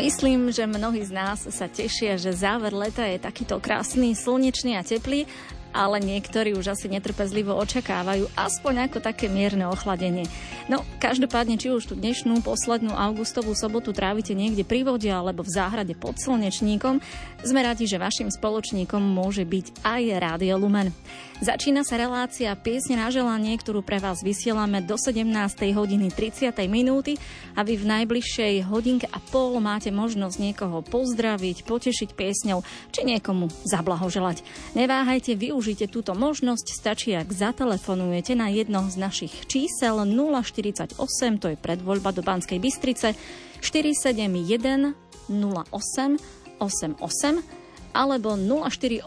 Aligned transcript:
Myslím, 0.00 0.48
že 0.48 0.64
mnohí 0.64 1.04
z 1.04 1.12
nás 1.12 1.44
sa 1.44 1.68
tešia, 1.68 2.16
že 2.16 2.32
záver 2.32 2.72
leta 2.72 3.04
je 3.04 3.20
takýto 3.20 3.60
krásny, 3.60 4.16
slnečný 4.16 4.80
a 4.80 4.82
teplý 4.82 5.28
ale 5.70 6.02
niektorí 6.02 6.54
už 6.58 6.74
asi 6.74 6.90
netrpezlivo 6.90 7.54
očakávajú 7.54 8.26
aspoň 8.34 8.90
ako 8.90 8.98
také 8.98 9.30
mierne 9.30 9.70
ochladenie. 9.70 10.26
No, 10.70 10.86
každopádne, 11.02 11.58
či 11.58 11.74
už 11.74 11.90
tú 11.90 11.98
dnešnú 11.98 12.46
poslednú 12.46 12.94
augustovú 12.94 13.58
sobotu 13.58 13.90
trávite 13.90 14.38
niekde 14.38 14.62
pri 14.62 14.86
vode 14.86 15.10
alebo 15.10 15.42
v 15.42 15.50
záhrade 15.50 15.98
pod 15.98 16.14
slnečníkom, 16.22 17.02
sme 17.42 17.60
radi, 17.66 17.90
že 17.90 17.98
vašim 17.98 18.30
spoločníkom 18.30 19.02
môže 19.02 19.42
byť 19.42 19.82
aj 19.82 20.02
Rádio 20.22 20.54
Lumen. 20.62 20.94
Začína 21.40 21.88
sa 21.88 21.96
relácia 21.96 22.52
Piesne 22.52 23.00
na 23.00 23.08
želanie, 23.08 23.56
ktorú 23.56 23.80
pre 23.80 23.96
vás 23.96 24.20
vysielame 24.20 24.84
do 24.84 24.94
17. 24.94 25.24
hodiny 25.72 26.12
30. 26.12 26.52
minúty 26.68 27.16
a 27.56 27.64
vy 27.64 27.80
v 27.80 27.88
najbližšej 27.90 28.68
hodinke 28.68 29.08
a 29.08 29.18
pol 29.18 29.56
máte 29.58 29.88
možnosť 29.88 30.36
niekoho 30.36 30.84
pozdraviť, 30.84 31.64
potešiť 31.64 32.12
piesňou 32.12 32.60
či 32.92 33.00
niekomu 33.08 33.48
zablahoželať. 33.64 34.44
Neváhajte, 34.76 35.32
využite 35.32 35.88
túto 35.88 36.12
možnosť, 36.12 36.76
stačí 36.76 37.16
ak 37.16 37.32
zatelefonujete 37.32 38.36
na 38.36 38.52
jedno 38.52 38.84
z 38.92 39.00
našich 39.00 39.32
čísel 39.48 39.96
048, 40.60 41.40
to 41.40 41.48
je 41.52 41.56
predvoľba 41.56 42.12
do 42.12 42.22
Banskej 42.22 42.60
Bystrice, 42.60 43.14
471 43.64 44.94
08 45.28 46.40
88 46.60 47.40
alebo 47.92 48.36
048 48.36 49.04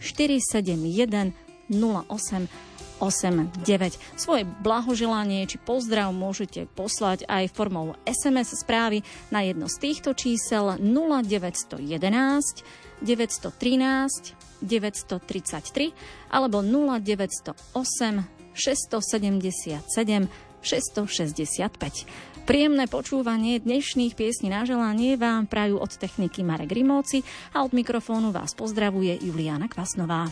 471 0.00 1.32
0889. 1.68 3.98
Svoje 4.16 4.44
blahoželanie 4.62 5.46
či 5.50 5.58
pozdrav 5.58 6.14
môžete 6.14 6.70
poslať 6.78 7.26
aj 7.26 7.50
formou 7.52 7.96
SMS 8.06 8.54
správy 8.62 9.02
na 9.34 9.42
jedno 9.42 9.68
z 9.68 9.78
týchto 9.82 10.14
čísel 10.14 10.78
0911 10.78 12.62
913 13.02 14.34
933 14.62 15.92
alebo 16.32 16.64
0908 16.64 18.24
677 18.56 20.32
665. 20.66 22.42
Príjemné 22.42 22.90
počúvanie 22.90 23.62
dnešných 23.62 24.18
piesní 24.18 24.50
na 24.50 24.66
želanie 24.66 25.14
vám 25.14 25.46
prajú 25.46 25.78
od 25.78 25.94
techniky 25.94 26.42
Marek 26.42 26.74
Rimóci 26.74 27.22
a 27.54 27.62
od 27.62 27.70
mikrofónu 27.70 28.34
vás 28.34 28.58
pozdravuje 28.58 29.14
Juliana 29.22 29.70
Kvasnová. 29.70 30.26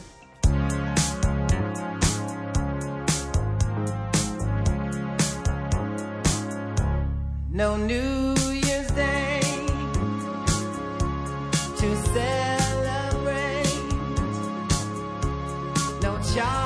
no 7.55 7.77
New 7.77 8.35
Year's 8.51 8.91
to 11.79 11.89
celebrate, 12.11 13.71
no 16.03 16.19
chocolate 16.19 16.64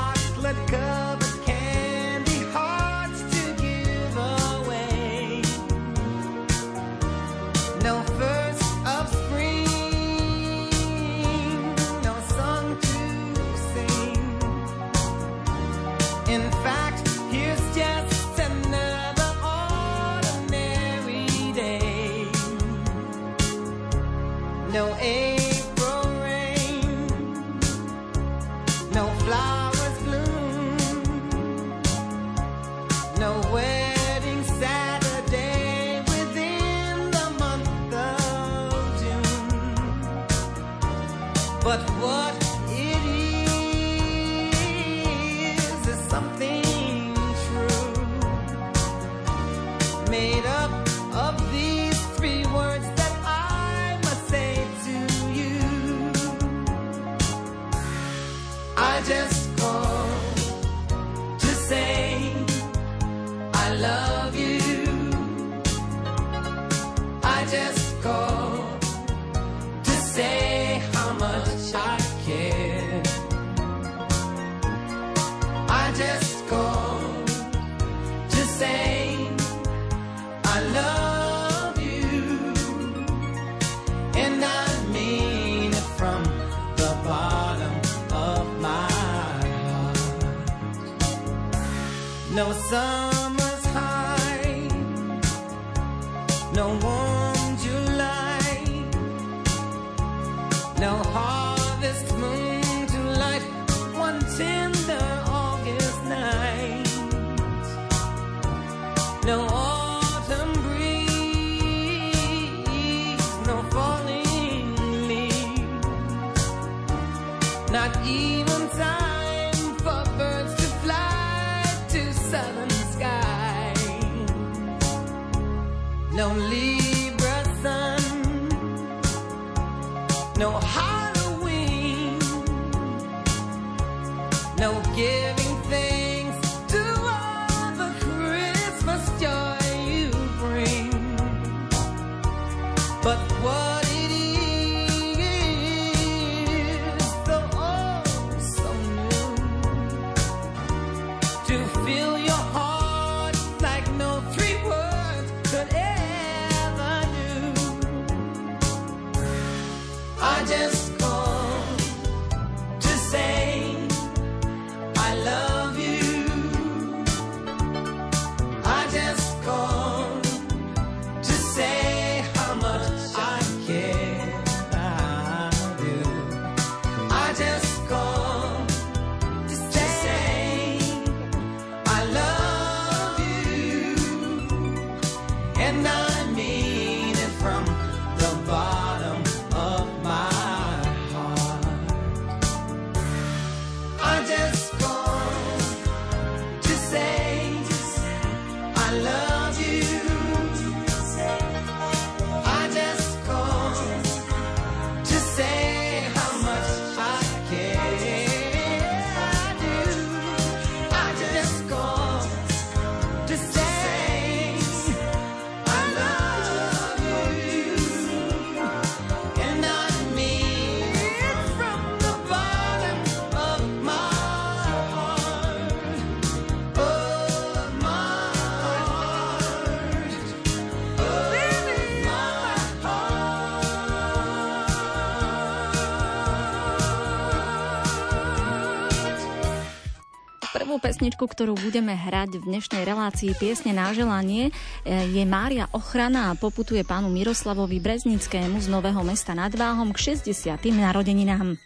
Prvú 240.79 240.95
pesničku, 240.95 241.27
ktorú 241.27 241.59
budeme 241.59 241.91
hrať 241.91 242.39
v 242.39 242.55
dnešnej 242.55 242.87
relácii 242.87 243.35
Piesne 243.35 243.75
na 243.75 243.91
želanie 243.91 244.55
e, 244.87 245.11
je 245.11 245.27
Mária 245.27 245.67
Ochrana 245.75 246.31
a 246.31 246.39
poputuje 246.39 246.87
pánu 246.87 247.11
Miroslavovi 247.11 247.83
Breznickému 247.83 248.63
z 248.63 248.71
Nového 248.71 249.03
mesta 249.03 249.35
nad 249.35 249.51
Váhom 249.51 249.91
k 249.91 250.15
60. 250.15 250.55
narodeninám. 250.71 251.59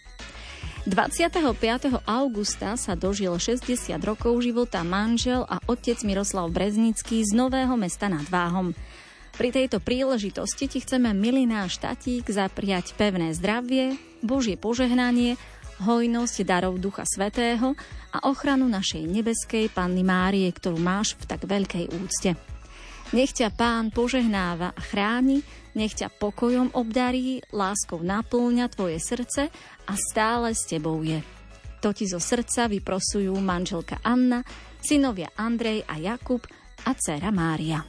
25. 0.88 1.44
augusta 2.08 2.80
sa 2.80 2.96
dožil 2.96 3.36
60 3.36 3.92
rokov 4.00 4.32
života 4.40 4.80
manžel 4.80 5.44
a 5.44 5.60
otec 5.68 6.00
Miroslav 6.08 6.48
Breznický 6.48 7.20
z 7.20 7.36
Nového 7.36 7.76
mesta 7.76 8.08
nad 8.08 8.24
Váhom. 8.32 8.72
Pri 9.36 9.52
tejto 9.52 9.84
príležitosti 9.84 10.72
ti 10.72 10.80
chceme, 10.80 11.12
milý 11.12 11.44
náš 11.44 11.76
tatík, 11.76 12.32
zapriať 12.32 12.96
pevné 12.96 13.36
zdravie, 13.36 14.00
Božie 14.24 14.56
požehnanie, 14.56 15.36
hojnosť 15.82 16.46
darov 16.46 16.78
Ducha 16.78 17.02
Svetého 17.02 17.74
a 18.14 18.30
ochranu 18.30 18.70
našej 18.70 19.02
nebeskej 19.02 19.68
Panny 19.74 20.06
Márie, 20.06 20.46
ktorú 20.46 20.78
máš 20.78 21.18
v 21.18 21.24
tak 21.26 21.42
veľkej 21.44 21.90
úcte. 21.90 22.38
Nech 23.12 23.36
ťa 23.36 23.52
Pán 23.52 23.92
požehnáva 23.92 24.72
a 24.72 24.80
chráni, 24.80 25.44
nech 25.76 25.92
ťa 25.92 26.08
pokojom 26.16 26.72
obdarí, 26.72 27.44
láskou 27.52 28.00
naplňa 28.00 28.72
tvoje 28.72 28.96
srdce 29.02 29.52
a 29.84 29.92
stále 29.98 30.56
s 30.56 30.64
tebou 30.64 31.02
je. 31.04 31.20
To 31.82 31.90
ti 31.90 32.06
zo 32.08 32.22
srdca 32.22 32.70
vyprosujú 32.70 33.34
manželka 33.42 34.00
Anna, 34.00 34.40
synovia 34.80 35.28
Andrej 35.34 35.84
a 35.84 35.98
Jakub 35.98 36.40
a 36.86 36.90
dcera 36.94 37.28
Mária. 37.34 37.84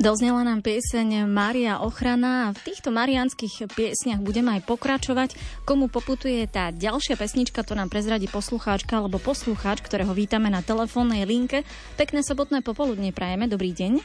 Doznela 0.00 0.48
nám 0.48 0.64
pieseň 0.64 1.28
Maria 1.28 1.84
Ochrana 1.84 2.48
a 2.48 2.56
v 2.56 2.72
týchto 2.72 2.88
marianských 2.88 3.68
piesniach 3.68 4.24
budeme 4.24 4.56
aj 4.56 4.64
pokračovať. 4.64 5.36
Komu 5.68 5.92
poputuje 5.92 6.40
tá 6.48 6.72
ďalšia 6.72 7.20
pesnička, 7.20 7.60
to 7.60 7.76
nám 7.76 7.92
prezradí 7.92 8.24
poslucháčka 8.24 8.96
alebo 8.96 9.20
poslucháč, 9.20 9.84
ktorého 9.84 10.16
vítame 10.16 10.48
na 10.48 10.64
telefónnej 10.64 11.28
linke. 11.28 11.68
Pekné 12.00 12.24
sobotné 12.24 12.64
popoludne 12.64 13.12
prajeme, 13.12 13.44
dobrý 13.44 13.76
deň. 13.76 14.00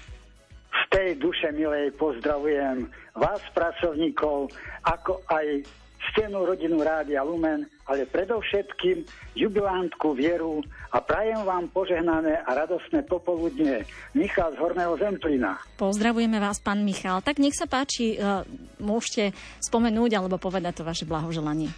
Z 0.68 0.84
tej 0.92 1.16
duše 1.16 1.56
milej 1.56 1.96
pozdravujem 1.96 2.92
vás, 3.16 3.40
pracovníkov, 3.56 4.52
ako 4.84 5.24
aj 5.32 5.64
stenú 6.12 6.45
rodinu 6.45 6.81
Rádia 6.81 7.25
Lumen, 7.25 7.65
ale 7.85 8.09
predovšetkým 8.09 9.05
jubilantku 9.38 10.13
Vieru 10.17 10.62
a 10.91 11.01
prajem 11.01 11.41
vám 11.45 11.69
požehnané 11.69 12.41
a 12.41 12.50
radosné 12.53 13.05
popoludne. 13.05 13.85
Michal 14.17 14.53
z 14.53 14.62
Horného 14.62 14.93
Zemplina. 14.97 15.57
Pozdravujeme 15.77 16.41
vás, 16.41 16.62
pán 16.62 16.81
Michal. 16.81 17.21
Tak 17.21 17.38
nech 17.41 17.55
sa 17.57 17.69
páči, 17.69 18.17
uh, 18.17 18.41
môžete 18.81 19.35
spomenúť 19.62 20.12
alebo 20.17 20.41
povedať 20.41 20.81
to 20.81 20.83
vaše 20.88 21.05
blahoželanie. 21.05 21.69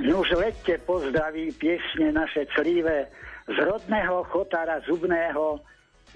Už 0.00 0.32
lette 0.36 0.80
pozdraví 0.84 1.52
piesne 1.56 2.12
naše 2.12 2.48
críve 2.56 3.08
z 3.44 3.56
rodného 3.60 4.24
chotára 4.32 4.80
Zubného 4.88 5.60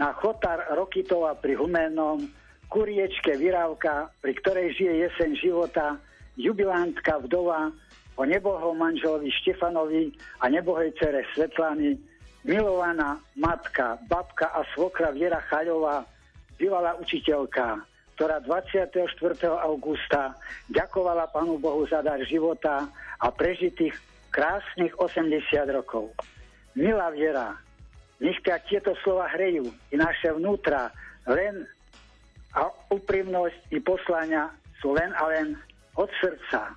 na 0.01 0.15
chotár 0.17 0.65
Rokitova 0.73 1.37
pri 1.37 1.55
Humennom, 1.59 2.25
kuriečke 2.73 3.37
Vyrávka, 3.39 4.11
pri 4.19 4.33
ktorej 4.41 4.75
žije 4.75 4.93
jeseň 5.07 5.31
života, 5.39 6.01
jubilantka 6.37 7.19
vdova 7.23 7.71
o 8.15 8.23
nebohom 8.23 8.79
manželovi 8.79 9.31
Štefanovi 9.43 10.15
a 10.43 10.51
nebohej 10.51 10.95
cere 10.99 11.27
Svetlany, 11.35 11.99
milovaná 12.47 13.19
matka, 13.35 13.99
babka 14.07 14.51
a 14.55 14.63
svokra 14.75 15.11
Viera 15.11 15.43
Chaľová, 15.51 16.07
bývalá 16.55 16.95
učiteľka, 17.03 17.83
ktorá 18.15 18.39
24. 18.47 19.11
augusta 19.67 20.39
ďakovala 20.71 21.27
Pánu 21.35 21.59
Bohu 21.59 21.83
za 21.91 21.99
dar 22.05 22.23
života 22.23 22.87
a 23.19 23.27
prežitých 23.35 23.95
krásnych 24.31 24.95
80 24.95 25.43
rokov. 25.75 26.15
Milá 26.79 27.11
Viera, 27.11 27.59
nech 28.23 28.39
ťa 28.43 28.63
tieto 28.71 28.95
slova 29.03 29.27
hrejú 29.35 29.67
i 29.91 29.97
naše 29.99 30.31
vnútra, 30.31 30.91
len 31.27 31.67
a 32.55 32.71
úprimnosť 32.95 33.75
i 33.75 33.83
poslania 33.83 34.47
sú 34.79 34.95
len 34.95 35.11
a 35.19 35.27
len 35.27 35.59
od 35.97 36.11
srdca. 36.21 36.75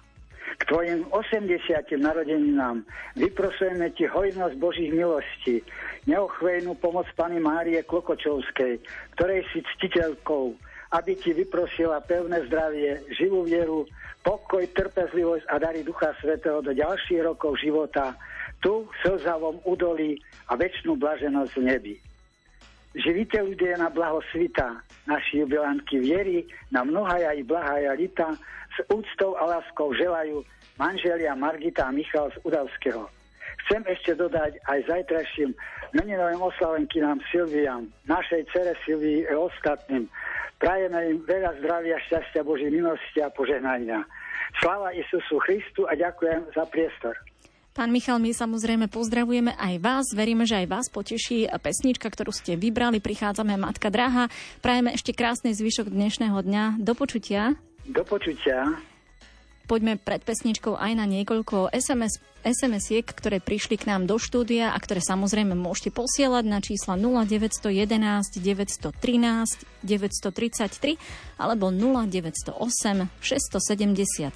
K 0.58 0.62
tvojim 0.66 1.06
80. 1.12 1.54
narodeninám 2.00 2.82
vyprosujeme 3.14 3.94
ti 3.94 4.10
hojnosť 4.10 4.56
Božích 4.58 4.90
milostí, 4.90 5.62
neochvejnú 6.10 6.74
pomoc 6.82 7.06
Pany 7.14 7.38
Márie 7.38 7.84
Klokočovskej, 7.84 8.82
ktorej 9.20 9.46
si 9.54 9.62
ctiteľkou, 9.76 10.56
aby 10.98 11.14
ti 11.20 11.36
vyprosila 11.36 12.00
pevné 12.02 12.48
zdravie, 12.48 13.06
živú 13.20 13.44
vieru, 13.44 13.84
pokoj, 14.24 14.64
trpezlivosť 14.72 15.46
a 15.52 15.56
dary 15.60 15.84
Ducha 15.84 16.16
Svetého 16.24 16.64
do 16.64 16.72
ďalších 16.72 17.22
rokov 17.28 17.60
života, 17.60 18.16
tu 18.64 18.88
v 18.88 18.94
slzavom 19.04 19.62
údolí 19.68 20.18
a 20.50 20.58
väčšinu 20.58 20.98
blaženosť 20.98 21.54
v 21.54 21.64
nebi. 21.64 21.96
Živite 22.98 23.46
ľudia 23.46 23.78
na 23.78 23.94
blaho 23.94 24.24
svita, 24.34 24.82
naši 25.08 25.42
jubilantky 25.44 26.04
viery, 26.04 26.46
na 26.70 26.84
mnohaja 26.84 27.34
i 27.34 27.44
blahaja 27.44 27.96
lita, 27.96 28.36
s 28.76 28.78
úctou 28.92 29.40
a 29.40 29.58
láskou 29.58 29.96
želajú 29.96 30.44
manželia 30.78 31.34
Margita 31.34 31.90
a 31.90 31.96
Michal 31.96 32.30
z 32.36 32.38
Udavského. 32.46 33.10
Chcem 33.66 33.84
ešte 33.90 34.16
dodať 34.16 34.60
aj 34.70 34.80
zajtrajším 34.88 35.52
meninovým 35.92 36.40
oslavenkinám 36.40 37.20
Silviam, 37.32 37.90
našej 38.08 38.48
cere 38.56 38.76
Silvii 38.88 39.28
a 39.28 39.36
ostatným. 39.36 40.08
Prajeme 40.58 41.00
im 41.12 41.18
veľa 41.28 41.60
zdravia, 41.60 42.00
šťastia, 42.08 42.48
Boží 42.48 42.72
milosti 42.72 43.20
a 43.20 43.30
požehnania. 43.30 44.08
Sláva 44.64 44.96
Isusu 44.96 45.38
Christu 45.44 45.84
a 45.86 45.94
ďakujem 46.00 46.48
za 46.56 46.64
priestor. 46.72 47.14
Pán 47.78 47.94
Michal, 47.94 48.18
my 48.18 48.34
samozrejme 48.34 48.90
pozdravujeme 48.90 49.54
aj 49.54 49.74
vás. 49.78 50.10
Veríme, 50.10 50.50
že 50.50 50.66
aj 50.66 50.66
vás 50.66 50.90
poteší 50.90 51.46
pesnička, 51.62 52.10
ktorú 52.10 52.34
ste 52.34 52.58
vybrali. 52.58 52.98
Prichádzame 52.98 53.54
Matka 53.54 53.94
Draha. 53.94 54.34
Prajeme 54.66 54.98
ešte 54.98 55.14
krásny 55.14 55.54
zvyšok 55.54 55.94
dnešného 55.94 56.42
dňa. 56.42 56.82
Do 56.82 56.98
počutia. 56.98 57.54
Do 57.86 58.02
počutia. 58.02 58.82
Poďme 59.70 60.02
pred 60.02 60.26
pesničkou 60.26 60.74
aj 60.74 60.98
na 60.98 61.06
niekoľko 61.06 61.70
SMS, 61.70 62.18
SMS-iek, 62.42 63.06
ktoré 63.06 63.38
prišli 63.38 63.78
k 63.78 63.94
nám 63.94 64.10
do 64.10 64.18
štúdia 64.18 64.74
a 64.74 64.78
ktoré 64.82 64.98
samozrejme 64.98 65.54
môžete 65.54 65.94
posielať 65.94 66.50
na 66.50 66.58
čísla 66.66 66.98
0911 66.98 68.42
913 68.42 68.90
933 69.86 70.98
alebo 71.38 71.70
0908 71.70 72.58
677 73.22 74.34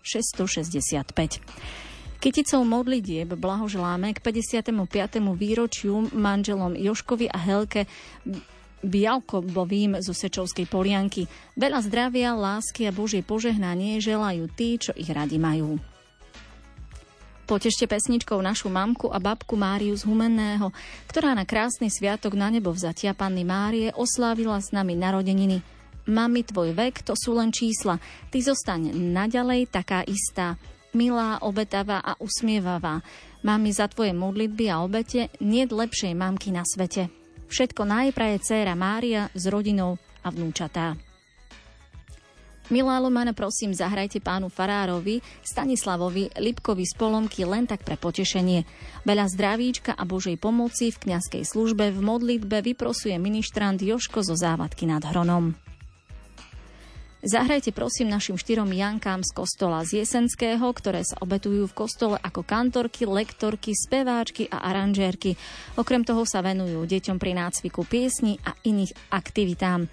665. 0.00 1.84
Kyticou 2.18 2.66
modlitieb 2.66 3.30
blahoželáme 3.38 4.10
k 4.10 4.18
55. 4.18 4.74
výročiu 5.38 6.10
manželom 6.10 6.74
Joškovi 6.74 7.30
a 7.30 7.38
Helke 7.38 7.86
Bialkobovým 8.82 10.02
zo 10.02 10.10
Sečovskej 10.10 10.66
polianky. 10.66 11.30
Veľa 11.54 11.78
zdravia, 11.86 12.34
lásky 12.34 12.90
a 12.90 12.94
Božie 12.94 13.22
požehnanie 13.22 14.02
želajú 14.02 14.50
tí, 14.50 14.82
čo 14.82 14.90
ich 14.98 15.06
radi 15.06 15.38
majú. 15.38 15.78
Potešte 17.46 17.86
pesničkou 17.86 18.42
našu 18.42 18.66
mamku 18.66 19.14
a 19.14 19.22
babku 19.22 19.54
Máriu 19.54 19.94
z 19.94 20.02
Humenného, 20.02 20.74
ktorá 21.06 21.38
na 21.38 21.46
krásny 21.46 21.86
sviatok 21.86 22.34
na 22.34 22.50
nebo 22.50 22.74
vzatia 22.74 23.14
Panny 23.14 23.46
Márie 23.46 23.94
oslávila 23.94 24.58
s 24.58 24.74
nami 24.74 24.98
narodeniny. 24.98 25.62
Mami, 26.10 26.42
tvoj 26.42 26.74
vek, 26.74 27.06
to 27.06 27.14
sú 27.14 27.38
len 27.38 27.54
čísla. 27.54 28.02
Ty 28.26 28.42
zostaň 28.42 28.90
naďalej 28.90 29.70
taká 29.70 30.02
istá 30.02 30.58
milá, 30.92 31.40
obetavá 31.40 32.00
a 32.00 32.16
usmievavá. 32.20 33.00
Mami, 33.44 33.70
za 33.70 33.86
tvoje 33.86 34.10
modlitby 34.12 34.66
a 34.70 34.82
obete 34.82 35.30
nie 35.38 35.64
lepšej 35.68 36.12
mamky 36.14 36.50
na 36.50 36.66
svete. 36.66 37.08
Všetko 37.48 37.88
najpraje 37.88 38.44
dcéra 38.44 38.76
Mária 38.76 39.32
s 39.32 39.48
rodinou 39.48 39.96
a 40.20 40.28
vnúčatá. 40.28 40.98
Milá 42.68 43.00
Lomana, 43.00 43.32
prosím, 43.32 43.72
zahrajte 43.72 44.20
pánu 44.20 44.52
Farárovi, 44.52 45.24
Stanislavovi, 45.40 46.28
Lipkovi 46.36 46.84
z 46.84 46.92
Polomky 47.00 47.48
len 47.48 47.64
tak 47.64 47.80
pre 47.80 47.96
potešenie. 47.96 48.68
Veľa 49.08 49.24
zdravíčka 49.32 49.96
a 49.96 50.04
Božej 50.04 50.36
pomoci 50.36 50.92
v 50.92 51.08
kňazskej 51.08 51.48
službe 51.48 51.88
v 51.88 52.00
modlitbe 52.04 52.60
vyprosuje 52.60 53.16
ministrant 53.16 53.80
Joško 53.80 54.20
zo 54.20 54.36
závadky 54.36 54.84
nad 54.84 55.00
Hronom. 55.00 55.67
Zahrajte 57.18 57.74
prosím 57.74 58.14
našim 58.14 58.38
štyrom 58.38 58.70
Jankám 58.70 59.26
z 59.26 59.34
kostola 59.34 59.82
z 59.82 60.06
Jesenského, 60.06 60.62
ktoré 60.70 61.02
sa 61.02 61.18
obetujú 61.18 61.66
v 61.66 61.74
kostole 61.74 62.14
ako 62.14 62.46
kantorky, 62.46 63.10
lektorky, 63.10 63.74
speváčky 63.74 64.46
a 64.46 64.62
aranžérky. 64.70 65.34
Okrem 65.74 66.06
toho 66.06 66.22
sa 66.22 66.46
venujú 66.46 66.86
deťom 66.86 67.18
pri 67.18 67.34
nácviku 67.34 67.82
piesni 67.82 68.38
a 68.46 68.54
iných 68.62 69.10
aktivitám. 69.10 69.90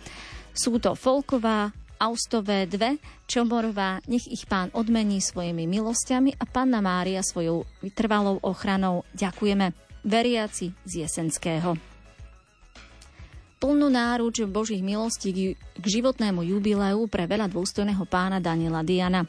Sú 0.53 0.77
to 0.77 0.93
Folková, 0.93 1.73
Austové 1.97 2.69
dve, 2.69 3.01
Čomorová, 3.25 4.05
nech 4.05 4.29
ich 4.29 4.45
pán 4.45 4.69
odmení 4.77 5.17
svojimi 5.17 5.65
milosťami 5.65 6.37
a 6.37 6.45
panna 6.45 6.77
Mária 6.77 7.25
svojou 7.25 7.65
vytrvalou 7.81 8.37
ochranou. 8.45 9.01
Ďakujeme. 9.17 9.73
Veriaci 10.05 10.77
z 10.85 10.91
Jesenského 11.01 11.94
plnú 13.57 13.87
náruč 13.87 14.45
Božích 14.45 14.83
milostí 14.83 15.55
k 15.55 15.85
životnému 15.85 16.43
jubileu 16.43 17.07
pre 17.07 17.25
veľa 17.25 17.47
dôstojného 17.49 18.03
pána 18.05 18.43
Daniela 18.43 18.83
Diana. 18.83 19.23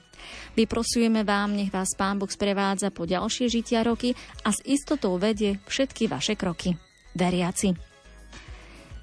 Vyprosujeme 0.59 1.23
vám, 1.23 1.55
nech 1.55 1.71
vás 1.71 1.95
Pán 1.95 2.19
Boh 2.19 2.31
sprevádza 2.31 2.91
po 2.91 3.07
ďalšie 3.07 3.47
žitia 3.49 3.87
roky 3.87 4.13
a 4.43 4.51
s 4.51 4.61
istotou 4.67 5.17
vedie 5.17 5.63
všetky 5.71 6.11
vaše 6.11 6.35
kroky. 6.35 6.75
Veriaci. 7.17 7.97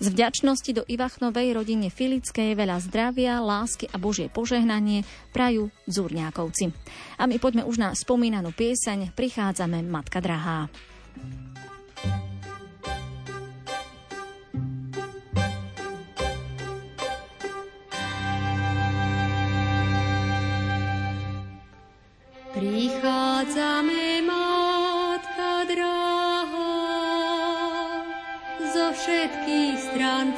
Z 0.04 0.12
vďačnosti 0.12 0.72
do 0.76 0.84
Ivachnovej 0.84 1.56
rodine 1.56 1.88
Filickej 1.88 2.60
veľa 2.60 2.84
zdravia, 2.84 3.40
lásky 3.40 3.88
a 3.88 3.96
Božie 3.96 4.28
požehnanie 4.28 5.08
prajú 5.32 5.72
Zúrňákovci. 5.88 6.76
A 7.16 7.24
my 7.24 7.40
poďme 7.40 7.64
už 7.64 7.80
na 7.80 7.90
spomínanú 7.96 8.52
pieseň 8.52 9.16
Prichádzame 9.16 9.80
Matka 9.88 10.20
Drahá. 10.20 10.68
Prichádzame, 23.44 24.24
Matka 24.24 25.68
drahá, 25.68 26.80
zo 28.72 28.88
všetkých 28.96 29.76
strán 29.84 30.32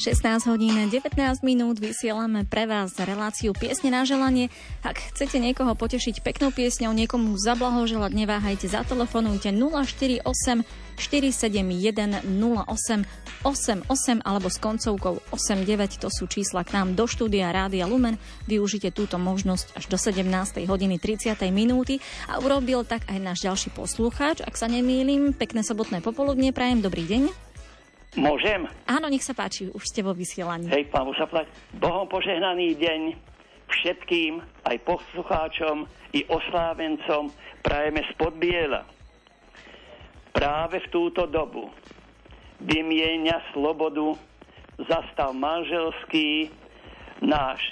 16 0.00 0.48
hodín 0.48 0.72
19 0.72 1.12
minút 1.44 1.76
vysielame 1.76 2.48
pre 2.48 2.64
vás 2.64 2.96
reláciu 2.96 3.52
Piesne 3.52 3.92
na 3.92 4.08
želanie. 4.08 4.48
Ak 4.80 4.96
chcete 4.96 5.36
niekoho 5.36 5.76
potešiť 5.76 6.24
peknou 6.24 6.48
piesňou, 6.48 6.96
niekomu 6.96 7.36
zablahoželať, 7.36 8.08
neváhajte, 8.08 8.64
zatelefonujte 8.64 9.52
048 9.52 10.24
471 10.96 12.24
08 12.24 13.04
88 13.44 14.24
alebo 14.24 14.48
s 14.48 14.56
koncovkou 14.56 15.20
89, 15.36 16.00
to 16.00 16.08
sú 16.08 16.24
čísla 16.24 16.64
k 16.64 16.80
nám 16.80 16.96
do 16.96 17.04
štúdia 17.04 17.52
Rádia 17.52 17.84
Lumen. 17.84 18.16
Využite 18.48 18.88
túto 18.96 19.20
možnosť 19.20 19.76
až 19.76 19.84
do 19.84 20.00
17. 20.00 20.24
hodiny 20.64 20.96
30. 20.96 21.36
minúty 21.52 22.00
a 22.24 22.40
urobil 22.40 22.88
tak 22.88 23.04
aj 23.04 23.20
náš 23.20 23.44
ďalší 23.44 23.68
poslucháč. 23.76 24.40
Ak 24.40 24.56
sa 24.56 24.64
nemýlim, 24.64 25.36
pekné 25.36 25.60
sobotné 25.60 26.00
popoludne, 26.00 26.56
prajem 26.56 26.80
dobrý 26.80 27.04
deň. 27.04 27.49
Môžem? 28.18 28.66
Áno, 28.90 29.06
nech 29.06 29.22
sa 29.22 29.38
páči, 29.38 29.70
už 29.70 29.86
ste 29.86 30.02
vo 30.02 30.10
vysielaní. 30.10 30.66
Hej, 30.66 30.90
pán 30.90 31.06
Musaplať, 31.06 31.46
Bohom 31.78 32.10
požehnaný 32.10 32.74
deň 32.74 33.14
všetkým, 33.70 34.42
aj 34.66 34.76
poslucháčom, 34.82 35.86
i 36.10 36.26
oslávencom 36.26 37.30
prajeme 37.62 38.02
spod 38.10 38.34
biela. 38.34 38.82
Práve 40.34 40.82
v 40.82 40.90
túto 40.90 41.22
dobu 41.30 41.70
vymienia 42.58 43.38
slobodu 43.54 44.18
zastav 44.90 45.30
manželský 45.30 46.50
náš 47.22 47.62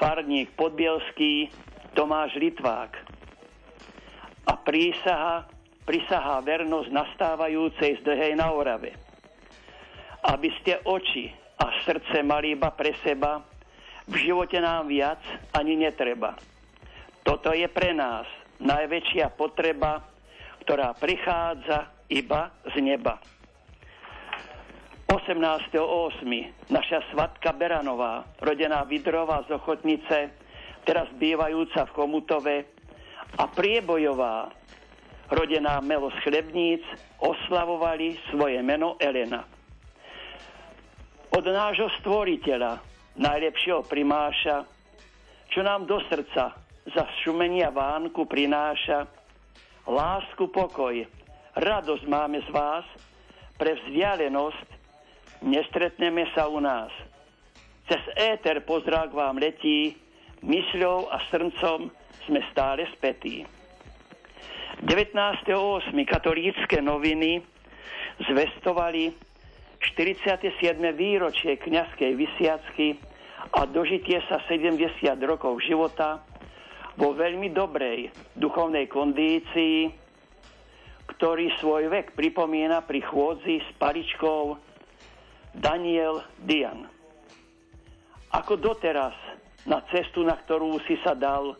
farník 0.00 0.56
podbielský 0.56 1.52
Tomáš 1.92 2.32
Litvák. 2.40 2.96
A 4.48 4.56
prísaha, 4.56 5.44
prisahá 5.84 6.40
vernosť 6.40 6.88
nastávajúcej 6.88 8.00
zdrhej 8.00 8.40
na 8.40 8.48
Orave 8.56 9.05
aby 10.26 10.50
ste 10.58 10.82
oči 10.82 11.30
a 11.62 11.70
srdce 11.86 12.20
mali 12.26 12.58
iba 12.58 12.74
pre 12.74 12.98
seba, 13.06 13.38
v 14.06 14.14
živote 14.22 14.58
nám 14.58 14.90
viac 14.90 15.22
ani 15.54 15.78
netreba. 15.78 16.34
Toto 17.22 17.54
je 17.54 17.66
pre 17.70 17.94
nás 17.94 18.26
najväčšia 18.62 19.34
potreba, 19.34 20.02
ktorá 20.62 20.94
prichádza 20.98 21.90
iba 22.10 22.50
z 22.74 22.74
neba. 22.82 23.18
18.8. 25.06 26.70
naša 26.70 26.98
svatka 27.14 27.54
Beranová, 27.54 28.26
rodená 28.42 28.82
Vidrová 28.82 29.46
z 29.46 29.54
Ochotnice, 29.54 30.34
teraz 30.82 31.06
bývajúca 31.14 31.86
v 31.86 31.94
Komutove, 31.94 32.56
a 33.38 33.46
priebojová, 33.50 34.50
rodená 35.30 35.78
Melo 35.82 36.10
z 36.14 36.18
Chlebníc, 36.26 36.82
oslavovali 37.22 38.18
svoje 38.30 38.58
meno 38.62 38.94
Elena 38.98 39.55
od 41.36 41.44
nášho 41.44 41.92
stvoriteľa, 42.00 42.80
najlepšieho 43.20 43.84
primáša, 43.84 44.64
čo 45.52 45.60
nám 45.60 45.84
do 45.84 46.00
srdca 46.08 46.56
za 46.88 47.04
šumenia 47.20 47.68
vánku 47.68 48.24
prináša, 48.24 49.04
lásku, 49.84 50.48
pokoj, 50.48 50.96
radosť 51.52 52.04
máme 52.08 52.40
z 52.40 52.48
vás, 52.48 52.88
pre 53.60 53.76
vzdialenosť 53.76 54.68
nestretneme 55.44 56.24
sa 56.32 56.48
u 56.48 56.56
nás. 56.56 56.88
Cez 57.84 58.00
éter 58.16 58.64
pozdrav 58.64 59.12
vám 59.12 59.36
letí, 59.36 59.92
mysľou 60.40 61.12
a 61.12 61.20
srdcom 61.28 61.92
sme 62.24 62.40
stále 62.48 62.88
spätí. 62.96 63.44
19.8. 64.88 65.52
katolícke 66.08 66.80
noviny 66.80 67.44
zvestovali 68.24 69.25
47. 69.94 70.50
výročie 70.96 71.54
kňazskej 71.62 72.12
vysiacky 72.18 72.98
a 73.54 73.62
dožitie 73.68 74.18
sa 74.26 74.42
70 74.50 74.82
rokov 75.22 75.62
života 75.62 76.26
vo 76.98 77.14
veľmi 77.14 77.52
dobrej 77.52 78.10
duchovnej 78.34 78.90
kondícii, 78.90 79.92
ktorý 81.16 81.54
svoj 81.62 81.92
vek 81.92 82.18
pripomína 82.18 82.82
pri 82.82 83.04
chôdzi 83.04 83.62
s 83.62 83.68
paličkou 83.78 84.58
Daniel 85.54 86.24
Dian. 86.42 86.88
Ako 88.34 88.58
doteraz 88.58 89.14
na 89.64 89.80
cestu, 89.92 90.26
na 90.26 90.34
ktorú 90.34 90.82
si 90.84 90.98
sa 91.06 91.14
dal, 91.14 91.54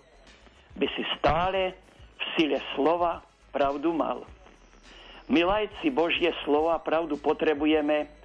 by 0.76 0.86
si 0.92 1.02
stále 1.16 1.72
v 2.16 2.22
sile 2.36 2.58
slova 2.74 3.22
pravdu 3.54 3.94
mal. 3.94 4.26
Milajci 5.26 5.90
Božie 5.90 6.30
slova 6.46 6.78
pravdu 6.78 7.18
potrebujeme, 7.18 8.15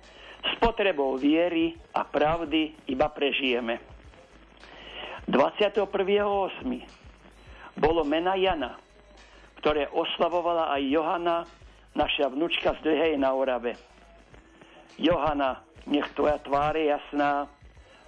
s 0.42 0.54
potrebou 0.58 1.18
viery 1.18 1.78
a 1.94 2.02
pravdy 2.02 2.90
iba 2.90 3.08
prežijeme. 3.14 3.78
21.8. 5.30 5.88
bolo 7.78 8.02
mena 8.02 8.34
Jana, 8.36 8.76
ktoré 9.62 9.86
oslavovala 9.94 10.74
aj 10.74 10.82
Johana, 10.90 11.38
naša 11.94 12.34
vnúčka 12.34 12.74
z 12.82 12.90
Dlhej 12.90 13.14
na 13.22 13.32
Orave. 13.38 13.78
Johana, 14.98 15.62
nech 15.86 16.10
tvoja 16.18 16.42
tvár 16.42 16.74
je 16.76 16.90
jasná, 16.90 17.46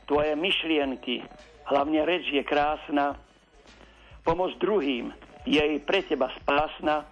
tvoje 0.10 0.34
myšlienky, 0.36 1.22
hlavne 1.70 2.02
reč 2.04 2.28
je 2.34 2.44
krásna, 2.44 3.16
pomoc 4.26 4.58
druhým 4.58 5.14
je 5.46 5.80
pre 5.84 6.02
teba 6.04 6.32
spásna, 6.42 7.06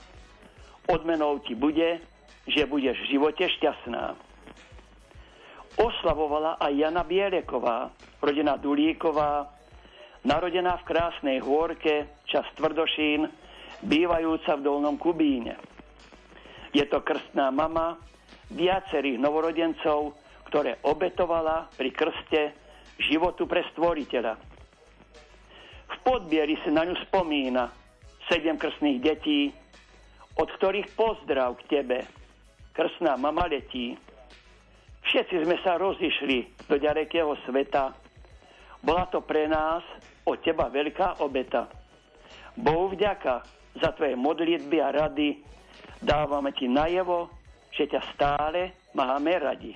odmenou 0.89 1.39
ti 1.45 1.55
bude, 1.55 2.01
že 2.49 2.65
budeš 2.65 2.97
v 3.05 3.11
živote 3.15 3.45
šťastná. 3.47 4.30
Oslavovala 5.79 6.59
aj 6.59 6.73
Jana 6.75 7.03
Bieleková, 7.07 7.87
rodina 8.19 8.59
Dulíková, 8.59 9.47
narodená 10.27 10.75
v 10.83 10.87
krásnej 10.87 11.37
hôrke, 11.39 12.23
čas 12.27 12.43
Tvrdošín, 12.59 13.29
bývajúca 13.85 14.59
v 14.59 14.65
Dolnom 14.67 14.99
Kubíne. 14.99 15.55
Je 16.75 16.83
to 16.87 17.03
krstná 17.03 17.51
mama 17.51 17.99
viacerých 18.51 19.19
novorodencov, 19.19 20.15
ktoré 20.51 20.83
obetovala 20.83 21.71
pri 21.79 21.89
krste 21.95 22.41
životu 22.99 23.47
pre 23.47 23.63
stvoriteľa. 23.71 24.33
V 25.91 25.95
podbieri 26.03 26.59
si 26.63 26.69
na 26.71 26.83
ňu 26.83 26.95
spomína 27.07 27.71
sedem 28.27 28.59
krstných 28.59 28.99
detí, 28.99 29.51
od 30.39 30.47
ktorých 30.47 30.95
pozdrav 30.95 31.59
k 31.63 31.79
tebe, 31.79 31.99
krstná 32.71 33.19
mama 33.19 33.47
letí. 33.47 33.95
Všetci 35.01 35.35
sme 35.43 35.57
sa 35.65 35.81
rozišli 35.81 36.67
do 36.69 36.75
ďalekého 36.77 37.33
sveta. 37.45 37.93
Bola 38.81 39.05
to 39.09 39.21
pre 39.21 39.49
nás 39.49 39.81
od 40.25 40.37
teba 40.41 40.69
veľká 40.69 41.21
obeta. 41.21 41.69
Bohu 42.57 42.91
vďaka 42.93 43.41
za 43.81 43.89
tvoje 43.95 44.13
modlitby 44.17 44.77
a 44.81 44.89
rady. 44.91 45.41
Dávame 46.01 46.51
ti 46.53 46.65
najevo, 46.65 47.29
že 47.73 47.87
ťa 47.87 48.01
stále 48.13 48.75
máme 48.93 49.31
radi. 49.37 49.73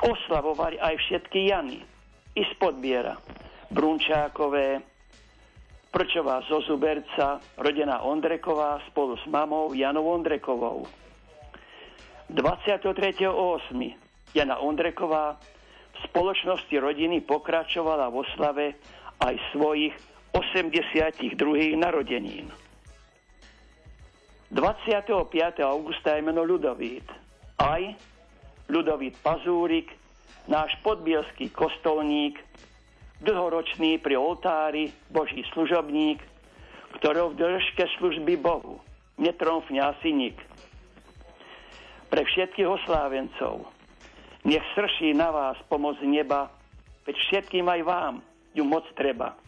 Oslavovali 0.00 0.80
aj 0.80 0.94
všetky 0.96 1.50
Jany 1.52 1.78
i 2.34 2.42
spodbiera. 2.56 3.18
Brunčákové, 3.70 4.82
Prčová 5.90 6.42
zo 6.46 6.62
Zuberca, 6.62 7.42
rodená 7.58 8.06
Ondreková 8.06 8.78
spolu 8.90 9.18
s 9.18 9.26
mamou 9.26 9.74
Janou 9.74 10.06
Ondrekovou. 10.06 10.86
23.8. 12.30 13.26
Jana 14.30 14.62
Ondreková 14.62 15.34
v 15.90 15.98
spoločnosti 16.06 16.70
rodiny 16.78 17.26
pokračovala 17.26 18.06
vo 18.06 18.22
slave 18.38 18.78
aj 19.18 19.34
svojich 19.50 19.90
82. 20.30 21.34
narodenín. 21.74 22.46
25. 24.54 25.10
augusta 25.66 26.14
je 26.14 26.22
meno 26.22 26.46
Ľudovít. 26.46 27.06
Aj 27.58 27.82
Ľudovít 28.70 29.18
Pazúrik, 29.26 29.90
náš 30.46 30.70
podbielský 30.86 31.50
kostolník, 31.50 32.38
dlhoročný 33.26 33.98
pri 33.98 34.14
oltári 34.14 34.94
Boží 35.10 35.42
služobník, 35.50 36.22
ktorou 37.02 37.34
v 37.34 37.42
držke 37.42 37.90
služby 37.98 38.38
Bohu 38.38 38.78
netromfne 39.18 39.82
asi 39.82 40.14
nik. 40.14 40.38
Pre 42.10 42.22
všetkých 42.26 42.66
oslávencov 42.66 43.70
nech 44.42 44.64
srší 44.74 45.14
na 45.14 45.30
vás 45.30 45.56
pomoc 45.70 45.94
neba, 46.02 46.50
veď 47.06 47.16
všetkým 47.16 47.66
aj 47.70 47.80
vám 47.86 48.14
ju 48.50 48.66
moc 48.66 48.82
treba. 48.98 49.38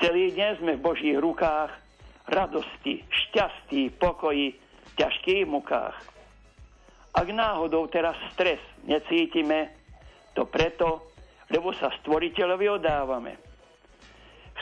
Celý 0.00 0.32
deň 0.32 0.50
sme 0.58 0.72
v 0.78 0.84
Božích 0.84 1.18
rukách, 1.20 1.70
radosti, 2.26 3.04
šťastí, 3.06 3.92
pokoji, 4.00 4.56
ťažkých 4.96 5.44
mukách. 5.46 5.96
Ak 7.12 7.28
náhodou 7.28 7.84
teraz 7.92 8.16
stres 8.32 8.58
necítime, 8.88 9.76
to 10.32 10.48
preto, 10.48 11.12
lebo 11.52 11.76
sa 11.76 11.92
stvoriteľovi 12.00 12.66
odávame. 12.72 13.36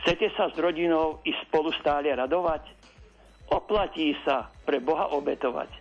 Chcete 0.02 0.34
sa 0.34 0.50
s 0.50 0.58
rodinou 0.58 1.22
i 1.22 1.30
spolu 1.46 1.70
stále 1.78 2.10
radovať? 2.10 2.66
Oplatí 3.54 4.18
sa 4.26 4.50
pre 4.66 4.82
Boha 4.82 5.14
obetovať. 5.14 5.79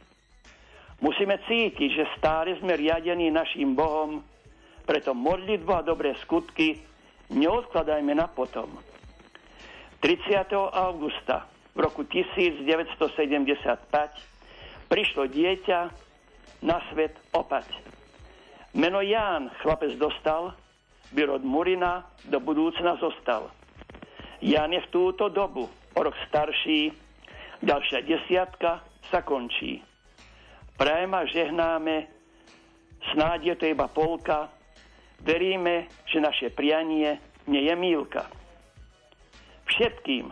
Musíme 0.99 1.39
cítiť, 1.47 1.89
že 1.95 2.11
stále 2.19 2.59
sme 2.59 2.75
riadení 2.75 3.31
našim 3.31 3.71
Bohom, 3.75 4.19
Preto 4.89 5.13
modlitbu 5.13 5.69
a 5.69 5.85
dobré 5.85 6.17
skutky 6.25 6.81
neodkladajme 7.29 8.09
na 8.17 8.25
potom. 8.25 8.81
30. 10.01 10.49
augusta 10.73 11.45
v 11.77 11.85
roku 11.85 12.09
1975 12.09 12.65
prišlo 14.89 15.29
dieťa 15.29 15.79
na 16.65 16.81
svet 16.89 17.13
opäť. 17.37 17.69
Meno 18.73 19.05
Ján 19.05 19.53
chlapec 19.61 19.93
dostal, 20.01 20.57
Byrod 21.13 21.45
Murina 21.45 22.09
do 22.25 22.41
budúcna 22.41 22.97
zostal. 22.97 23.53
Ján 24.41 24.73
je 24.73 24.81
v 24.81 24.89
túto 24.89 25.29
dobu 25.29 25.69
o 25.69 25.99
rok 26.01 26.17
starší, 26.33 26.89
ďalšia 27.61 28.01
desiatka 28.09 28.81
sa 29.13 29.21
končí. 29.21 29.85
Prajem 30.79 31.11
a 31.11 31.27
žehnáme, 31.27 32.07
snáď 33.11 33.51
je 33.51 33.55
to 33.59 33.65
iba 33.67 33.91
polka, 33.91 34.47
veríme, 35.19 35.91
že 36.07 36.23
naše 36.23 36.55
prianie 36.55 37.19
nie 37.51 37.67
je 37.67 37.75
mílka. 37.75 38.31
Všetkým, 39.67 40.31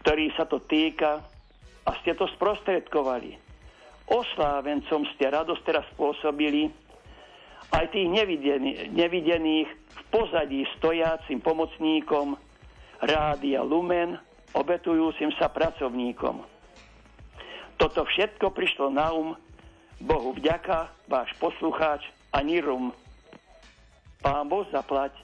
ktorí 0.00 0.32
sa 0.32 0.48
to 0.48 0.64
týka 0.64 1.20
a 1.84 1.90
ste 2.00 2.16
to 2.16 2.24
sprostredkovali, 2.40 3.36
oslávencom 4.08 5.04
ste 5.12 5.28
radosť 5.28 5.60
teraz 5.60 5.84
spôsobili, 5.92 6.72
aj 7.76 7.92
tých 7.92 8.08
nevidených, 8.08 8.96
nevidených 8.96 9.68
v 9.68 10.00
pozadí 10.08 10.64
stojacim 10.80 11.44
pomocníkom 11.44 12.40
Rádia 13.04 13.60
Lumen, 13.60 14.16
obetujúcim 14.56 15.36
sa 15.36 15.52
pracovníkom. 15.52 16.48
Toto 17.76 18.08
všetko 18.08 18.56
prišlo 18.56 18.88
na 18.88 19.12
um 19.12 19.36
Bohu 20.02 20.34
vďaka, 20.34 20.90
váš 21.06 21.30
poslucháč 21.38 22.02
Anirum. 22.34 22.90
Pán 24.18 24.50
Boh 24.50 24.66
zaplať. 24.74 25.14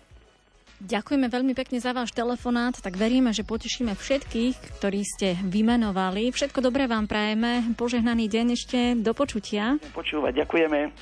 Ďakujeme 0.79 1.27
veľmi 1.27 1.59
pekne 1.59 1.83
za 1.83 1.91
váš 1.91 2.15
telefonát, 2.15 2.79
tak 2.79 2.95
veríme, 2.95 3.35
že 3.35 3.43
potešíme 3.43 3.99
všetkých, 3.99 4.79
ktorí 4.79 5.03
ste 5.03 5.35
vymenovali. 5.43 6.31
Všetko 6.31 6.63
dobré 6.63 6.87
vám 6.87 7.11
prajeme, 7.11 7.75
požehnaný 7.75 8.31
deň 8.31 8.47
ešte, 8.55 8.79
do 8.95 9.11
počutia. 9.11 9.83
Počúvať, 9.91 10.47
ďakujeme. 10.47 10.95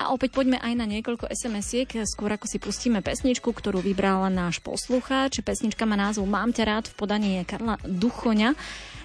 A 0.00 0.12
opäť 0.12 0.36
poďme 0.36 0.60
aj 0.60 0.74
na 0.76 0.84
niekoľko 0.88 1.28
SMS-iek, 1.28 2.04
skôr 2.08 2.32
ako 2.32 2.48
si 2.48 2.56
pustíme 2.56 3.04
pesničku, 3.04 3.52
ktorú 3.52 3.84
vybral 3.84 4.28
náš 4.32 4.60
poslucháč. 4.60 5.44
Pesnička 5.44 5.84
má 5.84 5.96
názov 5.96 6.24
Mám 6.24 6.56
ťa 6.56 6.64
rád 6.64 6.84
v 6.88 6.96
podaní 6.96 7.30
Karla 7.44 7.76
Duchoňa. 7.84 8.56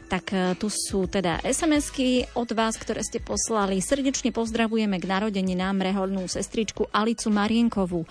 Tak 0.05 0.25
e, 0.33 0.53
tu 0.61 0.69
sú 0.69 1.09
teda 1.09 1.41
SMS-ky 1.41 2.29
od 2.37 2.53
vás, 2.53 2.77
ktoré 2.77 3.01
ste 3.01 3.17
poslali. 3.17 3.81
Srdečne 3.81 4.29
pozdravujeme 4.29 5.01
k 5.01 5.09
narodeninám 5.09 5.81
reholnú 5.81 6.29
sestričku 6.29 6.93
Alicu 6.93 7.33
Marienkovú. 7.33 8.05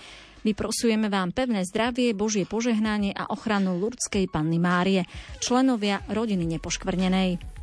Vyprosujeme 0.45 1.09
vám 1.09 1.33
pevné 1.33 1.65
zdravie, 1.65 2.13
Božie 2.13 2.45
požehnanie 2.45 3.15
a 3.17 3.31
ochranu 3.33 3.81
Lurdskej 3.81 4.29
Panny 4.29 4.61
Márie, 4.61 5.09
členovia 5.41 6.05
rodiny 6.05 6.45
nepoškvrnenej. 6.59 7.55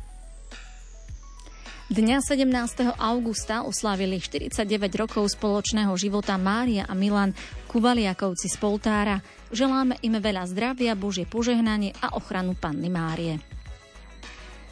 Dňa 1.93 2.17
17. 2.25 2.97
augusta 2.97 3.61
oslavili 3.63 4.17
49 4.17 4.65
rokov 4.97 5.29
spoločného 5.29 5.93
života 5.93 6.35
Mária 6.41 6.89
a 6.89 6.97
Milan 6.97 7.37
Kuvaliakovci 7.69 8.49
z 8.49 8.57
Poltára. 8.57 9.21
Želáme 9.53 10.01
im 10.01 10.17
veľa 10.17 10.49
zdravia, 10.49 10.97
Božie 10.97 11.29
požehnanie 11.29 11.93
a 12.01 12.17
ochranu 12.17 12.57
Panny 12.57 12.89
Márie. 12.89 13.37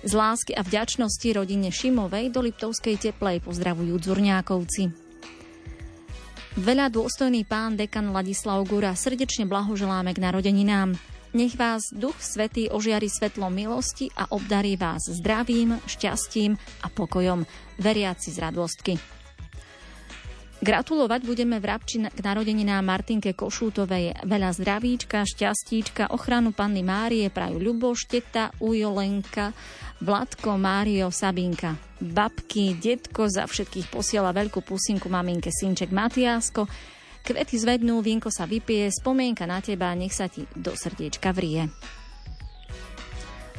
Z 0.02 0.18
lásky 0.18 0.58
a 0.58 0.66
vďačnosti 0.66 1.30
rodine 1.30 1.70
Šimovej 1.70 2.34
do 2.34 2.42
Liptovskej 2.42 2.98
teplej 2.98 3.38
pozdravujú 3.46 4.02
Dzurňákovci. 4.02 4.90
Veľa 6.58 6.90
dôstojný 6.90 7.46
pán 7.46 7.78
dekan 7.78 8.10
Ladislav 8.10 8.66
Gura 8.66 8.98
srdečne 8.98 9.46
blahoželáme 9.46 10.12
k 10.18 10.24
narodeninám. 10.26 10.98
Nech 11.38 11.54
vás 11.54 11.94
Duch 11.94 12.18
Svetý 12.18 12.68
ožiari 12.68 13.08
svetlo 13.08 13.54
milosti 13.54 14.10
a 14.18 14.28
obdarí 14.34 14.74
vás 14.76 15.06
zdravím, 15.06 15.78
šťastím 15.86 16.58
a 16.84 16.88
pokojom, 16.90 17.46
veriaci 17.80 18.34
z 18.34 18.38
radostky. 18.42 19.21
Gratulovať 20.62 21.26
budeme 21.26 21.58
v 21.58 21.74
Rabči 21.74 21.97
k 22.06 22.19
narodeninám 22.21 22.86
Martinke 22.86 23.34
Košútovej. 23.34 24.13
Veľa 24.30 24.54
zdravíčka, 24.54 25.26
šťastíčka, 25.26 26.13
ochranu 26.13 26.54
Panny 26.54 26.86
Márie 26.86 27.34
prajú 27.34 27.58
Ľuboš, 27.58 28.06
teta, 28.06 28.54
Ujolenka, 28.62 29.58
Vladko, 30.06 30.62
Mário, 30.62 31.10
Sabinka. 31.10 31.74
Babky, 31.97 32.78
detko 32.78 33.26
za 33.26 33.50
všetkých 33.50 33.89
posiela 33.89 34.30
veľkú 34.30 34.62
pusinku 34.62 35.10
maminke 35.10 35.50
Synček 35.50 35.89
Matiásko, 35.89 36.69
Kvety 37.21 37.58
zvednú, 37.58 38.02
vínko 38.02 38.34
sa 38.34 38.50
vypije, 38.50 38.89
spomienka 38.89 39.45
na 39.45 39.62
teba, 39.62 39.93
nech 39.93 40.13
sa 40.13 40.26
ti 40.26 40.45
do 40.58 40.74
srdiečka 40.74 41.30
vrie. 41.34 41.69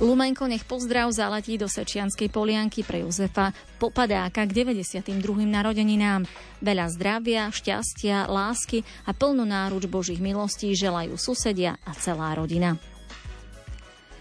Lumenko 0.02 0.50
nech 0.50 0.66
pozdrav 0.66 1.14
zaletí 1.14 1.54
do 1.54 1.70
Sečianskej 1.70 2.26
polianky 2.26 2.82
pre 2.82 3.06
Jozefa 3.06 3.54
Popadáka 3.78 4.42
k 4.42 4.50
92. 4.50 5.14
narodeninám. 5.46 6.26
Veľa 6.58 6.90
zdravia, 6.90 7.46
šťastia, 7.54 8.26
lásky 8.26 8.82
a 9.06 9.14
plnú 9.14 9.46
náruč 9.46 9.86
Božích 9.86 10.18
milostí 10.18 10.74
želajú 10.74 11.14
susedia 11.14 11.78
a 11.86 11.94
celá 11.94 12.34
rodina. 12.34 12.82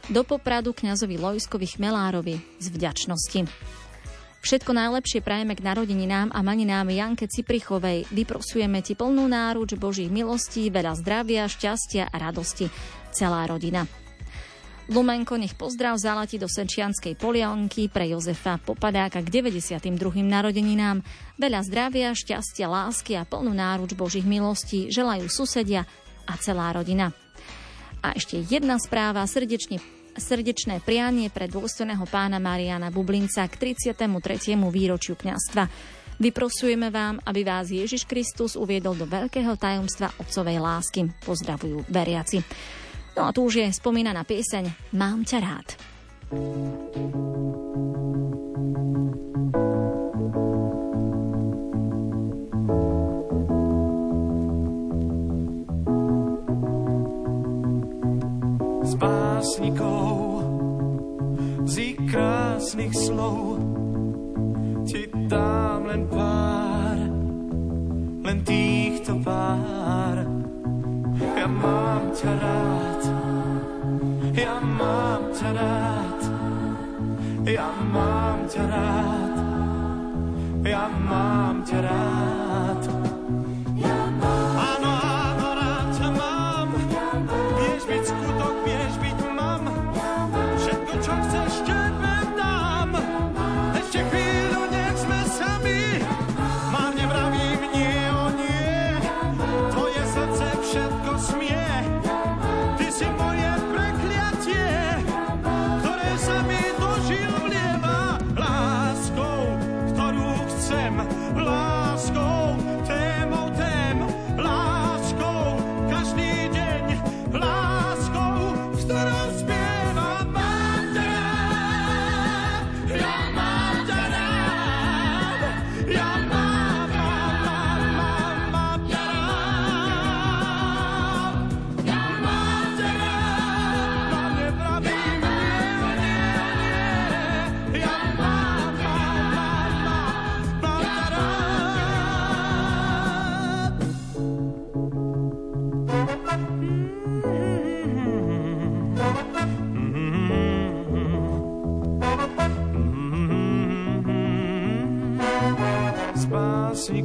Do 0.05 0.21
Popradu 0.21 0.69
kňazovi 0.69 1.17
Lojskovi 1.17 1.65
Chmelárovi 1.65 2.37
z 2.61 2.67
vďačnosti. 2.69 3.49
Všetko 4.45 4.77
najlepšie 4.77 5.25
prajeme 5.25 5.57
k 5.57 5.65
narodeninám 5.65 6.29
a 6.29 6.45
maninám 6.45 6.93
Janke 6.93 7.25
Ciprichovej. 7.25 8.05
Vyprosujeme 8.13 8.85
ti 8.85 8.93
plnú 8.93 9.25
náruč 9.25 9.73
Božích 9.81 10.13
milostí, 10.13 10.69
veľa 10.69 10.93
zdravia, 11.01 11.49
šťastia 11.49 12.05
a 12.05 12.15
radosti. 12.21 12.69
Celá 13.09 13.49
rodina. 13.49 14.00
Lumenko 14.91 15.39
nech 15.39 15.55
pozdrav 15.55 15.95
zalati 15.95 16.35
do 16.35 16.51
Senčianskej 16.51 17.15
polianky 17.15 17.87
pre 17.87 18.11
Jozefa 18.11 18.59
Popadáka 18.59 19.23
k 19.23 19.31
92. 19.31 19.87
narodeninám. 20.19 20.99
Veľa 21.39 21.63
zdravia, 21.63 22.11
šťastia, 22.11 22.67
lásky 22.67 23.15
a 23.15 23.23
plnú 23.23 23.55
náruč 23.55 23.95
Božích 23.95 24.27
milostí 24.27 24.91
želajú 24.91 25.31
susedia 25.31 25.87
a 26.27 26.35
celá 26.35 26.75
rodina. 26.75 27.15
A 28.03 28.19
ešte 28.19 28.43
jedna 28.43 28.75
správa, 28.83 29.23
srdečne 29.23 29.79
srdečné 30.11 30.83
prianie 30.83 31.31
pre 31.31 31.47
dôstojného 31.47 32.03
pána 32.11 32.43
Mariana 32.43 32.91
Bublinca 32.91 33.47
k 33.47 33.71
33. 33.79 34.59
výročiu 34.59 35.15
kňastva. 35.15 35.71
Vyprosujeme 36.19 36.91
vám, 36.91 37.15
aby 37.23 37.47
vás 37.47 37.71
Ježiš 37.71 38.03
Kristus 38.03 38.59
uviedol 38.59 38.99
do 38.99 39.07
veľkého 39.07 39.55
tajomstva 39.55 40.11
otcovej 40.19 40.59
lásky. 40.59 41.07
Pozdravujú 41.23 41.87
veriaci. 41.87 42.43
No 43.17 43.27
a 43.27 43.35
tu 43.35 43.47
už 43.47 43.63
je 43.63 43.67
spomínaná 43.69 44.23
pieseň 44.23 44.95
Mám 44.95 45.27
ťa 45.27 45.39
rád. 45.39 45.67
básnikov, 59.41 60.45
z 61.65 61.73
ich 61.81 61.99
krásnych 62.13 62.93
slov 62.93 63.57
ti 64.85 65.09
dám 65.25 65.89
len 65.89 66.05
pár, 66.05 66.97
len 68.21 68.37
týchto 68.45 69.17
pár. 69.25 70.40
Ja 71.21 71.45
mám 71.45 72.09
ťa 72.17 72.31
rád, 72.41 73.03
ja 74.33 74.57
mám 74.57 75.23
ťa 75.29 75.49
rád, 75.53 76.21
ja 77.45 77.69
mám 77.93 78.39
ťa 78.49 78.63
rád, 78.65 79.35
ja 80.65 80.85
mám 80.89 81.55
ťa 81.61 81.79
rád. 81.85 82.30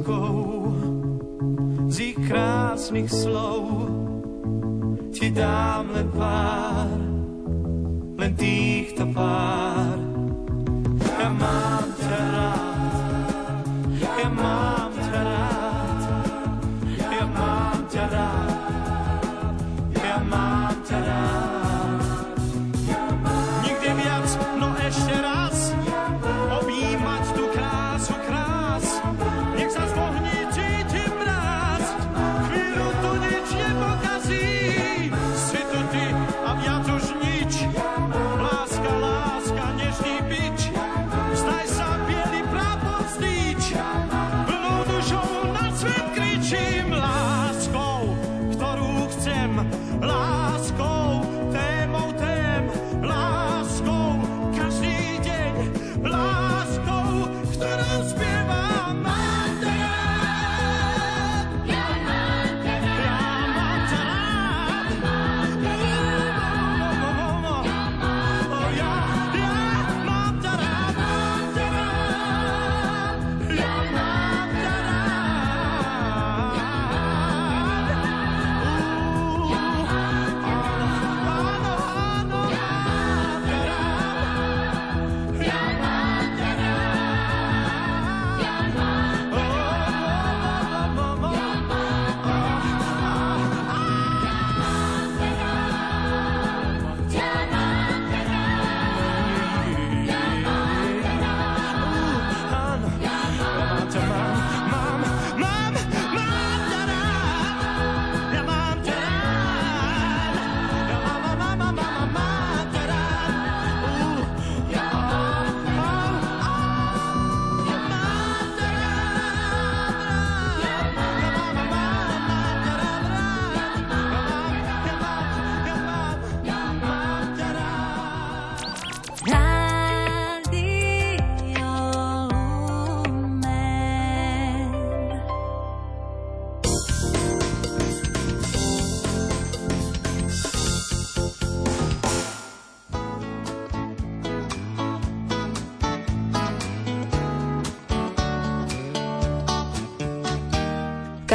Básnikov, 0.07 0.73
z 1.87 1.99
ich 1.99 2.19
krásnych 2.27 3.11
slov 3.11 3.63
ti 5.11 5.27
dám 5.31 5.86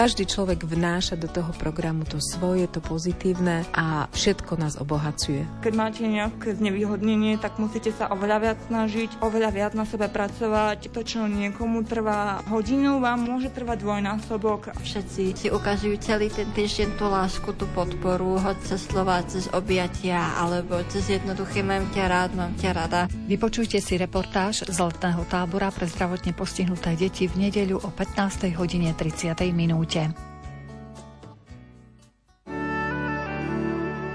Každý 0.02 0.26
človek 0.26 0.66
vnáša 0.66 1.14
do 1.14 1.30
toho 1.30 1.54
programu 1.54 2.02
to 2.02 2.18
svoje, 2.18 2.66
to 2.66 2.82
pozitívne 2.82 3.62
a 3.70 4.10
všetko 4.10 4.58
nás 4.58 4.74
obohacuje. 4.74 5.46
Keď 5.62 5.74
máte 5.78 6.02
nejaké 6.02 6.58
znevýhodnenie, 6.58 7.38
tak 7.38 7.62
musíte 7.62 7.94
sa 7.94 8.10
oveľa 8.10 8.38
viac 8.42 8.58
snažiť, 8.66 9.22
oveľa 9.22 9.54
viac 9.54 9.72
na 9.78 9.86
sebe 9.86 10.10
pracovať. 10.10 10.90
To, 10.90 11.06
čo 11.06 11.30
niekomu 11.30 11.86
trvá 11.86 12.42
hodinu, 12.50 12.98
vám 12.98 13.30
môže 13.30 13.54
trvať 13.54 13.78
dvojnásobok. 13.78 14.74
Všetci 14.82 15.38
si 15.38 15.46
ukazujú 15.54 15.94
celý 16.02 16.34
ten 16.34 16.50
týždeň 16.50 16.98
tú 16.98 17.06
lásku, 17.06 17.54
tú 17.54 17.70
podporu, 17.70 18.42
hoď 18.42 18.58
cez 18.74 18.82
slova, 18.82 19.22
cez 19.22 19.46
objatia, 19.54 20.34
alebo 20.34 20.82
cez 20.90 21.14
jednoduché 21.14 21.62
mám 21.62 21.86
ťa 21.94 22.04
rád, 22.10 22.30
mám 22.34 22.58
ťa 22.58 22.70
rada. 22.74 23.06
Vypočujte 23.32 23.80
si 23.80 23.96
reportáž 23.96 24.68
z 24.68 24.76
letného 24.76 25.24
tábora 25.24 25.72
pre 25.72 25.88
zdravotne 25.88 26.36
postihnuté 26.36 26.92
deti 27.00 27.24
v 27.24 27.48
nedeľu 27.48 27.80
o 27.80 27.88
15. 27.88 28.52
hodine 28.60 28.92
30. 28.92 29.32
minúte. 29.56 30.12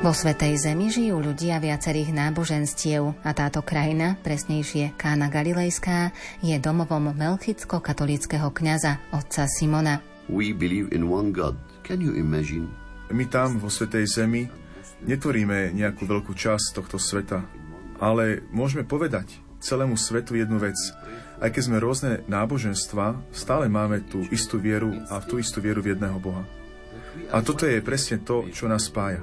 Vo 0.06 0.14
Svetej 0.14 0.62
Zemi 0.62 0.94
žijú 0.94 1.18
ľudia 1.18 1.58
viacerých 1.58 2.14
náboženstiev 2.14 3.26
a 3.26 3.34
táto 3.34 3.66
krajina, 3.66 4.22
presnejšie 4.22 4.94
Kána 4.94 5.34
Galilejská, 5.34 6.14
je 6.46 6.54
domovom 6.62 7.10
melchicko-katolického 7.18 8.54
kňaza 8.54 9.02
otca 9.18 9.50
Simona. 9.50 9.98
We 10.30 10.54
believe 10.54 10.94
in 10.94 11.10
one 11.10 11.34
God. 11.34 11.58
Can 11.82 12.06
you 12.06 12.14
imagine? 12.14 12.70
My 13.10 13.26
tam 13.26 13.58
vo 13.58 13.74
Svetej 13.74 14.06
Zemi 14.14 14.46
netvoríme 15.02 15.74
nejakú 15.74 16.06
veľkú 16.06 16.38
časť 16.38 16.78
tohto 16.78 17.02
sveta, 17.02 17.57
ale 18.00 18.46
môžeme 18.54 18.86
povedať 18.86 19.40
celému 19.60 19.98
svetu 19.98 20.38
jednu 20.38 20.62
vec. 20.62 20.78
Aj 21.38 21.50
keď 21.54 21.62
sme 21.62 21.82
rôzne 21.82 22.26
náboženstva, 22.26 23.18
stále 23.30 23.70
máme 23.70 24.02
tú 24.06 24.26
istú 24.34 24.58
vieru 24.58 24.94
a 25.10 25.22
tú 25.22 25.38
istú 25.38 25.62
vieru 25.62 25.86
v 25.86 25.94
jedného 25.94 26.18
Boha. 26.18 26.46
A 27.34 27.42
toto 27.42 27.66
je 27.66 27.82
presne 27.82 28.22
to, 28.22 28.46
čo 28.54 28.70
nás 28.70 28.90
spája. 28.90 29.22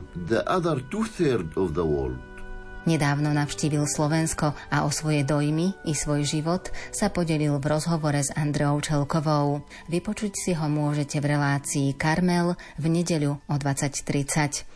Nedávno 2.84 3.32
navštívil 3.32 3.88
Slovensko 3.88 4.52
a 4.68 4.84
o 4.84 4.92
svoje 4.92 5.24
dojmy 5.24 5.72
i 5.88 5.96
svoj 5.96 6.20
život 6.28 6.68
sa 6.92 7.08
podelil 7.08 7.56
v 7.56 7.64
rozhovore 7.64 8.20
s 8.20 8.28
Andreou 8.36 8.76
Čelkovou. 8.84 9.64
Vypočuť 9.88 10.36
si 10.36 10.52
ho 10.52 10.68
môžete 10.68 11.16
v 11.16 11.32
relácii 11.32 11.96
Karmel 11.96 12.52
v 12.76 12.84
nedeľu 12.92 13.40
o 13.40 13.54
20.30. 13.56 14.68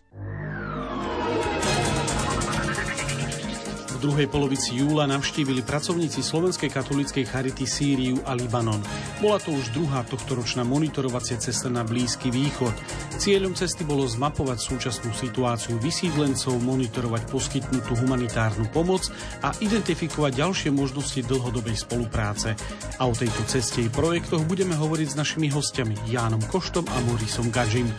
V 3.98 4.06
druhej 4.06 4.30
polovici 4.30 4.78
júla 4.78 5.10
navštívili 5.10 5.66
pracovníci 5.66 6.22
Slovenskej 6.22 6.70
katolíckej 6.70 7.26
charity 7.26 7.66
Sýriu 7.66 8.22
a 8.22 8.38
Libanon. 8.38 8.78
Bola 9.18 9.42
to 9.42 9.50
už 9.50 9.74
druhá 9.74 10.06
tohtoročná 10.06 10.62
monitorovacia 10.62 11.34
cesta 11.34 11.66
na 11.66 11.82
Blízky 11.82 12.30
východ. 12.30 12.70
Cieľom 13.18 13.58
cesty 13.58 13.82
bolo 13.82 14.06
zmapovať 14.06 14.58
súčasnú 14.62 15.10
situáciu 15.10 15.82
vysídlencov, 15.82 16.62
monitorovať 16.62 17.26
poskytnutú 17.26 17.98
humanitárnu 17.98 18.70
pomoc 18.70 19.10
a 19.42 19.50
identifikovať 19.58 20.46
ďalšie 20.46 20.70
možnosti 20.70 21.18
dlhodobej 21.18 21.74
spolupráce. 21.74 22.54
A 23.02 23.10
o 23.10 23.18
tejto 23.18 23.42
ceste 23.50 23.82
i 23.82 23.90
projektoch 23.90 24.46
budeme 24.46 24.78
hovoriť 24.78 25.08
s 25.10 25.18
našimi 25.18 25.50
hostiami 25.50 26.06
Jánom 26.06 26.46
Koštom 26.46 26.86
a 26.86 27.02
Morisom 27.02 27.50
Gadžim. 27.50 27.90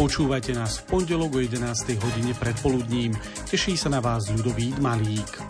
Počúvajte 0.00 0.56
nás 0.56 0.80
v 0.80 0.96
pondelok 0.96 1.36
o 1.36 1.44
11. 1.44 1.60
hodine 2.00 2.32
predpoludním. 2.40 3.12
Teší 3.52 3.76
sa 3.76 3.92
na 3.92 4.00
vás 4.00 4.32
ľudový 4.32 4.72
Malík. 4.80 5.41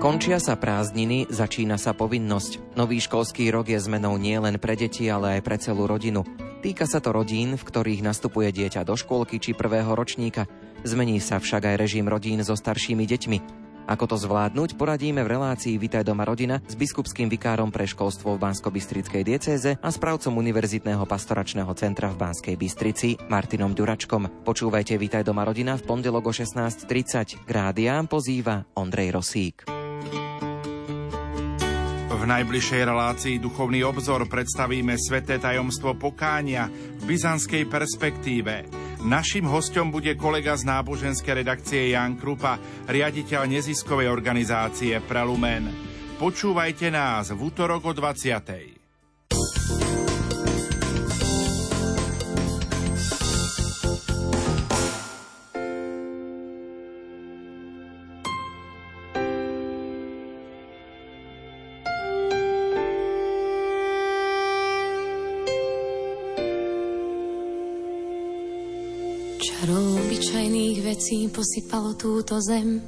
Končia 0.00 0.40
sa 0.40 0.56
prázdniny, 0.56 1.28
začína 1.28 1.76
sa 1.76 1.92
povinnosť. 1.92 2.72
Nový 2.72 3.04
školský 3.04 3.52
rok 3.52 3.68
je 3.68 3.76
zmenou 3.76 4.16
nie 4.16 4.32
len 4.40 4.56
pre 4.56 4.72
deti, 4.72 5.04
ale 5.12 5.36
aj 5.36 5.40
pre 5.44 5.60
celú 5.60 5.84
rodinu. 5.84 6.24
Týka 6.64 6.88
sa 6.88 7.04
to 7.04 7.12
rodín, 7.12 7.60
v 7.60 7.66
ktorých 7.68 8.00
nastupuje 8.00 8.48
dieťa 8.48 8.88
do 8.88 8.96
škôlky 8.96 9.36
či 9.36 9.52
prvého 9.52 9.92
ročníka. 9.92 10.48
Zmení 10.88 11.20
sa 11.20 11.36
však 11.36 11.68
aj 11.68 11.76
režim 11.76 12.08
rodín 12.08 12.40
so 12.40 12.56
staršími 12.56 13.04
deťmi. 13.04 13.59
Ako 13.90 14.06
to 14.06 14.14
zvládnuť, 14.14 14.78
poradíme 14.78 15.18
v 15.26 15.34
relácii 15.34 15.74
Vitaj 15.74 16.06
doma 16.06 16.22
rodina 16.22 16.62
s 16.62 16.78
biskupským 16.78 17.26
vikárom 17.26 17.74
pre 17.74 17.90
školstvo 17.90 18.38
v 18.38 18.42
Bansko-Bystrickej 18.46 19.26
diecéze 19.26 19.74
a 19.82 19.88
správcom 19.90 20.38
Univerzitného 20.38 21.02
pastoračného 21.10 21.74
centra 21.74 22.06
v 22.14 22.22
Banskej 22.22 22.54
Bystrici 22.54 23.18
Martinom 23.26 23.74
Ďuračkom. 23.74 24.46
Počúvajte 24.46 24.94
Vitaj 24.94 25.26
doma 25.26 25.42
rodina 25.42 25.74
v 25.74 25.82
pondelok 25.82 26.30
o 26.30 26.32
16.30. 26.32 27.42
K 27.42 27.50
rádiám 27.50 28.06
pozýva 28.06 28.62
Ondrej 28.78 29.10
Rosík. 29.10 29.66
V 32.10 32.22
najbližšej 32.28 32.82
relácii 32.86 33.42
Duchovný 33.42 33.82
obzor 33.82 34.22
predstavíme 34.30 34.94
sveté 35.00 35.42
tajomstvo 35.42 35.98
pokánia 35.98 36.70
v 36.70 37.02
byzantskej 37.10 37.66
perspektíve. 37.66 38.54
Naším 39.00 39.48
hostom 39.48 39.88
bude 39.88 40.12
kolega 40.12 40.52
z 40.60 40.68
náboženskej 40.68 41.40
redakcie 41.40 41.96
Jan 41.96 42.20
Krupa, 42.20 42.60
riaditeľ 42.84 43.48
neziskovej 43.48 44.12
organizácie 44.12 45.00
Prelumen. 45.00 45.72
Počúvajte 46.20 46.92
nás 46.92 47.32
v 47.32 47.40
útorok 47.48 47.80
o 47.88 47.92
20. 47.96 48.79
posypalo 71.40 71.96
túto 71.96 72.36
zem. 72.44 72.84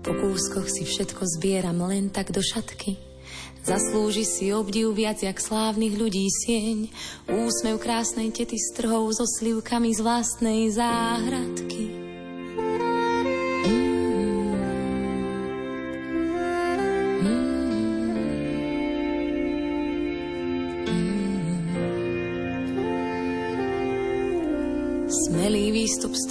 Po 0.00 0.16
kúskoch 0.16 0.64
si 0.64 0.88
všetko 0.88 1.28
zbieram 1.36 1.76
len 1.84 2.08
tak 2.08 2.32
do 2.32 2.40
šatky. 2.40 2.96
Zaslúži 3.68 4.24
si 4.24 4.48
obdiv 4.48 4.96
viac 4.96 5.20
jak 5.20 5.36
slávnych 5.36 6.00
ľudí 6.00 6.24
sieň. 6.32 6.88
Úsmev 7.28 7.76
krásnej 7.76 8.32
tety 8.32 8.56
s 8.56 8.72
trhou 8.72 9.12
so 9.12 9.28
slivkami 9.28 9.92
z 9.92 10.00
vlastnej 10.00 10.72
záhradky. 10.72 12.11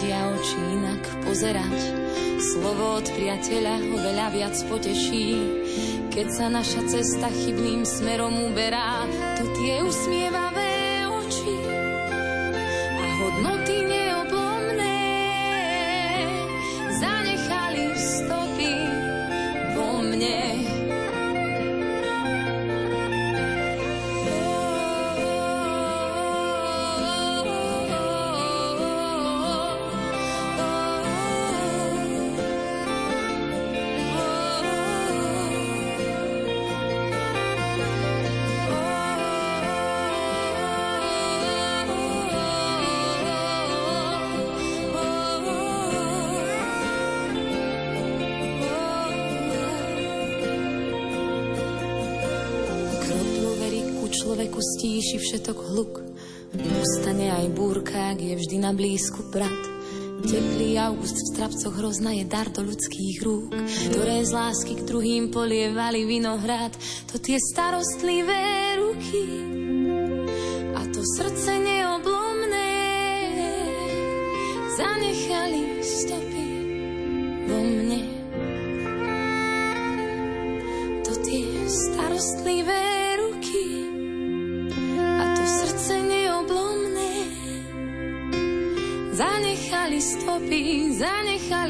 Vedia 0.00 0.32
oči 0.32 0.56
inak 0.80 1.04
pozerať. 1.28 1.76
Slovo 2.40 2.96
od 2.96 3.06
priateľa 3.12 3.76
ho 3.84 3.96
veľa 4.00 4.32
viac 4.32 4.56
poteší, 4.72 5.28
keď 6.08 6.26
sa 6.32 6.48
naša 6.48 6.88
cesta 6.88 7.28
chybným 7.28 7.84
smerom 7.84 8.48
uberá. 8.48 9.04
To 9.36 9.44
tie 9.60 9.84
usmievavé 9.84 10.49
všetok 55.40 55.60
hluk. 55.72 56.04
Ustane 56.84 57.32
aj 57.32 57.48
búrka, 57.56 58.12
ak 58.12 58.20
je 58.20 58.36
vždy 58.36 58.60
na 58.60 58.76
blízku 58.76 59.32
brat. 59.32 59.64
Teplý 60.20 60.76
august 60.76 61.16
v 61.16 61.28
strapcoch 61.32 61.80
hrozna 61.80 62.12
je 62.12 62.28
dar 62.28 62.52
do 62.52 62.60
ľudských 62.60 63.24
rúk, 63.24 63.48
ktoré 63.88 64.20
z 64.20 64.36
lásky 64.36 64.76
k 64.76 64.84
druhým 64.84 65.32
polievali 65.32 66.04
vinohrad. 66.04 66.76
To 67.08 67.16
tie 67.16 67.40
starostlivé 67.40 68.76
ruky 68.84 69.24
a 70.76 70.84
to 70.92 71.00
srdce 71.16 71.56
neoblomné 71.56 72.72
zanechali 74.76 75.79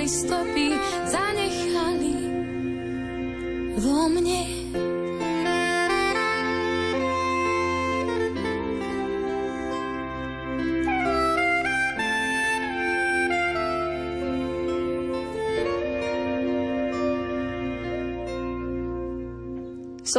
stopy, 0.09 0.71
zanechali 1.11 2.15
vo 3.77 4.09
mne. 4.09 4.60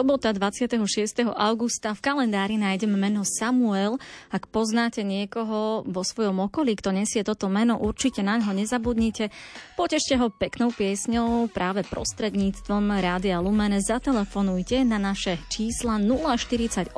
Sobota 0.01 0.33
26. 0.33 0.81
augusta 1.29 1.93
v 1.93 2.01
kalendári 2.01 2.57
nájdeme 2.57 2.97
meno 2.97 3.21
Samuel. 3.21 4.01
Ak 4.33 4.49
poznáte 4.49 5.05
niekoho 5.05 5.85
vo 5.85 6.01
svojom 6.01 6.49
okolí, 6.49 6.73
kto 6.73 6.89
nesie 6.89 7.21
toto 7.21 7.53
meno, 7.53 7.77
určite 7.77 8.25
na 8.25 8.41
ňo 8.41 8.49
nezabudnite. 8.49 9.29
Potešte 9.77 10.17
ho 10.17 10.33
peknou 10.33 10.73
piesňou 10.73 11.53
práve 11.53 11.85
prostredníctvom 11.85 12.97
Rádia 12.97 13.37
Lumene. 13.45 13.77
Zatelefonujte 13.77 14.81
na 14.81 14.97
naše 14.97 15.37
čísla 15.53 16.01
048 16.01 16.97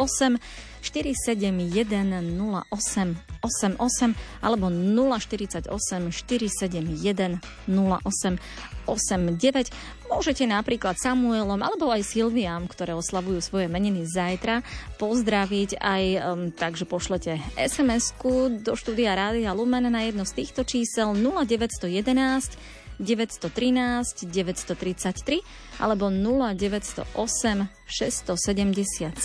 471 0.84 2.36
08 2.68 3.16
88 3.40 4.44
alebo 4.44 4.68
048 4.68 5.72
471 6.12 7.40
08 7.72 8.38
89. 8.84 9.72
Môžete 10.12 10.44
napríklad 10.44 11.00
Samuelom 11.00 11.64
alebo 11.64 11.88
aj 11.88 12.04
Silviám, 12.04 12.68
ktoré 12.68 12.92
oslavujú 12.94 13.40
svoje 13.40 13.72
meniny 13.72 14.04
zajtra, 14.04 14.60
pozdraviť 15.00 15.80
aj 15.80 16.04
um, 16.20 16.52
tak, 16.52 16.76
pošlete 16.84 17.40
SMS-ku 17.56 18.60
do 18.60 18.76
štúdia 18.76 19.16
Rádia 19.16 19.56
Lumen 19.56 19.88
na 19.88 20.04
jedno 20.04 20.28
z 20.28 20.44
týchto 20.44 20.68
čísel 20.68 21.16
0911 21.16 22.83
913 23.04 24.26
933 24.32 25.44
alebo 25.84 26.08
0908 26.08 27.68
677 27.84 29.20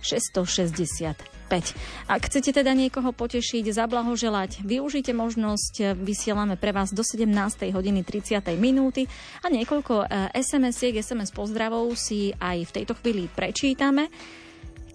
665. 0.00 1.60
Ak 2.06 2.20
chcete 2.30 2.50
teda 2.54 2.72
niekoho 2.72 3.10
potešiť, 3.12 3.74
zablahoželať, 3.74 4.62
využite 4.64 5.10
možnosť, 5.12 5.98
vysielame 5.98 6.54
pre 6.56 6.72
vás 6.72 6.94
do 6.94 7.02
17. 7.02 7.28
hodiny 7.70 8.06
30. 8.06 8.40
minúty 8.56 9.04
a 9.44 9.50
niekoľko 9.52 10.08
SMS-iek, 10.32 11.02
SMS 11.02 11.34
pozdravov 11.34 11.92
si 11.98 12.32
aj 12.38 12.70
v 12.70 12.74
tejto 12.82 12.94
chvíli 12.98 13.26
prečítame. 13.30 14.08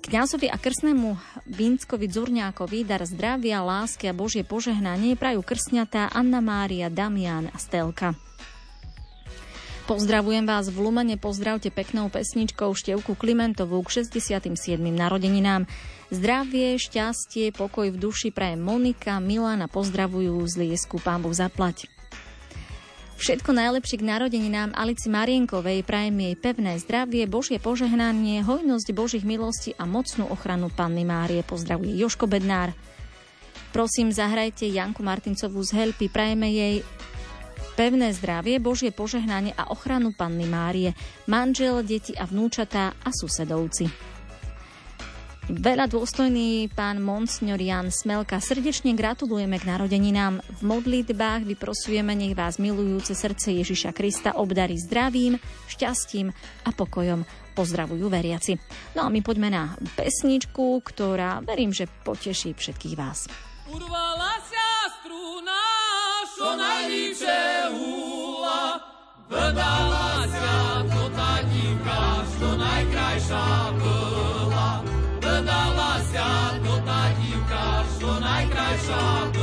Kňazovi 0.05 0.53
a 0.53 0.61
krstnému 0.61 1.17
Vínskovi 1.49 2.05
Dzurňákovi 2.05 2.85
dar 2.85 3.01
zdravia, 3.09 3.65
lásky 3.65 4.05
a 4.05 4.13
Božie 4.13 4.45
požehnanie 4.45 5.17
prajú 5.17 5.41
krstňatá 5.41 6.13
Anna 6.13 6.45
Mária, 6.45 6.93
Damian 6.93 7.49
a 7.49 7.57
Stelka. 7.57 8.13
Pozdravujem 9.89 10.45
vás 10.45 10.69
v 10.69 10.77
Lumene, 10.77 11.17
pozdravte 11.17 11.73
peknou 11.73 12.13
pesničkou 12.13 12.77
Števku 12.77 13.17
Klimentovú 13.17 13.81
k 13.81 14.05
67. 14.05 14.77
narodeninám. 14.77 15.65
Zdravie, 16.13 16.77
šťastie, 16.77 17.49
pokoj 17.49 17.89
v 17.89 17.97
duši 17.97 18.29
praje 18.29 18.61
Monika, 18.61 19.17
Milana 19.17 19.65
pozdravujú 19.65 20.37
z 20.45 20.53
Liesku, 20.69 21.01
pán 21.01 21.25
Boh 21.25 21.33
zaplať. 21.33 21.89
Všetko 23.15 23.55
najlepšie 23.55 24.03
k 24.03 24.07
narodeninám 24.11 24.75
Alici 24.75 25.07
Marienkovej 25.07 25.87
prajem 25.87 26.19
jej 26.19 26.35
pevné 26.35 26.75
zdravie, 26.83 27.23
Božie 27.31 27.63
požehnanie, 27.63 28.43
hojnosť 28.43 28.91
Božích 28.91 29.23
milostí 29.23 29.71
a 29.79 29.87
mocnú 29.87 30.27
ochranu 30.27 30.67
Panny 30.67 31.07
Márie. 31.07 31.39
Pozdravuje 31.39 31.95
Joško 31.95 32.27
Bednár. 32.27 32.75
Prosím, 33.71 34.11
zahrajte 34.11 34.67
Janku 34.67 34.99
Martincovú 34.99 35.63
z 35.63 35.71
Helpy, 35.79 36.11
prajeme 36.11 36.51
jej 36.51 36.75
pevné 37.79 38.11
zdravie, 38.11 38.59
Božie 38.59 38.91
požehnanie 38.91 39.55
a 39.55 39.71
ochranu 39.71 40.11
Panny 40.11 40.47
Márie, 40.47 40.91
manžel, 41.27 41.87
deti 41.87 42.11
a 42.19 42.27
vnúčatá 42.27 42.99
a 42.99 43.09
susedovci. 43.15 44.14
Veľa 45.45 45.85
dôstojný 45.85 46.73
pán 46.73 46.97
Monsignor 46.97 47.61
Jan 47.61 47.93
Smelka. 47.93 48.41
Srdečne 48.41 48.97
gratulujeme 48.97 49.61
k 49.61 49.69
narodeninám. 49.69 50.41
V 50.41 50.61
modlitbách 50.65 51.45
vyprosujeme, 51.45 52.17
nech 52.17 52.33
vás 52.33 52.57
milujúce 52.57 53.13
srdce 53.13 53.53
Ježiša 53.53 53.93
Krista 53.93 54.33
obdarí 54.41 54.73
zdravím, 54.81 55.37
šťastím 55.69 56.33
a 56.65 56.69
pokojom. 56.73 57.29
Pozdravujú 57.53 58.09
veriaci. 58.09 58.57
No 58.97 59.05
a 59.05 59.13
my 59.13 59.21
poďme 59.21 59.53
na 59.53 59.77
pesničku, 59.93 60.81
ktorá 60.81 61.45
verím, 61.45 61.69
že 61.69 61.85
poteší 62.01 62.57
všetkých 62.57 62.97
vás. 62.97 63.29
Urvala 63.69 64.41
sa 64.49 64.67
struna, 64.97 65.61
čo 66.33 66.57
najlípšie 66.57 67.41
húla, 67.69 68.81
vdala 69.29 70.14
walk. 79.05 79.34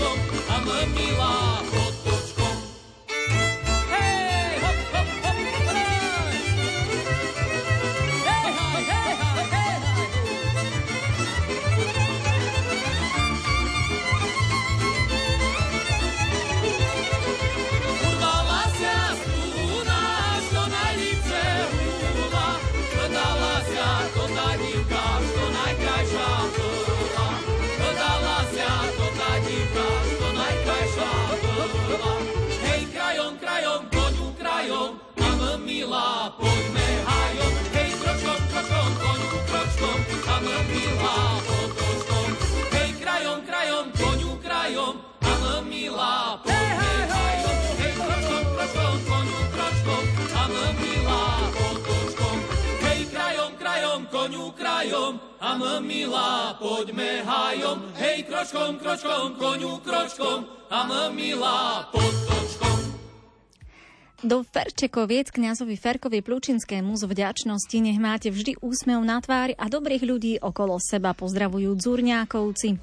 Coco. 0.00 0.39
Koňu 54.20 54.52
krajom, 54.52 55.16
a 55.40 55.56
my 55.56 55.80
milá, 55.80 56.52
poďme 56.60 57.24
hajom. 57.24 57.88
Hej, 57.96 58.28
kročkom, 58.28 58.76
kročkom, 58.76 59.40
koňu 59.40 59.80
kročkom, 59.80 60.44
a 60.68 60.84
my 60.84 61.08
milá, 61.16 61.88
potočkom. 61.88 63.00
Do 64.20 64.44
Ferčekoviec 64.44 65.32
kňazovi 65.32 65.80
Ferkovi 65.80 66.20
Plučinskému 66.20 66.92
z 67.00 67.08
vďačnosti 67.08 67.76
nech 67.80 67.96
máte 67.96 68.28
vždy 68.28 68.60
úsmev 68.60 69.00
na 69.00 69.24
tvári 69.24 69.56
a 69.56 69.72
dobrých 69.72 70.04
ľudí 70.04 70.36
okolo 70.44 70.76
seba 70.76 71.16
pozdravujú 71.16 71.72
dzurňákovci. 71.80 72.76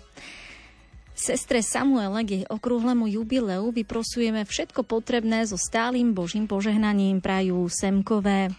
Sestre 1.14 1.62
Samuele 1.62 2.26
k 2.26 2.30
jej 2.42 2.46
okrúhlemu 2.50 3.06
jubileu 3.14 3.70
vyprosujeme 3.70 4.42
všetko 4.42 4.82
potrebné 4.90 5.46
so 5.46 5.62
stálym 5.62 6.18
Božím 6.18 6.50
požehnaním 6.50 7.22
prajú 7.22 7.70
Semkové. 7.70 8.58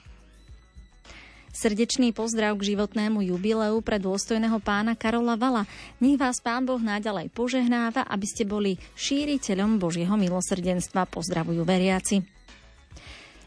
Srdečný 1.59 2.15
pozdrav 2.15 2.55
k 2.55 2.71
životnému 2.71 3.19
jubileu 3.35 3.83
pre 3.83 3.99
dôstojného 3.99 4.63
pána 4.63 4.95
Karola 4.95 5.35
Vala. 5.35 5.67
Nech 5.99 6.15
vás 6.15 6.39
pán 6.39 6.63
Boh 6.63 6.79
naďalej 6.79 7.35
požehnáva, 7.35 8.07
aby 8.07 8.27
ste 8.31 8.47
boli 8.47 8.79
šíriteľom 8.95 9.83
Božieho 9.83 10.15
milosrdenstva. 10.15 11.11
Pozdravujú 11.11 11.67
veriaci. 11.67 12.23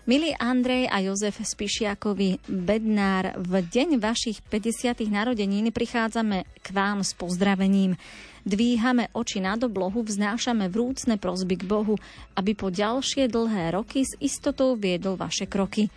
Milí 0.04 0.36
Andrej 0.36 0.92
a 0.92 1.00
Jozef 1.00 1.40
Spišiakovi 1.40 2.52
Bednár, 2.52 3.40
v 3.40 3.64
deň 3.64 3.96
vašich 4.04 4.44
50. 4.44 5.08
narodenín 5.08 5.72
prichádzame 5.72 6.44
k 6.60 6.68
vám 6.76 7.08
s 7.08 7.16
pozdravením. 7.16 7.96
Dvíhame 8.44 9.08
oči 9.16 9.40
nad 9.40 9.64
oblohu, 9.64 10.04
vznášame 10.04 10.68
vrúcne 10.68 11.16
prozby 11.16 11.56
k 11.56 11.64
Bohu, 11.64 11.96
aby 12.36 12.60
po 12.60 12.68
ďalšie 12.68 13.32
dlhé 13.32 13.72
roky 13.72 14.04
s 14.04 14.20
istotou 14.20 14.76
viedol 14.76 15.16
vaše 15.16 15.48
kroky. 15.48 15.88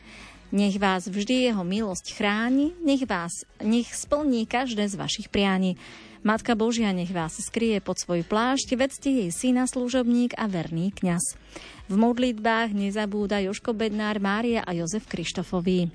Nech 0.52 0.76
vás 0.76 1.08
vždy 1.08 1.48
jeho 1.48 1.64
milosť 1.64 2.12
chráni, 2.12 2.76
nech 2.84 3.06
vás, 3.08 3.48
nech 3.64 3.88
splní 3.94 4.44
každé 4.44 4.88
z 4.88 4.94
vašich 5.00 5.28
prianí. 5.32 5.76
Matka 6.24 6.56
Božia 6.56 6.88
nech 6.92 7.12
vás 7.12 7.36
skrie 7.36 7.80
pod 7.84 8.00
svoj 8.00 8.24
plášť, 8.24 8.80
vedzte 8.80 9.12
jej 9.12 9.28
syna, 9.28 9.68
služobník 9.68 10.32
a 10.40 10.48
verný 10.48 10.88
kňaz. 10.96 11.36
V 11.84 11.94
modlitbách 12.00 12.72
nezabúda 12.72 13.44
Joško 13.44 13.76
Bednár, 13.76 14.16
Mária 14.24 14.64
a 14.64 14.72
Jozef 14.72 15.04
Krištofovi. 15.04 15.92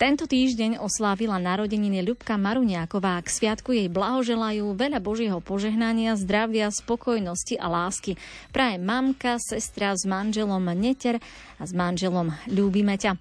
Tento 0.00 0.24
týždeň 0.24 0.80
oslávila 0.80 1.36
narodeniny 1.36 2.00
Ľubka 2.00 2.40
Maruňáková. 2.40 3.20
K 3.20 3.28
sviatku 3.28 3.76
jej 3.76 3.84
blahoželajú 3.92 4.72
veľa 4.72 4.96
Božieho 4.96 5.44
požehnania, 5.44 6.16
zdravia, 6.16 6.72
spokojnosti 6.72 7.60
a 7.60 7.68
lásky. 7.68 8.16
Praje 8.48 8.80
mamka, 8.80 9.36
sestra 9.36 9.92
s 9.92 10.08
manželom 10.08 10.64
Neter 10.72 11.20
a 11.60 11.62
s 11.68 11.76
manželom 11.76 12.32
Ľúbime 12.48 12.96
ťa. 12.96 13.20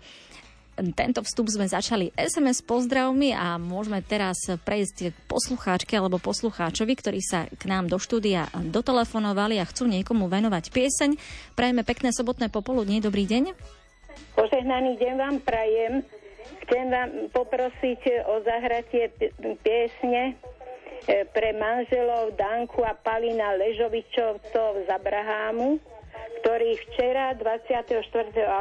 Tento 0.96 1.20
vstup 1.20 1.52
sme 1.52 1.68
začali 1.68 2.16
SMS 2.16 2.64
pozdravmi 2.64 3.36
a 3.36 3.60
môžeme 3.60 4.00
teraz 4.00 4.48
prejsť 4.48 5.12
k 5.12 5.18
poslucháčke 5.28 6.00
alebo 6.00 6.16
poslucháčovi, 6.16 6.96
ktorí 6.96 7.20
sa 7.20 7.52
k 7.52 7.68
nám 7.68 7.92
do 7.92 8.00
štúdia 8.00 8.48
dotelefonovali 8.56 9.60
a 9.60 9.68
chcú 9.68 9.84
niekomu 9.84 10.32
venovať 10.32 10.72
pieseň. 10.72 11.20
Prajeme 11.60 11.84
pekné 11.84 12.16
sobotné 12.16 12.48
popoludnie. 12.48 13.04
Dobrý 13.04 13.28
deň. 13.28 13.52
Požehnaný 14.40 14.96
deň 14.96 15.14
vám 15.20 15.36
prajem. 15.44 16.08
Chcem 16.66 16.86
vám 16.88 17.10
poprosiť 17.34 18.30
o 18.30 18.40
zahratie 18.46 19.10
piesne 19.66 20.38
e, 21.10 21.26
pre 21.34 21.52
manželov 21.58 22.38
Danku 22.38 22.86
a 22.86 22.94
Palina 22.94 23.58
Ležovičovcov 23.58 24.86
z 24.86 24.88
Abrahámu, 24.88 25.82
ktorí 26.40 26.80
včera 26.88 27.36
24. 27.36 28.06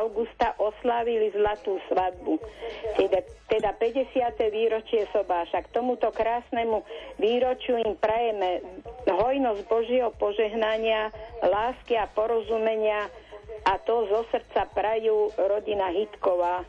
augusta 0.02 0.56
oslávili 0.58 1.30
zlatú 1.30 1.78
svadbu, 1.86 2.40
teda, 2.98 3.20
teda 3.46 3.70
50. 3.76 4.34
výročie 4.50 5.06
sobáša. 5.14 5.62
K 5.62 5.78
tomuto 5.78 6.10
krásnemu 6.10 6.82
výročiu 7.22 7.78
im 7.78 7.94
prajeme 7.94 8.64
hojnosť 9.06 9.62
Božieho 9.70 10.10
požehnania, 10.18 11.14
lásky 11.44 11.94
a 11.94 12.10
porozumenia 12.10 13.06
a 13.68 13.76
to 13.78 14.06
zo 14.08 14.24
srdca 14.32 14.64
prajú 14.72 15.30
rodina 15.38 15.92
Hitková 15.92 16.64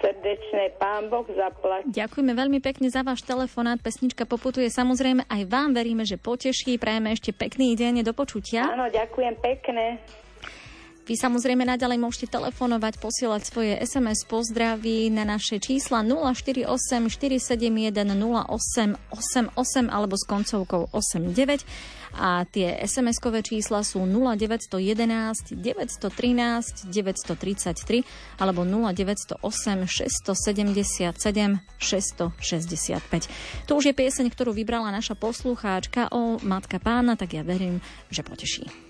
srdečné 0.00 0.76
pán 0.80 1.12
Boh 1.12 1.26
zaplať. 1.28 1.88
Ďakujeme 1.90 2.32
veľmi 2.32 2.58
pekne 2.64 2.88
za 2.88 3.04
váš 3.04 3.20
telefonát. 3.26 3.76
Pesnička 3.80 4.24
poputuje 4.24 4.70
samozrejme 4.72 5.28
aj 5.28 5.42
vám. 5.46 5.76
Veríme, 5.76 6.08
že 6.08 6.16
poteší. 6.16 6.80
Prajeme 6.80 7.12
ešte 7.12 7.36
pekný 7.36 7.76
deň. 7.76 8.06
Do 8.06 8.16
počutia. 8.16 8.70
Áno, 8.70 8.88
ďakujem 8.88 9.34
pekne. 9.40 10.00
Vy 11.10 11.18
samozrejme 11.18 11.66
naďalej 11.66 11.98
môžete 11.98 12.30
telefonovať, 12.30 13.02
posielať 13.02 13.42
svoje 13.42 13.74
SMS 13.82 14.22
pozdravy 14.30 15.10
na 15.10 15.26
naše 15.26 15.58
čísla 15.58 16.06
048 16.06 16.70
471 17.10 17.90
0888 18.14 19.90
alebo 19.90 20.14
s 20.14 20.22
koncovkou 20.22 20.86
89 20.94 21.66
a 22.14 22.46
tie 22.46 22.78
SMS-kové 22.86 23.42
čísla 23.42 23.82
sú 23.82 24.06
0911 24.06 25.58
913 25.58 26.86
933 26.94 28.06
alebo 28.38 28.62
0908 28.62 29.90
677 29.90 31.10
665. 31.74 33.66
To 33.66 33.72
už 33.74 33.84
je 33.90 33.94
pieseň, 33.98 34.30
ktorú 34.30 34.54
vybrala 34.54 34.94
naša 34.94 35.18
poslucháčka 35.18 36.06
o 36.14 36.38
Matka 36.38 36.78
pána, 36.78 37.18
tak 37.18 37.34
ja 37.34 37.42
verím, 37.42 37.82
že 38.14 38.22
poteší. 38.22 38.89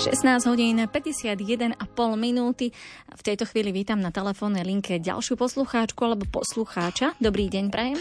16 0.00 0.48
hodín 0.48 0.80
51,5 0.80 1.76
minúty. 2.16 2.72
V 3.12 3.20
tejto 3.20 3.44
chvíli 3.44 3.68
vítam 3.68 4.00
na 4.00 4.08
telefónnej 4.08 4.64
linke 4.64 4.96
ďalšiu 4.96 5.36
poslucháčku 5.36 6.00
alebo 6.00 6.24
poslucháča. 6.24 7.12
Dobrý 7.20 7.52
deň, 7.52 7.68
Prajem. 7.68 8.00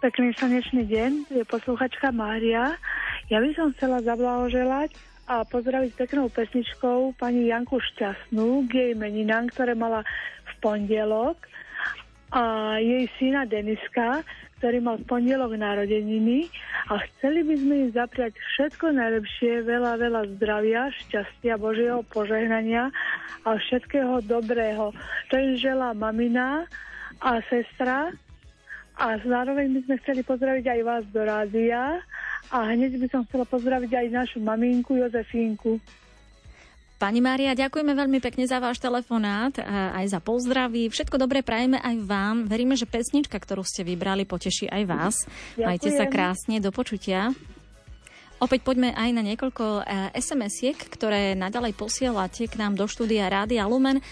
Pekný 0.00 0.32
slnečný 0.40 0.88
deň, 0.88 1.28
je 1.28 1.44
posluchačka 1.44 2.16
Mária. 2.16 2.80
Ja 3.28 3.44
by 3.44 3.50
som 3.52 3.76
chcela 3.76 4.00
zablahoželať 4.00 4.96
a 5.28 5.44
pozdraviť 5.44 6.00
peknou 6.00 6.32
pesničkou 6.32 7.20
pani 7.20 7.52
Janku 7.52 7.76
Šťastnú 7.76 8.64
k 8.64 8.88
jej 8.88 8.92
meninám, 8.96 9.52
ktoré 9.52 9.76
mala 9.76 10.08
v 10.48 10.52
pondelok 10.64 11.36
a 12.32 12.76
jej 12.80 13.04
syna 13.20 13.44
Deniska, 13.44 14.24
ktorý 14.58 14.82
mal 14.82 14.96
v 14.98 15.06
pondelok 15.06 15.54
narodeniny 15.54 16.50
a 16.90 16.98
chceli 16.98 17.46
by 17.46 17.54
sme 17.54 17.74
im 17.86 17.90
zapriať 17.94 18.34
všetko 18.34 18.90
najlepšie, 18.90 19.52
veľa, 19.62 19.92
veľa 20.02 20.22
zdravia, 20.36 20.90
šťastia, 21.06 21.54
Božieho 21.56 22.02
požehnania 22.10 22.90
a 23.46 23.50
všetkého 23.54 24.18
dobrého. 24.26 24.90
To 25.30 25.34
im 25.38 25.54
želá 25.54 25.94
mamina 25.94 26.66
a 27.22 27.38
sestra 27.46 28.10
a 28.98 29.06
zároveň 29.22 29.78
by 29.78 29.80
sme 29.86 29.94
chceli 30.02 30.20
pozdraviť 30.26 30.64
aj 30.66 30.80
vás 30.82 31.04
do 31.14 31.22
rádia 31.22 32.02
a 32.50 32.58
hneď 32.74 32.98
by 32.98 33.06
som 33.14 33.22
chcela 33.30 33.46
pozdraviť 33.46 33.94
aj 33.94 34.06
našu 34.10 34.38
maminku 34.42 34.98
Jozefínku. 34.98 35.78
Pani 36.98 37.22
Mária, 37.22 37.54
ďakujeme 37.54 37.94
veľmi 37.94 38.18
pekne 38.18 38.42
za 38.50 38.58
váš 38.58 38.82
telefonát, 38.82 39.54
aj 39.94 40.02
za 40.10 40.18
pozdraví. 40.18 40.90
Všetko 40.90 41.14
dobré 41.14 41.46
prajeme 41.46 41.78
aj 41.78 41.94
vám. 42.02 42.36
Veríme, 42.50 42.74
že 42.74 42.90
pesnička, 42.90 43.38
ktorú 43.38 43.62
ste 43.62 43.86
vybrali, 43.86 44.26
poteší 44.26 44.66
aj 44.66 44.82
vás. 44.82 45.14
Ďakujem. 45.54 45.66
Majte 45.70 45.90
sa 45.94 46.10
krásne, 46.10 46.58
do 46.58 46.74
počutia. 46.74 47.30
Opäť 48.42 48.66
poďme 48.66 48.98
aj 48.98 49.10
na 49.14 49.22
niekoľko 49.22 49.82
e, 49.82 49.82
SMS-iek, 50.18 50.78
ktoré 50.90 51.38
nadalej 51.38 51.78
posielate 51.78 52.50
k 52.50 52.58
nám 52.58 52.74
do 52.74 52.90
štúdia 52.90 53.30
Rádia 53.30 53.62
Lumen. 53.70 54.02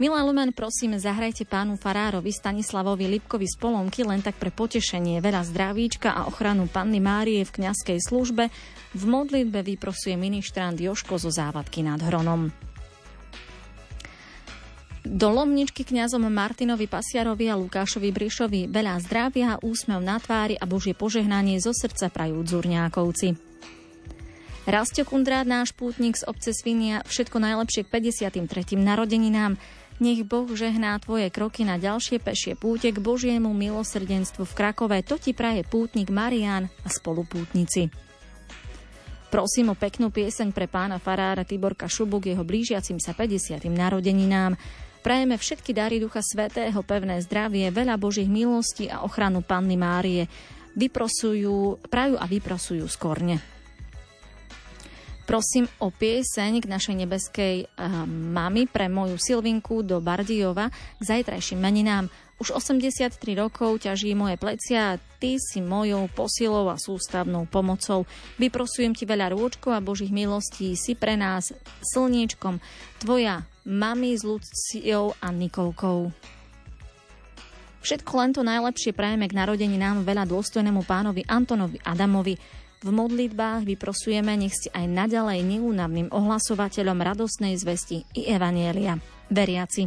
Milá 0.00 0.24
Lumen, 0.24 0.56
prosím, 0.56 0.96
zahrajte 0.96 1.44
pánu 1.44 1.76
Farárovi 1.76 2.32
Stanislavovi 2.32 3.12
Lipkovi 3.12 3.44
z 3.44 3.60
Polomky 3.60 4.08
len 4.08 4.24
tak 4.24 4.40
pre 4.40 4.48
potešenie, 4.48 5.20
veľa 5.20 5.44
zdravíčka 5.44 6.16
a 6.16 6.24
ochranu 6.24 6.64
Panny 6.64 6.96
Márie 6.96 7.44
v 7.44 7.54
kňazskej 7.60 8.00
službe. 8.00 8.48
V 8.96 9.02
modlitbe 9.04 9.60
vyprosuje 9.60 10.16
ministrant 10.16 10.80
Joško 10.80 11.20
zo 11.20 11.28
závadky 11.28 11.84
nad 11.84 12.00
Hronom. 12.00 12.48
Do 15.02 15.28
Lomničky 15.28 15.84
kňazom 15.84 16.24
Martinovi 16.30 16.88
Pasiarovi 16.88 17.52
a 17.52 17.58
Lukášovi 17.58 18.14
Brišovi 18.14 18.70
veľa 18.72 18.96
zdravia, 19.02 19.60
úsmev 19.60 20.00
na 20.00 20.16
tvári 20.16 20.56
a 20.56 20.64
Božie 20.64 20.96
požehnanie 20.96 21.60
zo 21.60 21.74
srdca 21.76 22.08
prajú 22.08 22.40
Dzurňákovci. 22.40 23.52
Rastio 24.62 25.02
Kundrát, 25.02 25.42
náš 25.42 25.74
pútnik 25.74 26.14
z 26.14 26.22
obce 26.22 26.54
Svinia, 26.54 27.02
všetko 27.02 27.34
najlepšie 27.34 27.82
k 27.82 27.90
53. 28.46 28.78
narodeninám. 28.78 29.58
Nech 30.02 30.26
Boh 30.26 30.50
žehná 30.50 30.98
tvoje 30.98 31.30
kroky 31.30 31.62
na 31.62 31.78
ďalšie 31.78 32.18
pešie 32.18 32.58
púte 32.58 32.90
k 32.90 32.98
Božiemu 32.98 33.54
milosrdenstvu 33.54 34.42
v 34.42 34.56
Krakove. 34.58 34.98
To 35.06 35.14
ti 35.14 35.30
praje 35.30 35.62
pútnik 35.62 36.10
Marian 36.10 36.66
a 36.82 36.90
spolupútnici. 36.90 37.86
Prosím 39.30 39.70
o 39.70 39.78
peknú 39.78 40.10
pieseň 40.10 40.50
pre 40.50 40.66
pána 40.66 40.98
farára 40.98 41.46
Tiborka 41.46 41.86
Šubu 41.86 42.18
k 42.18 42.34
jeho 42.34 42.42
blížiacim 42.42 42.98
sa 42.98 43.14
50. 43.14 43.62
narodeninám. 43.70 44.58
Prajeme 45.06 45.38
všetky 45.38 45.70
dary 45.70 46.02
Ducha 46.02 46.18
Svetého, 46.18 46.82
pevné 46.82 47.22
zdravie, 47.22 47.70
veľa 47.70 47.94
Božích 47.94 48.26
milostí 48.26 48.90
a 48.90 49.06
ochranu 49.06 49.38
Panny 49.46 49.78
Márie. 49.78 50.26
Vyprosujú, 50.74 51.78
prajú 51.86 52.18
a 52.18 52.26
vyprosujú 52.26 52.90
skorne. 52.90 53.51
Prosím 55.22 55.70
o 55.78 55.94
pieseň 55.94 56.60
k 56.60 56.66
našej 56.66 56.94
nebeskej 57.06 57.56
uh, 57.64 58.04
mami 58.08 58.66
pre 58.66 58.90
moju 58.90 59.16
Silvinku 59.16 59.86
do 59.86 60.02
Bardijova 60.02 60.68
k 60.70 61.02
zajtrajším 61.02 61.62
meninám. 61.62 62.10
Už 62.42 62.58
83 62.58 63.22
rokov 63.38 63.86
ťaží 63.86 64.18
moje 64.18 64.34
plecia 64.34 64.98
a 64.98 65.00
ty 65.22 65.38
si 65.38 65.62
mojou 65.62 66.10
posilou 66.10 66.66
a 66.66 66.74
sústavnou 66.74 67.46
pomocou. 67.46 68.02
Vyprosujem 68.34 68.98
ti 68.98 69.06
veľa 69.06 69.30
rôčkov 69.30 69.70
a 69.70 69.78
Božích 69.78 70.10
milostí. 70.10 70.74
Si 70.74 70.98
pre 70.98 71.14
nás 71.14 71.54
slniečkom. 71.94 72.58
Tvoja 72.98 73.46
mami 73.62 74.18
s 74.18 74.26
Luciou 74.26 75.14
a 75.22 75.30
Nikolkou. 75.30 76.10
Všetko 77.82 78.12
len 78.14 78.30
to 78.30 78.46
najlepšie 78.46 78.94
prajeme 78.94 79.26
k 79.26 79.34
narodení 79.34 79.74
nám 79.74 80.06
veľa 80.06 80.26
dôstojnému 80.26 80.86
pánovi 80.86 81.26
Antonovi 81.26 81.82
Adamovi. 81.82 82.61
V 82.82 82.90
modlitbách 82.90 83.62
vyprosujeme, 83.62 84.34
nech 84.34 84.58
ste 84.58 84.68
aj 84.74 84.90
naďalej 84.90 85.46
neúnavným 85.46 86.10
ohlasovateľom 86.10 86.98
radosnej 86.98 87.54
zvesti 87.54 88.02
i 88.18 88.26
evanielia. 88.26 88.98
Veriaci. 89.30 89.86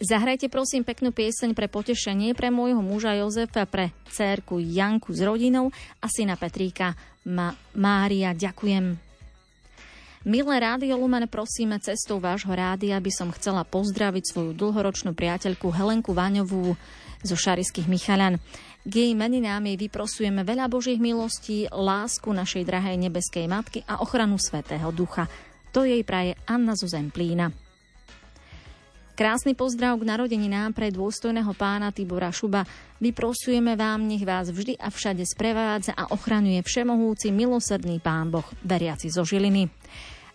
Zahrajte 0.00 0.48
prosím 0.48 0.80
peknú 0.80 1.12
pieseň 1.12 1.52
pre 1.52 1.68
potešenie 1.68 2.32
pre 2.32 2.48
môjho 2.48 2.80
muža 2.80 3.20
Jozefa, 3.20 3.68
pre 3.68 3.92
cérku 4.08 4.56
Janku 4.56 5.12
s 5.12 5.20
rodinou 5.20 5.68
a 6.00 6.08
syna 6.08 6.40
Petríka. 6.40 6.96
Ma- 7.28 7.52
Mária, 7.76 8.32
ďakujem. 8.32 8.96
Milé 10.24 10.56
rádio 10.56 10.96
Lumen, 10.96 11.28
prosíme 11.28 11.76
cestou 11.84 12.16
vášho 12.16 12.52
rádia, 12.52 12.96
by 12.96 13.12
som 13.12 13.28
chcela 13.36 13.60
pozdraviť 13.64 14.24
svoju 14.32 14.52
dlhoročnú 14.56 15.12
priateľku 15.12 15.68
Helenku 15.68 16.16
Váňovú 16.16 16.80
zo 17.20 17.36
Šariských 17.36 17.84
Michaľan. 17.84 18.40
K 18.80 18.92
jej 18.96 19.12
meninám 19.12 19.60
jej 19.68 19.76
vyprosujeme 19.76 20.40
veľa 20.40 20.64
Božích 20.72 20.96
milostí, 20.96 21.68
lásku 21.68 22.32
našej 22.32 22.64
drahej 22.64 22.96
nebeskej 22.96 23.44
matky 23.44 23.84
a 23.84 24.00
ochranu 24.00 24.40
Svetého 24.40 24.88
Ducha. 24.88 25.28
To 25.76 25.84
jej 25.84 26.00
praje 26.00 26.32
Anna 26.48 26.72
zo 26.72 26.88
Zemplína. 26.88 27.52
Krásny 29.12 29.52
pozdrav 29.52 30.00
k 30.00 30.08
narodeninám 30.08 30.72
pre 30.72 30.88
dôstojného 30.88 31.52
pána 31.52 31.92
Tibora 31.92 32.32
Šuba. 32.32 32.64
Vyprosujeme 33.04 33.76
vám, 33.76 34.08
nech 34.08 34.24
vás 34.24 34.48
vždy 34.48 34.80
a 34.80 34.88
všade 34.88 35.28
sprevádza 35.28 35.92
a 35.92 36.08
ochraňuje 36.16 36.64
všemohúci 36.64 37.28
milosrdný 37.28 38.00
pán 38.00 38.32
Boh, 38.32 38.48
veriaci 38.64 39.12
zo 39.12 39.28
Žiliny. 39.28 39.68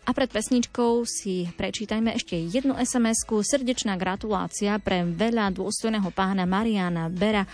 A 0.06 0.14
pred 0.14 0.30
pesničkou 0.30 1.02
si 1.10 1.50
prečítajme 1.50 2.14
ešte 2.14 2.38
jednu 2.38 2.78
SMS-ku. 2.78 3.42
Srdečná 3.42 3.98
gratulácia 3.98 4.78
pre 4.78 5.02
veľa 5.02 5.50
dôstojného 5.50 6.14
pána 6.14 6.46
Mariana 6.46 7.10
Bera 7.10 7.50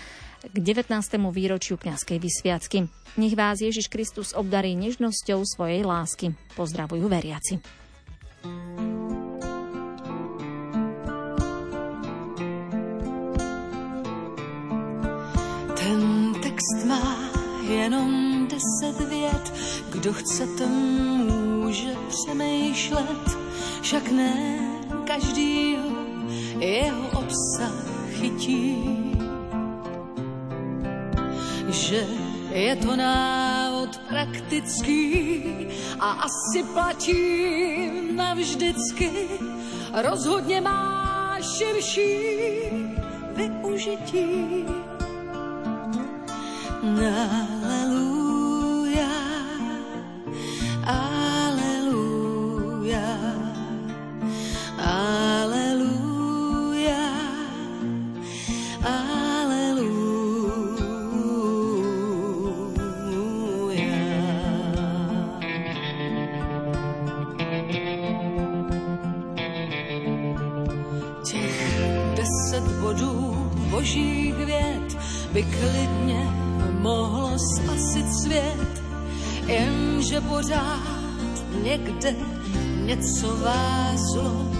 k 0.50 0.58
19. 0.58 0.90
výročiu 1.30 1.78
kňazskej 1.78 2.18
vysviacky. 2.18 2.90
Nech 3.18 3.36
vás 3.38 3.62
Ježiš 3.62 3.88
Kristus 3.94 4.34
obdarí 4.34 4.74
nežnosťou 4.74 5.46
svojej 5.46 5.86
lásky. 5.86 6.34
Pozdravujú 6.58 7.06
veriaci. 7.06 7.62
Ten 15.78 16.02
text 16.42 16.80
má 16.90 17.30
jenom 17.70 18.48
deset 18.50 19.10
vět, 19.10 19.46
kdo 19.90 20.14
chcete 20.14 20.66
může 20.68 21.94
přemýšlet, 22.10 23.26
však 23.82 24.12
ne 24.12 24.34
každý 25.06 25.78
jeho 26.60 27.08
obsah 27.20 27.76
chytí. 28.10 29.11
Že 31.70 32.04
je 32.52 32.76
to 32.76 32.96
návod 32.96 33.98
praktický 34.10 35.14
a 36.00 36.26
asi 36.26 36.64
platí 36.74 37.22
navždycky, 38.16 39.28
rozhodně 39.94 40.62
má 40.62 41.38
širší 41.42 42.18
využití. 43.36 44.66
Aleluja, 46.82 48.21
by 75.42 75.48
klidně 75.58 76.30
mohlo 76.80 77.40
spasit 77.40 78.14
svět, 78.14 78.84
jenže 79.48 80.22
pořád 80.22 81.34
někde 81.64 82.16
něco 82.86 83.38
vázlo. 83.38 84.52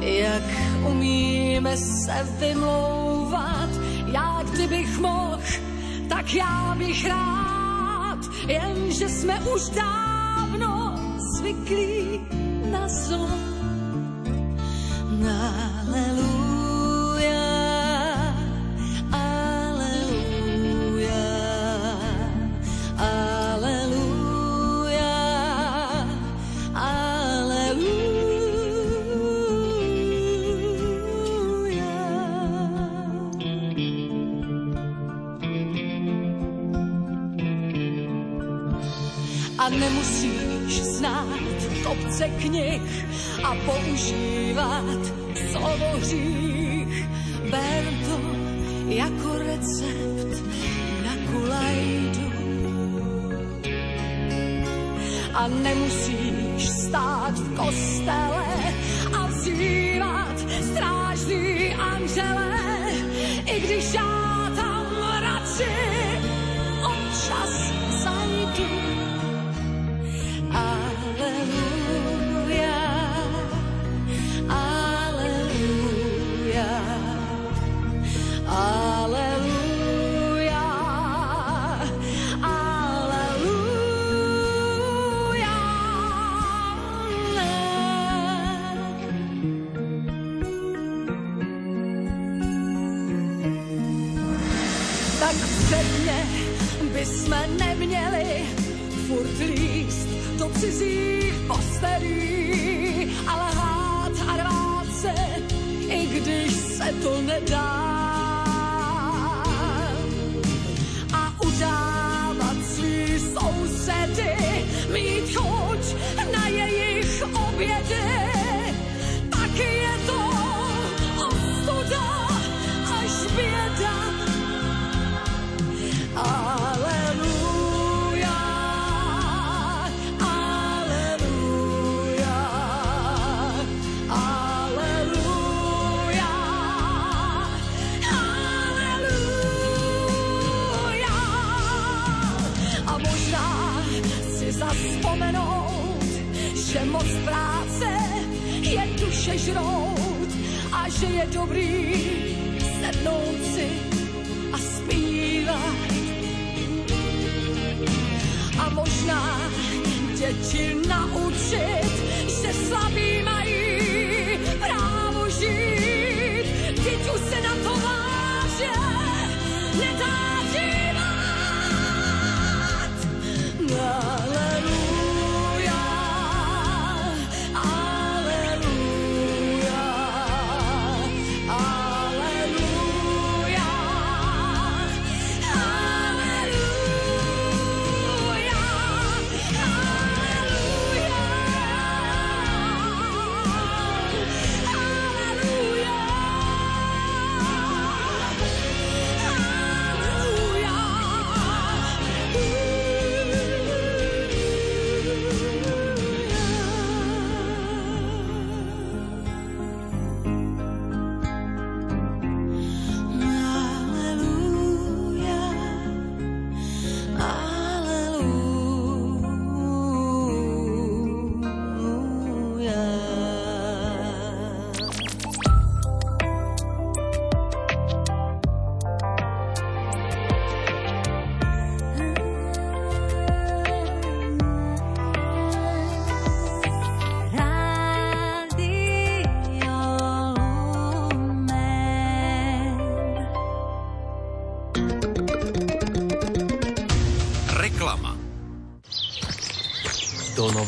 Jak 0.00 0.42
umíme 0.90 1.76
se 1.76 2.28
vymlouvat, 2.38 3.70
já 4.12 4.42
kdybych 4.52 4.98
mohl, 4.98 5.40
tak 6.08 6.34
já 6.34 6.74
bych 6.78 7.06
rád, 7.06 8.18
jenže 8.46 9.08
jsme 9.08 9.40
už 9.54 9.68
dávno 9.68 10.94
zvyklí 11.36 12.20
na 12.70 12.88
zlo. 12.88 13.28
Aleluja, 15.86 16.29
knih 42.40 42.82
a 43.44 43.54
používat 43.54 45.00
slovo 45.50 45.86
hřích. 45.96 47.06
Ber 47.50 47.84
to 48.06 48.20
jako 48.88 49.38
recept 49.38 50.44
na 51.04 51.14
kulajdu. 51.32 52.30
A 55.34 55.48
nemusíš 55.48 56.68
stát 56.68 57.38
v 57.38 57.56
kostele 57.56 57.89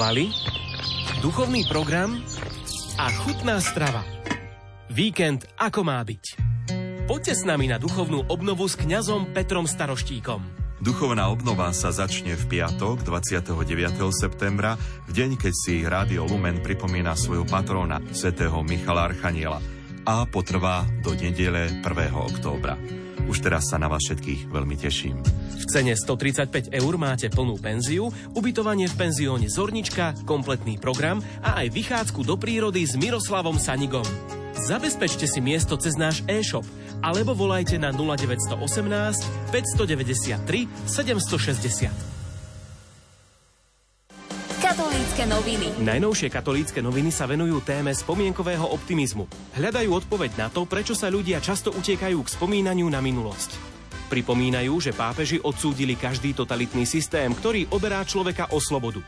Donovali, 0.03 0.35
duchovný 1.23 1.63
program 1.71 2.19
a 2.99 3.07
chutná 3.23 3.63
strava. 3.63 4.03
Víkend 4.91 5.47
ako 5.55 5.87
má 5.87 6.03
byť. 6.03 6.25
Poďte 7.07 7.39
s 7.39 7.47
nami 7.47 7.71
na 7.71 7.79
duchovnú 7.79 8.27
obnovu 8.27 8.67
s 8.67 8.75
kňazom 8.75 9.31
Petrom 9.31 9.63
Staroštíkom. 9.63 10.43
Duchovná 10.83 11.31
obnova 11.31 11.71
sa 11.71 11.95
začne 11.95 12.35
v 12.35 12.45
piatok 12.51 13.07
29. 13.07 13.55
septembra, 14.11 14.75
v 15.07 15.11
deň, 15.15 15.39
keď 15.39 15.55
si 15.55 15.87
Rádio 15.87 16.27
Lumen 16.27 16.67
pripomína 16.67 17.15
svojho 17.15 17.47
patróna, 17.47 18.03
svätého 18.11 18.59
Michala 18.67 19.07
Archaniela 19.07 19.63
a 20.03 20.27
potrvá 20.27 20.83
do 21.07 21.15
nedele 21.15 21.79
1. 21.79 21.87
októbra. 22.11 22.75
Už 23.33 23.41
teraz 23.41 23.73
sa 23.73 23.81
na 23.81 23.89
vás 23.89 24.05
všetkých 24.05 24.53
veľmi 24.53 24.77
teším. 24.77 25.17
V 25.57 25.65
cene 25.65 25.97
135 25.97 26.69
eur 26.69 26.95
máte 27.01 27.33
plnú 27.33 27.57
penziu, 27.57 28.13
ubytovanie 28.37 28.93
v 28.93 29.09
penzióne 29.09 29.49
Zornička, 29.49 30.13
kompletný 30.29 30.77
program 30.77 31.25
a 31.41 31.65
aj 31.65 31.73
vychádzku 31.73 32.29
do 32.29 32.37
prírody 32.37 32.85
s 32.85 32.93
Miroslavom 32.93 33.57
Sanigom. 33.57 34.05
Zabezpečte 34.69 35.25
si 35.25 35.41
miesto 35.41 35.81
cez 35.81 35.97
náš 35.97 36.21
e-shop 36.29 36.69
alebo 37.01 37.33
volajte 37.33 37.81
na 37.81 37.89
0918 37.89 38.61
593 39.49 40.69
760. 40.85 42.12
Katolícke 45.23 45.39
noviny. 45.39 45.87
Najnovšie 45.87 46.29
katolícke 46.35 46.81
noviny 46.83 47.15
sa 47.15 47.31
venujú 47.31 47.63
téme 47.63 47.95
spomienkového 47.95 48.67
optimizmu. 48.75 49.31
Hľadajú 49.55 50.03
odpoveď 50.03 50.35
na 50.35 50.49
to, 50.51 50.67
prečo 50.67 50.99
sa 50.99 51.15
ľudia 51.15 51.39
často 51.39 51.71
utiekajú 51.71 52.19
k 52.27 52.33
spomínaniu 52.35 52.91
na 52.91 52.99
minulosť. 52.99 53.55
Pripomínajú, 54.11 54.75
že 54.83 54.91
pápeži 54.91 55.39
odsúdili 55.39 55.95
každý 55.95 56.35
totalitný 56.35 56.83
systém, 56.91 57.31
ktorý 57.31 57.71
oberá 57.71 58.03
človeka 58.03 58.51
o 58.51 58.59
slobodu. 58.59 58.99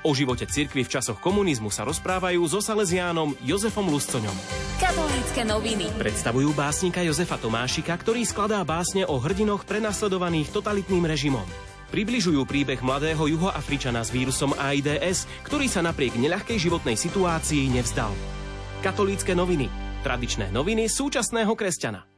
O 0.00 0.16
živote 0.16 0.48
cirkvi 0.48 0.80
v 0.80 0.96
časoch 0.96 1.20
komunizmu 1.20 1.68
sa 1.68 1.84
rozprávajú 1.84 2.40
so 2.48 2.64
Salesiánom 2.64 3.36
Jozefom 3.44 3.84
Luscoňom. 3.92 4.36
Katolícke 4.80 5.44
noviny. 5.44 5.92
Predstavujú 6.00 6.56
básnika 6.56 7.04
Jozefa 7.04 7.36
Tomášika, 7.36 7.92
ktorý 8.00 8.24
skladá 8.24 8.64
básne 8.64 9.04
o 9.04 9.20
hrdinoch 9.20 9.68
prenasledovaných 9.68 10.56
totalitným 10.56 11.04
režimom. 11.04 11.44
Približujú 11.90 12.42
príbeh 12.46 12.78
mladého 12.82 13.26
juhoafričana 13.26 14.02
s 14.02 14.14
vírusom 14.14 14.54
AIDS, 14.58 15.26
ktorý 15.46 15.66
sa 15.66 15.82
napriek 15.82 16.18
neľahkej 16.18 16.58
životnej 16.58 16.94
situácii 16.98 17.70
nevzdal. 17.70 18.14
Katolícke 18.82 19.34
noviny. 19.34 19.66
Tradičné 20.06 20.48
noviny 20.54 20.88
súčasného 20.88 21.52
kresťana. 21.54 22.09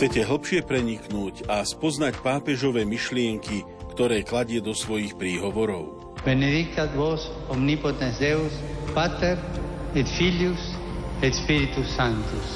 Chcete 0.00 0.24
hlbšie 0.24 0.64
preniknúť 0.64 1.44
a 1.44 1.60
spoznať 1.60 2.24
pápežové 2.24 2.88
myšlienky, 2.88 3.68
ktoré 3.92 4.24
kladie 4.24 4.56
do 4.56 4.72
svojich 4.72 5.12
príhovorov? 5.12 6.16
Benedictat 6.24 6.96
vos 6.96 7.28
omnipotens 7.52 8.16
Deus, 8.16 8.48
Pater 8.96 9.36
et 9.92 10.08
Filius 10.08 10.72
et 11.20 11.36
Spiritus 11.36 11.84
Sanctus. 11.92 12.48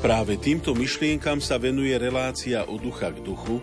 Práve 0.00 0.40
týmto 0.40 0.72
myšlienkam 0.72 1.36
sa 1.36 1.60
venuje 1.60 1.92
relácia 2.00 2.64
od 2.64 2.80
ducha 2.80 3.12
k 3.12 3.20
duchu 3.20 3.60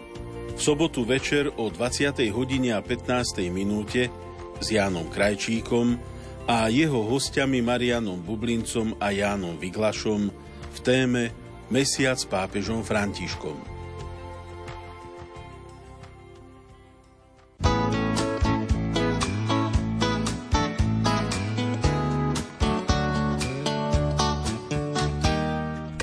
v 0.53 0.59
sobotu 0.61 1.09
večer 1.09 1.49
o 1.57 1.73
20. 1.73 2.21
hodine 2.37 2.77
a 2.77 2.85
15. 2.85 3.49
minúte 3.49 4.13
s 4.61 4.67
Jánom 4.69 5.09
Krajčíkom 5.09 5.97
a 6.45 6.69
jeho 6.69 7.01
hostiami 7.01 7.65
Marianom 7.65 8.21
Bublincom 8.21 8.93
a 9.01 9.09
Jánom 9.09 9.57
Vyglašom 9.57 10.29
v 10.69 10.79
téme 10.85 11.44
Mesiac 11.73 12.21
pápežom 12.29 12.85
Františkom. 12.85 13.74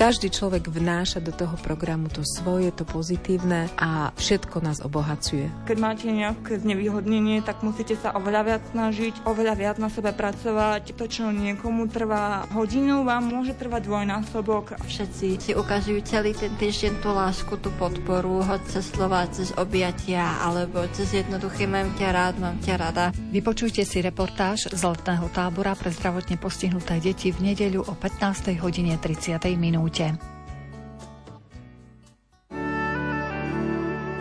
Každý 0.03 0.35
človek 0.35 0.67
vnáša 0.67 1.23
do 1.23 1.31
toho 1.31 1.55
programu 1.63 2.11
to 2.11 2.27
svoje, 2.27 2.75
to 2.75 2.83
pozitívne 2.83 3.71
a 3.79 4.11
všetko 4.19 4.59
nás 4.59 4.83
obohacuje. 4.83 5.47
Keď 5.63 5.77
máte 5.79 6.11
nejaké 6.11 6.59
znevýhodnenie, 6.59 7.39
tak 7.39 7.63
musíte 7.63 7.95
sa 7.95 8.11
oveľa 8.11 8.41
viac 8.43 8.63
snažiť, 8.75 9.23
oveľa 9.23 9.55
viac 9.55 9.79
na 9.79 9.87
sebe 9.87 10.11
pracovať. 10.11 10.91
To, 10.99 11.07
čo 11.07 11.31
niekomu 11.31 11.87
trvá 11.87 12.43
hodinu, 12.51 13.07
vám 13.07 13.31
môže 13.31 13.55
trvať 13.55 13.87
dvojnásobok. 13.87 14.75
Všetci 14.83 15.39
si 15.39 15.51
ukazujú 15.55 16.03
celý 16.03 16.35
ten 16.35 16.51
týždeň 16.59 16.99
tú 16.99 17.15
lásku, 17.15 17.55
tú 17.63 17.71
podporu, 17.79 18.43
hoď 18.43 18.59
cez 18.75 18.91
slova, 18.91 19.23
cez 19.31 19.55
objatia, 19.55 20.35
alebo 20.43 20.83
cez 20.91 21.15
jednoduché 21.15 21.63
mám 21.63 21.95
ťa 21.95 22.09
rád, 22.11 22.43
mám 22.43 22.59
ťa 22.59 22.75
rada. 22.75 23.15
Vypočujte 23.31 23.87
si 23.87 24.03
reportáž 24.03 24.67
z 24.67 24.83
letného 24.83 25.31
tábora 25.31 25.71
pre 25.79 25.95
zdravotne 25.95 26.35
postihnuté 26.35 26.99
deti 26.99 27.31
v 27.31 27.55
nedeľu 27.55 27.87
o 27.87 27.95
15. 27.95 28.51
hodine 28.59 28.99
30. 28.99 29.39
minúte. 29.55 29.92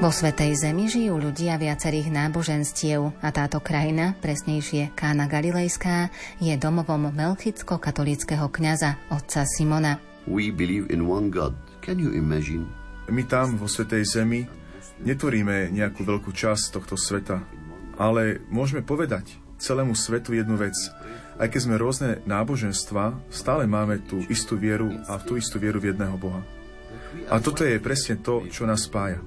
Vo 0.03 0.11
Svetej 0.11 0.59
Zemi 0.59 0.91
žijú 0.91 1.15
ľudia 1.15 1.55
viacerých 1.63 2.11
náboženstiev 2.11 3.23
a 3.23 3.29
táto 3.31 3.63
krajina, 3.63 4.19
presnejšie 4.19 4.91
Kána 4.99 5.31
Galilejská, 5.31 6.11
je 6.43 6.59
domovom 6.59 7.15
melchicko-katolického 7.15 8.51
kňaza 8.51 8.99
otca 9.15 9.47
Simona. 9.47 10.03
We 10.27 10.51
believe 10.51 10.91
in 10.91 11.07
one 11.07 11.31
God. 11.31 11.55
Can 11.87 12.03
you 12.03 12.11
imagine? 12.19 12.67
My 13.07 13.23
tam 13.23 13.55
vo 13.55 13.71
Svetej 13.71 14.03
Zemi 14.03 14.43
netvoríme 15.07 15.71
nejakú 15.71 16.03
veľkú 16.03 16.35
časť 16.35 16.83
tohto 16.83 16.99
sveta, 16.99 17.39
ale 17.95 18.43
môžeme 18.51 18.83
povedať 18.83 19.39
celému 19.63 19.95
svetu 19.95 20.35
jednu 20.35 20.59
vec. 20.59 20.75
Aj 21.41 21.49
keď 21.49 21.61
sme 21.65 21.81
rôzne 21.81 22.21
náboženstva, 22.29 23.33
stále 23.33 23.65
máme 23.65 24.05
tú 24.05 24.21
istú 24.29 24.61
vieru 24.61 24.93
a 25.09 25.17
tú 25.21 25.41
istú 25.41 25.57
vieru 25.57 25.81
v 25.81 25.93
jedného 25.93 26.17
Boha. 26.21 26.43
A 27.29 27.41
toto 27.41 27.65
je 27.65 27.81
presne 27.81 28.21
to, 28.21 28.49
čo 28.49 28.65
nás 28.65 28.89
spája. 28.89 29.21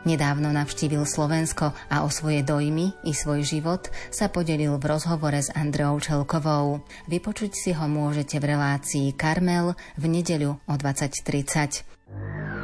Nedávno 0.00 0.48
navštívil 0.48 1.04
Slovensko 1.04 1.76
a 1.92 1.96
o 2.02 2.08
svoje 2.08 2.40
dojmy 2.40 3.04
i 3.04 3.12
svoj 3.12 3.44
život 3.44 3.92
sa 4.08 4.32
podelil 4.32 4.80
v 4.80 4.84
rozhovore 4.88 5.36
s 5.36 5.52
Andreou 5.52 6.00
Čelkovou. 6.00 6.80
Vypočuť 7.04 7.52
si 7.52 7.70
ho 7.76 7.84
môžete 7.84 8.40
v 8.40 8.56
relácii 8.56 9.12
Karmel 9.12 9.76
v 10.00 10.04
nedeľu 10.08 10.56
o 10.56 10.74
20.30. 10.74 12.59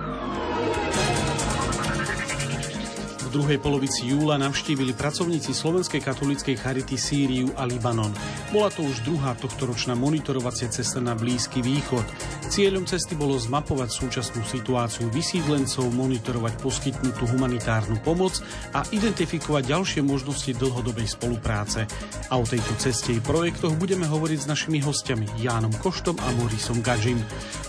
druhej 3.37 3.61
polovici 3.61 4.09
júla 4.09 4.41
navštívili 4.41 4.97
pracovníci 4.97 5.53
Slovenskej 5.53 6.01
katolíckej 6.01 6.57
charity 6.57 6.97
Sýriu 6.97 7.53
a 7.61 7.69
Libanon. 7.69 8.09
Bola 8.49 8.73
to 8.73 8.81
už 8.81 9.05
druhá 9.05 9.37
tohtoročná 9.37 9.93
monitorovacia 9.93 10.73
cesta 10.73 11.05
na 11.05 11.13
Blízky 11.13 11.61
východ. 11.61 12.01
Cieľom 12.49 12.89
cesty 12.89 13.13
bolo 13.13 13.37
zmapovať 13.37 13.93
súčasnú 13.93 14.41
situáciu 14.41 15.13
vysídlencov, 15.13 15.85
monitorovať 15.93 16.57
poskytnutú 16.65 17.29
humanitárnu 17.29 18.01
pomoc 18.01 18.41
a 18.73 18.81
identifikovať 18.89 19.69
ďalšie 19.69 20.01
možnosti 20.01 20.57
dlhodobej 20.57 21.05
spolupráce. 21.05 21.85
A 22.33 22.41
o 22.41 22.49
tejto 22.49 22.73
ceste 22.81 23.13
i 23.13 23.21
projektoch 23.21 23.77
budeme 23.77 24.09
hovoriť 24.09 24.49
s 24.49 24.49
našimi 24.49 24.81
hostiami 24.81 25.45
Jánom 25.45 25.77
Koštom 25.77 26.17
a 26.25 26.33
Morisom 26.41 26.81
Gadžim. 26.81 27.21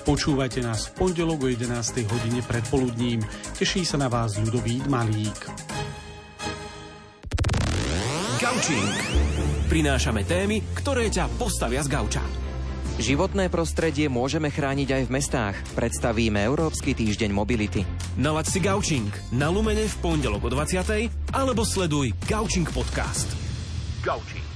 Počúvajte 0.08 0.64
nás 0.64 0.88
v 0.88 1.04
pondelok 1.04 1.40
o 1.44 1.48
11. 1.52 1.68
hodine 2.08 2.40
predpoludním. 2.40 3.20
Teší 3.60 3.84
sa 3.84 4.00
na 4.00 4.08
vás 4.08 4.40
Ľudovít 4.40 4.88
Malík. 4.88 5.36
Gaučing. 8.40 8.96
Prinášame 9.68 10.24
témy, 10.24 10.64
ktoré 10.80 11.12
ťa 11.12 11.28
postavia 11.36 11.84
z 11.84 11.92
gauča. 11.92 12.24
Životné 13.04 13.52
prostredie 13.52 14.08
môžeme 14.08 14.48
chrániť 14.48 14.90
aj 14.96 15.04
v 15.12 15.12
mestách. 15.12 15.56
Predstavíme 15.76 16.40
Európsky 16.40 16.96
týždeň 16.96 17.36
mobility. 17.36 17.84
Nalaď 18.16 18.46
si 18.48 18.64
Gaučing 18.64 19.12
na 19.36 19.52
Lumene 19.52 19.92
v 19.92 19.96
pondelok 20.00 20.48
o 20.48 20.50
20. 20.56 21.36
alebo 21.36 21.68
sleduj 21.68 22.16
Gaučing 22.32 22.72
podcast. 22.72 23.28
Gaučing. 24.08 24.47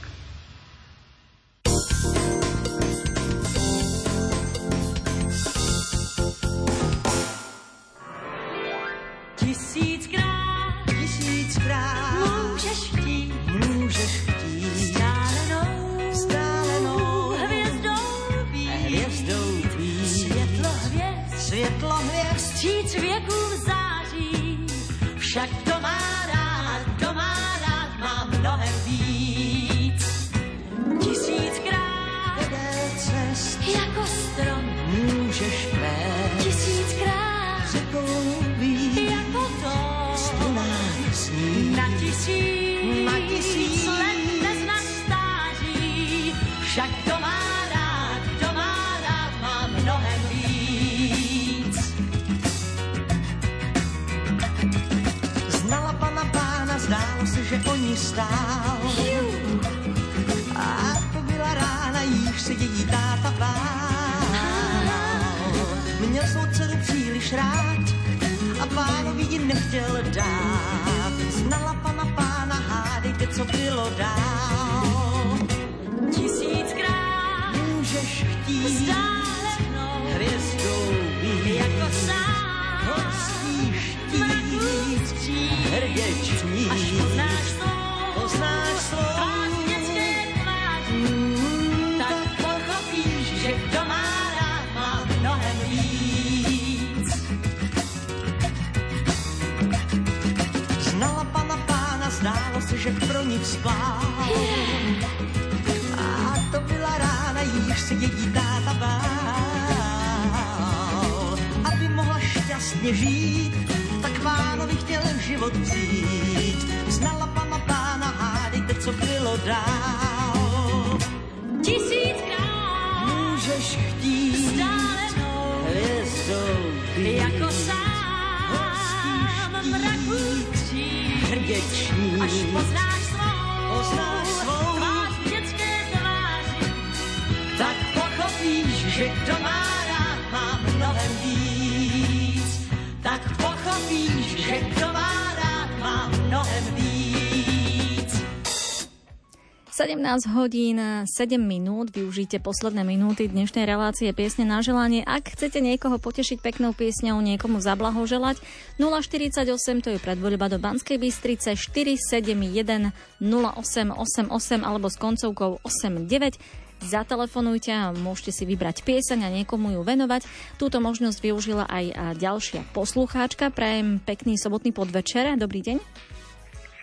17 149.71 150.35
hodín 150.35 150.83
7 151.07 151.39
minút, 151.39 151.95
využite 151.95 152.43
posledné 152.43 152.83
minúty 152.83 153.31
dnešnej 153.31 153.63
relácie 153.63 154.11
piesne 154.11 154.43
na 154.43 154.59
želanie. 154.59 154.99
Ak 154.99 155.31
chcete 155.31 155.63
niekoho 155.63 155.95
potešiť 155.95 156.43
peknou 156.43 156.75
piesňou, 156.75 157.23
niekomu 157.23 157.63
zablahoželať, 157.63 158.43
048 158.75 159.47
to 159.79 159.95
je 159.95 159.99
predvoľba 160.03 160.51
do 160.51 160.59
Banskej 160.59 160.99
Bystrice 160.99 161.55
471 161.55 162.91
0888 163.23 164.27
alebo 164.59 164.91
s 164.91 164.99
koncovkou 164.99 165.63
89. 165.63 166.35
Zatelefonujte 166.83 167.71
a 167.71 167.95
môžete 167.95 168.35
si 168.35 168.43
vybrať 168.43 168.83
pieseň 168.83 169.23
a 169.23 169.31
niekomu 169.31 169.71
ju 169.71 169.87
venovať. 169.87 170.27
Túto 170.59 170.83
možnosť 170.83 171.23
využila 171.23 171.63
aj 171.71 172.19
ďalšia 172.19 172.67
poslucháčka. 172.75 173.55
Prajem 173.55 174.03
pekný 174.03 174.35
sobotný 174.35 174.75
podvečer. 174.75 175.31
Dobrý 175.39 175.63
deň. 175.63 175.79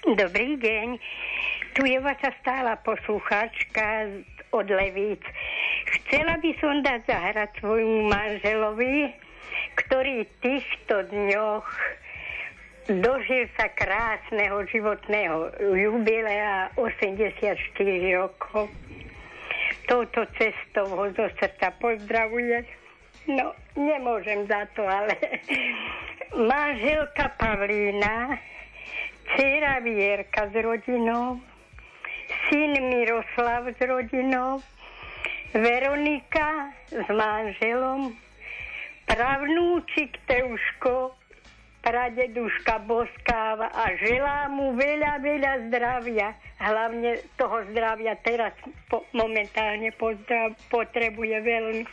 Dobrý 0.08 0.56
deň. 0.56 0.88
Tu 1.74 1.82
je 1.86 1.98
vaša 2.00 2.30
stála 2.40 2.76
poslucháčka 2.80 4.08
od 4.52 4.66
Levíc. 4.70 5.22
Chcela 5.88 6.40
by 6.40 6.50
som 6.60 6.80
dať 6.80 7.00
zahrať 7.04 7.50
svojmu 7.60 8.08
manželovi, 8.08 9.12
ktorý 9.76 10.24
v 10.24 10.32
týchto 10.40 11.06
dňoch 11.12 11.68
dožil 12.88 13.44
sa 13.60 13.68
krásneho 13.76 14.64
životného 14.72 15.52
jubilea 15.76 16.72
84 16.80 17.36
rokov. 18.16 18.72
Touto 19.84 20.24
cestou 20.40 20.88
ho 20.88 21.04
zo 21.12 21.28
srdca 21.36 21.72
pozdravuje. 21.80 22.64
No, 23.28 23.52
nemôžem 23.76 24.48
za 24.48 24.64
to, 24.72 24.88
ale 24.88 25.12
manželka 26.32 27.28
Pavlína, 27.36 28.40
dcera 29.36 29.84
Vierka 29.84 30.48
s 30.48 30.54
rodinou, 30.56 31.36
syn 32.48 32.72
Miroslav 32.88 33.68
s 33.68 33.80
rodinou, 33.84 34.60
Veronika 35.52 36.72
s 36.88 37.06
manželom, 37.08 38.16
pravnúčik 39.04 40.16
Teuško, 40.24 41.12
pradeduška 41.84 42.84
Boskáva 42.88 43.68
a 43.72 43.92
želá 44.00 44.48
mu 44.48 44.72
veľa, 44.76 45.20
veľa 45.20 45.52
zdravia. 45.68 46.36
Hlavne 46.58 47.22
toho 47.36 47.64
zdravia 47.70 48.16
teraz 48.24 48.52
po, 48.88 49.04
momentálne 49.12 49.92
pozdrav, 49.96 50.56
potrebuje 50.72 51.36
veľmi. 51.44 51.84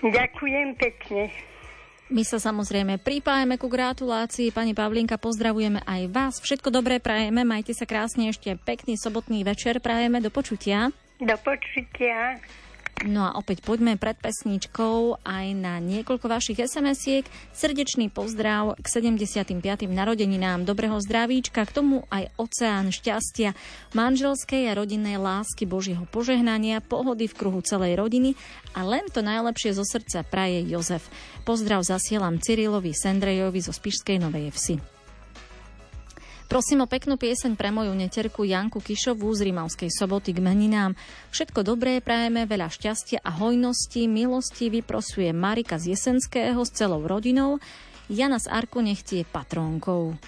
Ďakujem 0.00 0.68
pekne. 0.78 1.49
My 2.10 2.26
sa 2.26 2.42
samozrejme 2.42 2.98
pripájame 2.98 3.54
ku 3.54 3.70
gratulácii. 3.70 4.50
Pani 4.50 4.74
Pavlinka, 4.74 5.14
pozdravujeme 5.14 5.78
aj 5.86 6.02
vás. 6.10 6.34
Všetko 6.42 6.74
dobré 6.74 6.98
prajeme. 6.98 7.46
Majte 7.46 7.70
sa 7.70 7.86
krásne 7.86 8.34
ešte 8.34 8.58
pekný 8.58 8.98
sobotný 8.98 9.46
večer. 9.46 9.78
Prajeme 9.78 10.18
do 10.18 10.26
počutia. 10.26 10.90
Do 11.22 11.38
počutia. 11.38 12.42
No 13.00 13.24
a 13.24 13.40
opäť 13.40 13.64
poďme 13.64 13.96
pred 13.96 14.12
pesničkou 14.20 15.24
aj 15.24 15.46
na 15.56 15.80
niekoľko 15.80 16.28
vašich 16.28 16.60
SMS-iek. 16.60 17.24
Srdečný 17.56 18.12
pozdrav 18.12 18.76
k 18.76 18.86
75. 18.86 19.56
narodeninám, 19.88 20.68
dobrého 20.68 21.00
zdravíčka, 21.00 21.64
k 21.64 21.72
tomu 21.72 22.04
aj 22.12 22.28
oceán 22.36 22.92
šťastia, 22.92 23.56
manželskej 23.96 24.68
a 24.68 24.76
rodinnej 24.76 25.16
lásky, 25.16 25.64
Božieho 25.64 26.04
požehnania, 26.12 26.84
pohody 26.84 27.24
v 27.24 27.36
kruhu 27.40 27.64
celej 27.64 27.96
rodiny 27.96 28.36
a 28.76 28.84
len 28.84 29.08
to 29.08 29.24
najlepšie 29.24 29.72
zo 29.72 29.84
srdca 29.88 30.20
praje 30.28 30.60
Jozef. 30.68 31.08
Pozdrav 31.48 31.80
zasielam 31.80 32.36
Cyrilovi 32.36 32.92
Sendrejovi 32.92 33.64
zo 33.64 33.72
Spišskej 33.72 34.20
Novej 34.20 34.52
Vsi. 34.52 34.99
Prosím 36.50 36.82
o 36.82 36.90
peknú 36.90 37.14
pieseň 37.14 37.54
pre 37.54 37.70
moju 37.70 37.94
neterku 37.94 38.42
Janku 38.42 38.82
Kišovú 38.82 39.30
z 39.38 39.46
Rimavskej 39.46 39.86
soboty 39.86 40.34
k 40.34 40.42
meninám. 40.42 40.98
Všetko 41.30 41.62
dobré 41.62 42.02
prajeme, 42.02 42.42
veľa 42.42 42.66
šťastia 42.66 43.22
a 43.22 43.30
hojnosti, 43.38 44.10
milosti 44.10 44.66
vyprosuje 44.66 45.30
Marika 45.30 45.78
z 45.78 45.94
Jesenského 45.94 46.58
s 46.58 46.74
celou 46.74 47.06
rodinou. 47.06 47.62
Jana 48.10 48.42
z 48.42 48.50
Arku 48.50 48.82
nech 48.82 49.06
je 49.06 49.22
patrónkou. 49.22 50.18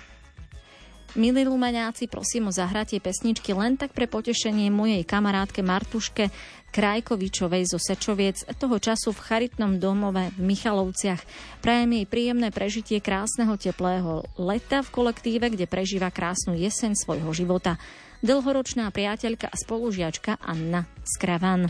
Milí 1.18 1.42
lumeňáci, 1.42 2.06
prosím 2.06 2.48
o 2.48 2.52
zahratie 2.54 3.02
pesničky 3.02 3.50
len 3.50 3.74
tak 3.74 3.90
pre 3.90 4.06
potešenie 4.06 4.70
mojej 4.70 5.02
kamarátke 5.02 5.60
Martuške 5.60 6.30
Krajkovičovej 6.72 7.68
zo 7.68 7.76
Sečoviec, 7.76 8.48
toho 8.56 8.80
času 8.80 9.12
v 9.12 9.20
charitnom 9.20 9.76
domove 9.76 10.32
v 10.32 10.40
Michalovciach. 10.40 11.20
Prajem 11.60 12.00
jej 12.00 12.06
príjemné 12.08 12.48
prežitie 12.48 12.98
krásneho 13.04 13.60
teplého 13.60 14.24
leta 14.40 14.80
v 14.80 14.88
kolektíve, 14.88 15.52
kde 15.52 15.68
prežíva 15.68 16.08
krásnu 16.08 16.56
jeseň 16.56 16.96
svojho 16.96 17.28
života. 17.36 17.76
Dlhoročná 18.24 18.88
priateľka 18.88 19.52
a 19.52 19.56
spolužiačka 19.60 20.40
Anna 20.40 20.88
Skravan. 21.04 21.68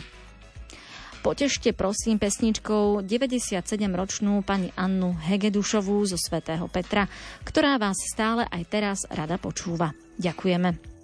Potešte 1.22 1.70
prosím 1.70 2.18
pesničkou 2.18 3.02
97-ročnú 3.02 4.42
pani 4.42 4.74
Annu 4.74 5.14
Hegedušovú 5.14 6.02
zo 6.06 6.18
Svetého 6.18 6.66
Petra, 6.66 7.06
ktorá 7.46 7.78
vás 7.78 7.98
stále 8.10 8.42
aj 8.50 8.62
teraz 8.66 8.98
rada 9.06 9.38
počúva. 9.38 9.94
Ďakujeme. 10.18 11.01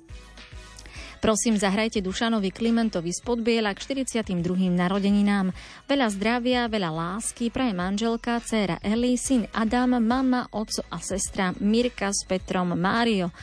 Prosím, 1.19 1.59
zahrajte 1.59 1.99
Dušanovi 1.99 2.55
Klimentovi 2.55 3.11
z 3.11 3.20
Podbiela 3.27 3.74
k 3.74 3.82
42. 3.82 4.39
narodeninám. 4.70 5.51
Veľa 5.90 6.09
zdravia, 6.15 6.61
veľa 6.70 6.90
lásky, 6.95 7.51
praje 7.51 7.74
manželka, 7.74 8.39
dcéra 8.39 8.78
Eli, 8.86 9.19
syn 9.19 9.51
Adam, 9.51 9.99
mama, 9.99 10.47
oco 10.55 10.86
a 10.86 11.03
sestra 11.03 11.51
Mirka 11.59 12.15
s 12.15 12.23
Petrom, 12.23 12.78
Mário 12.78 13.35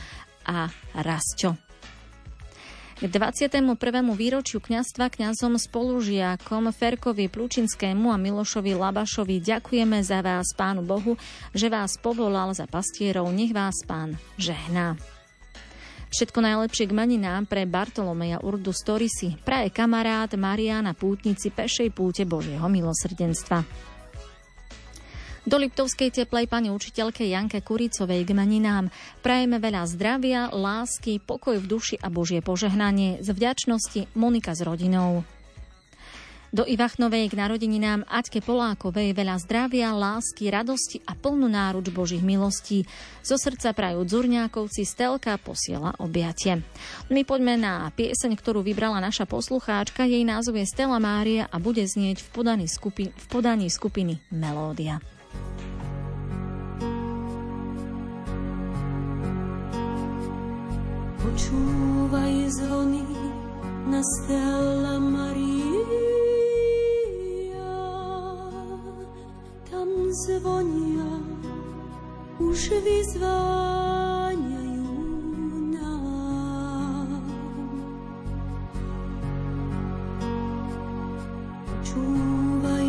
a 0.48 0.72
Rasťo. 0.96 1.66
K 2.96 3.04
21. 3.12 3.76
výročiu 4.16 4.56
kňastva 4.56 5.12
kňazom 5.12 5.60
spolužiakom 5.60 6.72
Ferkovi 6.72 7.28
Plučinskému 7.28 8.08
a 8.08 8.16
Milošovi 8.16 8.72
Labašovi 8.72 9.36
ďakujeme 9.44 10.00
za 10.00 10.24
vás, 10.24 10.56
Pánu 10.56 10.80
Bohu, 10.80 11.20
že 11.52 11.68
vás 11.68 12.00
povolal 12.00 12.56
za 12.56 12.64
pastierov. 12.64 13.28
Nech 13.36 13.52
vás 13.52 13.84
Pán 13.84 14.16
žehná. 14.40 14.96
Všetko 16.16 16.40
najlepšie 16.40 16.88
k 16.88 16.96
meninám 16.96 17.44
pre 17.44 17.68
Bartolomeja 17.68 18.40
Urdu 18.40 18.72
Storisi, 18.72 19.36
praje 19.36 19.68
kamarát 19.68 20.32
Mariana 20.32 20.96
Pútnici 20.96 21.52
pešej 21.52 21.92
púte 21.92 22.24
Božieho 22.24 22.64
milosrdenstva. 22.72 23.60
Do 25.44 25.60
Liptovskej 25.60 26.16
teplej 26.16 26.48
pani 26.48 26.72
učiteľke 26.72 27.20
Janke 27.20 27.60
Kuricovej 27.60 28.24
k 28.24 28.32
meninám 28.32 28.88
prajeme 29.20 29.60
veľa 29.60 29.84
zdravia, 29.92 30.48
lásky, 30.56 31.20
pokoj 31.20 31.60
v 31.60 31.68
duši 31.68 32.00
a 32.00 32.08
Božie 32.08 32.40
požehnanie. 32.40 33.20
Z 33.20 33.36
vďačnosti 33.36 34.08
Monika 34.16 34.56
s 34.56 34.64
rodinou. 34.64 35.20
Do 36.54 36.62
Ivachnovej 36.62 37.34
k 37.34 37.38
narodeninám 37.38 38.06
Aťke 38.06 38.38
Polákovej 38.38 39.12
veľa 39.12 39.36
zdravia, 39.42 39.90
lásky, 39.90 40.46
radosti 40.46 41.02
a 41.02 41.18
plnú 41.18 41.50
náruč 41.50 41.90
Božích 41.90 42.22
milostí. 42.22 42.86
Zo 43.26 43.34
srdca 43.34 43.74
prajú 43.74 44.06
Dzurňákovci, 44.06 44.86
Stelka 44.86 45.34
posiela 45.42 45.92
objatie. 45.98 46.62
My 47.10 47.26
poďme 47.26 47.58
na 47.58 47.90
pieseň, 47.90 48.38
ktorú 48.38 48.62
vybrala 48.62 49.02
naša 49.02 49.26
poslucháčka. 49.26 50.06
Jej 50.06 50.22
názov 50.22 50.56
je 50.56 50.70
Stella 50.70 51.02
Mária 51.02 51.50
a 51.50 51.58
bude 51.58 51.82
znieť 51.82 52.22
v 52.22 52.28
podaní, 52.30 52.66
skupi- 52.70 53.10
v 53.10 53.26
podaní 53.26 53.66
skupiny 53.66 54.22
Melódia. 54.30 55.02
Počúvaj 61.26 62.34
zvony 62.54 63.25
na 63.86 64.02
stella 64.02 64.98
Maria, 64.98 65.78
tam 69.70 69.88
zvonia, 70.26 71.22
už 72.42 72.82
vyzváňajú 72.82 73.30
nám. 75.70 77.22
Počúvaj 81.70 82.86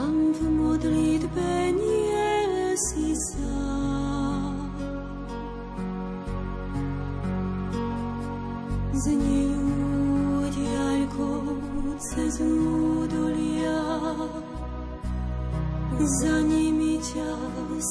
Tam 0.00 0.32
v 0.32 0.40
modlitbe 0.56 1.76
si 2.72 3.12
sám. 3.12 4.72
Znejú 8.96 9.68
diaľkou 10.56 12.00
cez 12.00 12.40
údolia, 12.40 13.76
za 16.00 16.36
nimi 16.48 16.96
ťa 17.04 17.36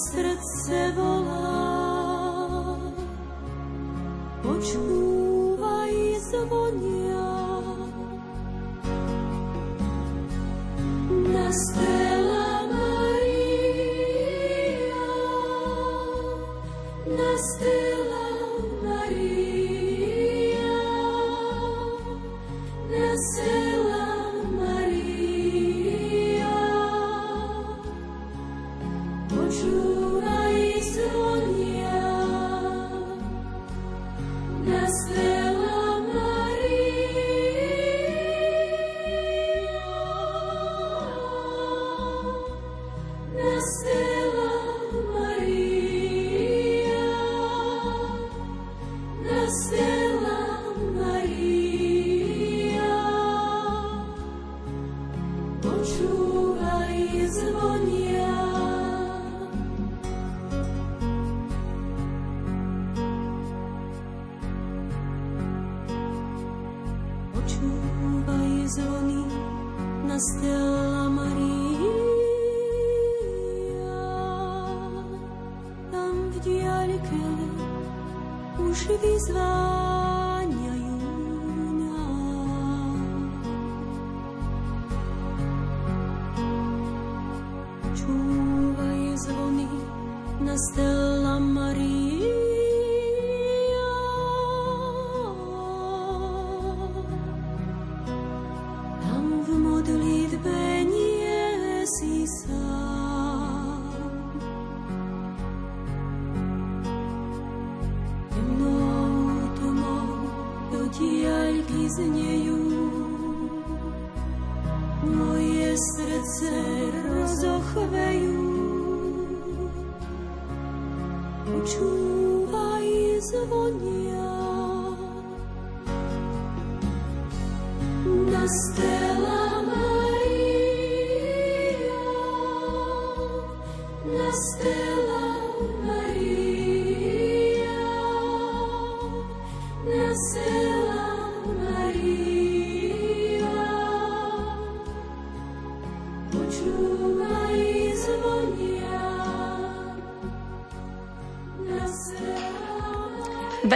srdce 0.09 0.89
volá. 0.97 1.61
Počúvaj 4.41 5.93
zvonia. 6.25 6.88
Stella 11.51 12.67
Maria, 12.67 13.39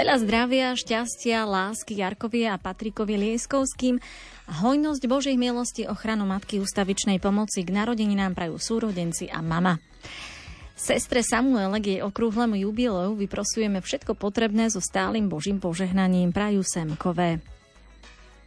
Veľa 0.03 0.19
zdravia, 0.19 0.75
šťastia, 0.75 1.47
lásky 1.47 1.95
Jarkovi 2.03 2.43
a 2.43 2.59
Patrikovi 2.59 3.15
Lieskovským, 3.15 4.03
hojnosť 4.51 4.99
Božej 5.07 5.39
milosti, 5.39 5.87
ochranu 5.87 6.27
Matky 6.27 6.59
ústavičnej 6.59 7.23
pomoci 7.23 7.63
k 7.63 7.71
narodeninám 7.71 8.35
prajú 8.35 8.59
súrodenci 8.59 9.31
a 9.31 9.39
mama. 9.39 9.79
Sestre 10.75 11.23
Samuele 11.23 11.79
k 11.79 11.85
jej 11.87 12.01
okrúhlemu 12.03 12.67
jubileu 12.67 13.15
vyprosujeme 13.15 13.79
všetko 13.79 14.19
potrebné 14.19 14.67
so 14.67 14.83
stálym 14.83 15.31
Božím 15.31 15.63
požehnaním 15.63 16.35
prajú 16.35 16.67
Semkové. 16.67 17.39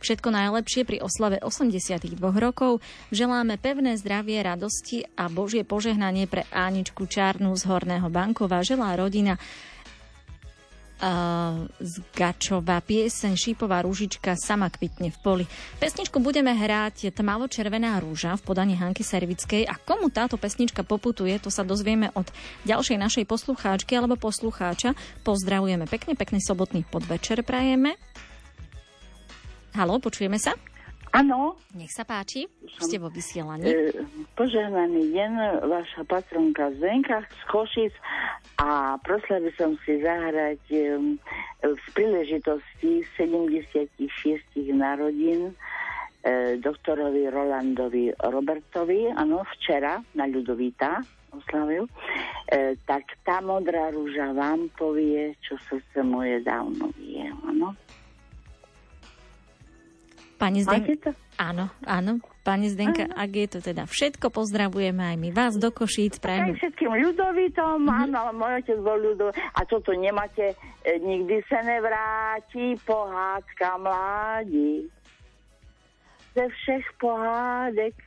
Všetko 0.05 0.29
najlepšie 0.29 0.85
pri 0.85 1.01
oslave 1.01 1.41
82 1.41 2.21
rokov. 2.37 2.85
Želáme 3.09 3.57
pevné 3.57 3.97
zdravie, 3.97 4.45
radosti 4.45 5.09
a 5.17 5.33
Božie 5.33 5.65
požehnanie 5.65 6.29
pre 6.29 6.45
Áničku 6.53 7.09
Čárnu 7.09 7.57
z 7.57 7.65
Horného 7.65 8.13
Bankova. 8.13 8.61
Želá 8.61 8.93
rodina 9.01 9.41
z 11.77 11.95
Gačova 12.17 12.81
pieseň 12.81 13.37
Šípová 13.37 13.85
rúžička 13.85 14.33
sama 14.33 14.73
kvitne 14.73 15.13
v 15.13 15.19
poli. 15.21 15.45
Pesničku 15.77 16.17
budeme 16.25 16.57
hrať 16.57 17.13
Tmavo-červená 17.13 18.01
rúža 18.01 18.33
v 18.41 18.45
podaní 18.49 18.75
Hanky 18.81 19.05
Servickej 19.05 19.69
a 19.69 19.77
komu 19.77 20.09
táto 20.09 20.41
pesnička 20.41 20.89
poputuje, 20.89 21.37
to 21.37 21.53
sa 21.53 21.69
dozvieme 21.69 22.09
od 22.17 22.25
ďalšej 22.65 22.97
našej 22.97 23.25
poslucháčky 23.29 23.93
alebo 23.93 24.17
poslucháča. 24.17 24.97
Pozdravujeme 25.21 25.85
pekne, 25.85 26.17
pekný 26.17 26.41
sobotný 26.41 26.89
podvečer 26.89 27.45
prajeme. 27.45 28.01
Halo, 29.77 30.01
počujeme 30.01 30.41
sa? 30.41 30.57
Áno. 31.17 31.57
Nech 31.73 31.93
sa 31.93 32.05
páči, 32.05 32.45
ste 32.77 33.01
vo 33.01 33.09
vysielaní. 33.09 33.65
E, 33.69 33.93
požehnaný 34.37 35.17
deň, 35.17 35.33
vaša 35.65 36.03
patronka 36.05 36.69
Zdenka 36.77 37.25
z 37.25 37.43
Košic 37.49 37.95
a 38.57 38.97
prosila 39.03 39.43
by 39.43 39.53
som 39.59 39.75
si 39.85 39.99
zahrať 40.01 40.63
e, 40.71 40.79
v 41.67 41.85
príležitosti 41.93 43.03
76 43.19 43.91
narodín 44.73 45.51
e, 45.51 45.53
doktorovi 46.63 47.29
Rolandovi 47.29 48.15
Robertovi, 48.17 49.11
áno, 49.13 49.43
včera 49.57 50.01
na 50.15 50.25
Ľudovíta 50.31 51.03
oslavil, 51.35 51.85
e, 52.49 52.79
tak 52.89 53.05
tá 53.27 53.45
modrá 53.45 53.93
rúža 53.93 54.33
vám 54.33 54.73
povie, 54.79 55.37
čo 55.45 55.61
srdce 55.69 56.01
moje 56.01 56.41
dávno 56.41 56.89
vie, 56.97 57.29
áno. 57.45 57.77
Pani 60.37 60.61
Zdenka. 60.61 61.17
Áno, 61.41 61.73
áno. 61.89 62.21
Pani 62.47 62.71
Zdenka, 62.71 63.11
ak 63.11 63.31
je 63.35 63.47
to 63.51 63.59
teda 63.59 63.91
všetko, 63.91 64.31
pozdravujeme 64.31 65.03
aj 65.03 65.17
my 65.19 65.31
vás 65.35 65.59
do 65.59 65.75
Košíc. 65.75 66.23
Aj 66.23 66.31
Prajeme. 66.31 66.55
všetkým 66.55 66.95
ľudovitom, 66.95 67.83
mm-hmm. 67.83 68.03
áno, 68.07 68.21
môj 68.39 68.63
otec 68.63 68.79
bol 68.87 68.99
ľudov. 69.03 69.35
A 69.35 69.67
toto 69.67 69.91
nemáte, 69.91 70.55
e, 70.87 70.95
nikdy 71.03 71.43
sa 71.51 71.59
nevráti 71.67 72.79
pohádka 72.87 73.83
mládi. 73.83 74.87
Ze 76.39 76.47
všech 76.47 76.87
pohádek. 77.03 77.99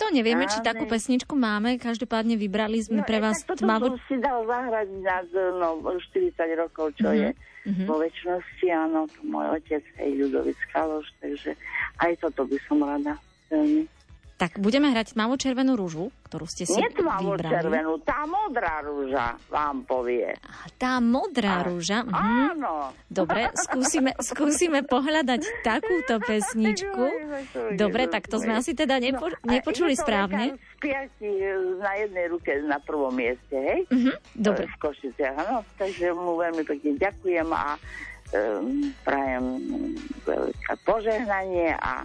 To 0.00 0.08
nevieme, 0.08 0.48
či 0.48 0.64
takú 0.64 0.88
pesničku 0.88 1.36
máme. 1.36 1.76
Každopádne 1.76 2.40
vybrali 2.40 2.80
sme 2.80 3.04
pre 3.04 3.20
vás 3.20 3.44
tak 3.44 3.60
toto 3.60 3.68
tmavo... 3.68 3.92
som 3.92 4.00
si 4.08 4.16
dal 4.24 4.40
zahrať 4.48 4.88
na 5.04 5.20
no, 5.60 5.84
40 5.84 6.32
rokov, 6.56 6.96
čo 6.96 7.12
Mhm, 7.12 7.20
je 7.20 7.28
mhm. 7.68 7.84
vo 7.84 8.00
väčšnosti, 8.00 8.66
áno, 8.72 9.04
to 9.04 9.20
môj 9.28 9.60
otec, 9.60 9.84
hej, 10.00 10.10
Ľudovic 10.16 10.56
Kaloš, 10.72 11.12
takže 11.20 11.52
aj 12.00 12.24
toto 12.24 12.48
by 12.48 12.56
som 12.64 12.80
rada 12.80 13.20
Tak 14.32 14.58
budeme 14.58 14.90
hrať 14.90 15.14
tmavo 15.14 15.38
červenú 15.38 15.78
rúžu, 15.78 16.10
ktorú 16.26 16.50
ste 16.50 16.66
si 16.66 16.74
Nie 16.74 16.90
tmavo 16.90 17.38
vybrali. 17.38 17.62
červenú, 17.62 17.94
tá 18.02 18.26
modrá 18.26 18.82
rúža 18.82 19.38
vám 19.46 19.86
povie. 19.86 20.34
Tá 20.82 20.98
modrá 20.98 21.62
rúža. 21.62 22.02
Mhm. 22.02 22.10
Áno. 22.50 22.90
Dobre, 23.06 23.54
skúsime, 23.54 24.10
skúsime 24.34 24.82
pohľadať 24.82 25.46
takúto 25.62 26.18
pesničku. 26.18 27.04
Dobre, 27.78 28.10
tak 28.10 28.26
to 28.26 28.42
sme 28.42 28.58
asi 28.58 28.74
teda 28.74 28.98
nepo, 28.98 29.30
nepočuli 29.46 29.94
správne. 29.94 30.58
lekár 30.58 30.58
z 30.58 30.74
piati 30.82 31.30
na 31.78 31.92
jednej 32.02 32.26
ruke 32.26 32.50
na 32.66 32.82
prvom 32.82 33.14
mieste, 33.14 33.54
hej? 33.54 33.86
Mhm, 33.94 34.12
dobre. 34.34 34.66
V 34.66 34.76
Košiciach, 34.82 35.38
áno. 35.38 35.62
Takže 35.78 36.10
mu 36.10 36.34
veľmi 36.34 36.66
pekne 36.66 36.98
ďakujem 36.98 37.46
a 37.46 37.78
um, 38.34 38.90
prajem 39.06 39.44
veľké 40.26 40.74
požehnanie 40.82 41.78
a 41.78 42.02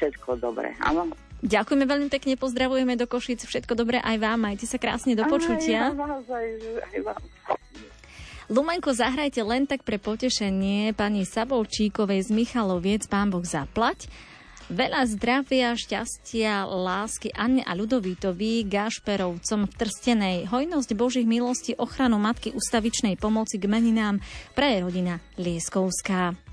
všetko 0.00 0.40
dobré, 0.40 0.72
áno. 0.80 1.12
Ďakujeme 1.44 1.84
veľmi 1.84 2.08
pekne, 2.08 2.36
pozdravujeme 2.40 2.96
do 2.96 3.04
Košic. 3.08 3.44
Všetko 3.44 3.72
dobré 3.76 4.00
aj 4.00 4.16
vám, 4.20 4.48
majte 4.48 4.64
sa 4.64 4.76
krásne 4.76 5.12
do 5.16 5.24
počutia. 5.28 5.92
Aj, 5.92 5.96
vás, 5.96 6.24
aj, 6.28 7.00
vám. 7.04 7.20
Lumenko, 8.50 8.90
zahrajte 8.90 9.40
len 9.46 9.64
tak 9.64 9.86
pre 9.86 9.96
potešenie 9.96 10.92
pani 10.92 11.22
Sabolčíkovej 11.22 12.28
z 12.28 12.30
Michaloviec, 12.34 13.06
pán 13.06 13.30
Boh 13.30 13.44
zaplať. 13.46 14.10
Veľa 14.70 15.02
zdravia, 15.06 15.74
šťastia, 15.74 16.66
lásky 16.66 17.34
Anne 17.34 17.62
a 17.66 17.74
Ľudovítovi, 17.74 18.66
Gašperovcom 18.70 19.66
v 19.66 19.72
Trstenej, 19.74 20.36
hojnosť 20.46 20.90
Božích 20.94 21.26
milostí, 21.26 21.74
ochranu 21.74 22.22
Matky 22.22 22.54
ustavičnej 22.54 23.18
pomoci 23.18 23.58
k 23.58 23.66
meninám, 23.66 24.22
praje 24.54 24.82
rodina 24.82 25.18
Lieskovská. 25.38 26.49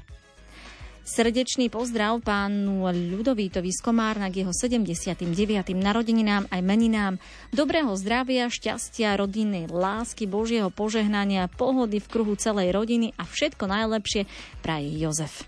Srdečný 1.08 1.72
pozdrav 1.72 2.20
pánu 2.20 2.84
Ľudovítovi 2.92 3.72
z 3.72 3.80
k 3.80 4.44
jeho 4.44 4.52
79. 4.52 5.24
narodeninám 5.72 6.52
aj 6.52 6.60
meninám, 6.60 7.16
dobrého 7.56 7.96
zdravia, 7.96 8.52
šťastia, 8.52 9.16
rodinnej 9.16 9.72
lásky, 9.72 10.28
Božieho 10.28 10.68
požehnania, 10.68 11.48
pohody 11.48 12.04
v 12.04 12.12
kruhu 12.12 12.36
celej 12.36 12.76
rodiny 12.76 13.16
a 13.16 13.24
všetko 13.24 13.72
najlepšie 13.72 14.28
praje 14.60 15.00
Jozef. 15.00 15.48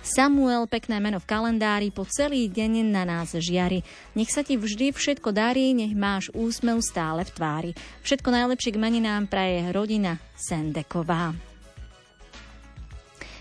Samuel, 0.00 0.64
pekné 0.64 0.96
meno 0.96 1.20
v 1.20 1.28
kalendári, 1.28 1.92
po 1.92 2.08
celý 2.08 2.48
deň 2.48 2.88
na 2.88 3.04
nás 3.04 3.36
žiari. 3.36 3.84
Nech 4.16 4.32
sa 4.32 4.40
ti 4.40 4.56
vždy 4.56 4.96
všetko 4.96 5.28
darí, 5.28 5.76
nech 5.76 5.92
máš 5.92 6.32
úsmev 6.32 6.80
stále 6.80 7.20
v 7.28 7.34
tvári. 7.36 7.70
Všetko 8.00 8.32
najlepšie 8.32 8.72
k 8.72 8.80
meninám 8.80 9.28
praje 9.28 9.68
rodina 9.76 10.16
Sendeková. 10.40 11.36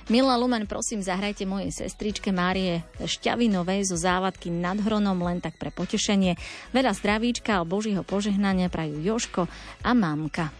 Milá 0.06 0.38
Lumen, 0.38 0.69
prosím, 0.69 1.02
zahrajte 1.02 1.49
mojej 1.49 1.73
sestričke 1.73 2.30
Márie 2.30 2.86
Šťavinovej 3.02 3.90
zo 3.90 3.98
závadky 3.98 4.53
nad 4.53 4.77
Hronom 4.77 5.18
len 5.18 5.41
tak 5.41 5.57
pre 5.57 5.73
potešenie. 5.73 6.38
Veľa 6.77 6.94
zdravíčka 6.94 7.57
a 7.57 7.65
Božího 7.65 8.06
požehnania 8.06 8.69
prajú 8.69 9.02
Joško 9.02 9.49
a 9.82 9.91
mamka. 9.98 10.53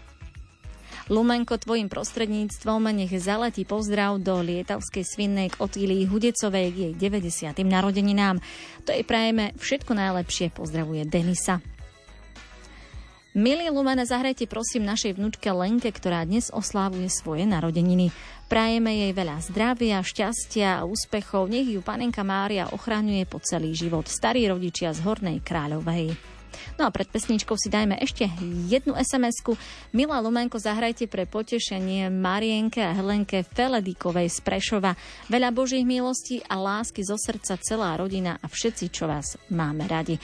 Lumenko, 1.06 1.62
tvojim 1.62 1.86
prostredníctvom 1.86 2.90
nech 2.90 3.14
zaletí 3.22 3.62
pozdrav 3.62 4.18
do 4.18 4.42
Lietavskej 4.42 5.06
svinnej 5.06 5.54
k 5.54 5.62
Otílii 5.62 6.10
Hudecovej 6.10 6.66
k 6.74 6.76
jej 6.90 6.92
90. 6.98 7.54
narodeninám. 7.62 8.42
To 8.82 8.90
jej 8.90 9.06
prajeme 9.06 9.54
všetko 9.62 9.94
najlepšie, 9.94 10.50
pozdravuje 10.50 11.06
Denisa. 11.06 11.62
Milí 13.36 13.68
Lumene, 13.68 14.08
zahrajte 14.08 14.48
prosím 14.48 14.88
našej 14.88 15.20
vnúčke 15.20 15.52
Lenke, 15.52 15.92
ktorá 15.92 16.24
dnes 16.24 16.48
oslávuje 16.48 17.12
svoje 17.12 17.44
narodeniny. 17.44 18.08
Prajeme 18.48 18.96
jej 18.96 19.12
veľa 19.12 19.44
zdravia, 19.44 20.00
šťastia 20.00 20.80
a 20.80 20.86
úspechov. 20.88 21.44
Nech 21.44 21.68
ju 21.68 21.84
panenka 21.84 22.24
Mária 22.24 22.72
ochraňuje 22.72 23.28
po 23.28 23.36
celý 23.44 23.76
život. 23.76 24.08
Starí 24.08 24.48
rodičia 24.48 24.96
z 24.96 25.04
Hornej 25.04 25.44
Kráľovej. 25.44 26.16
No 26.80 26.88
a 26.88 26.90
pred 26.92 27.12
pesničkou 27.12 27.60
si 27.60 27.68
dajme 27.68 28.00
ešte 28.00 28.24
jednu 28.72 28.96
SMS-ku. 28.96 29.52
Milá 29.92 30.16
Lumenko, 30.24 30.56
zahrajte 30.56 31.04
pre 31.04 31.28
potešenie 31.28 32.08
Marienke 32.08 32.80
a 32.80 32.96
Helenke 32.96 33.44
Feledíkovej 33.44 34.32
z 34.32 34.40
Prešova. 34.40 34.96
Veľa 35.28 35.52
Božích 35.52 35.84
milostí 35.84 36.40
a 36.48 36.56
lásky 36.56 37.04
zo 37.04 37.20
srdca 37.20 37.60
celá 37.60 38.00
rodina 38.00 38.40
a 38.40 38.48
všetci, 38.48 38.88
čo 38.88 39.04
vás 39.04 39.36
máme 39.52 39.84
radi. 39.84 40.16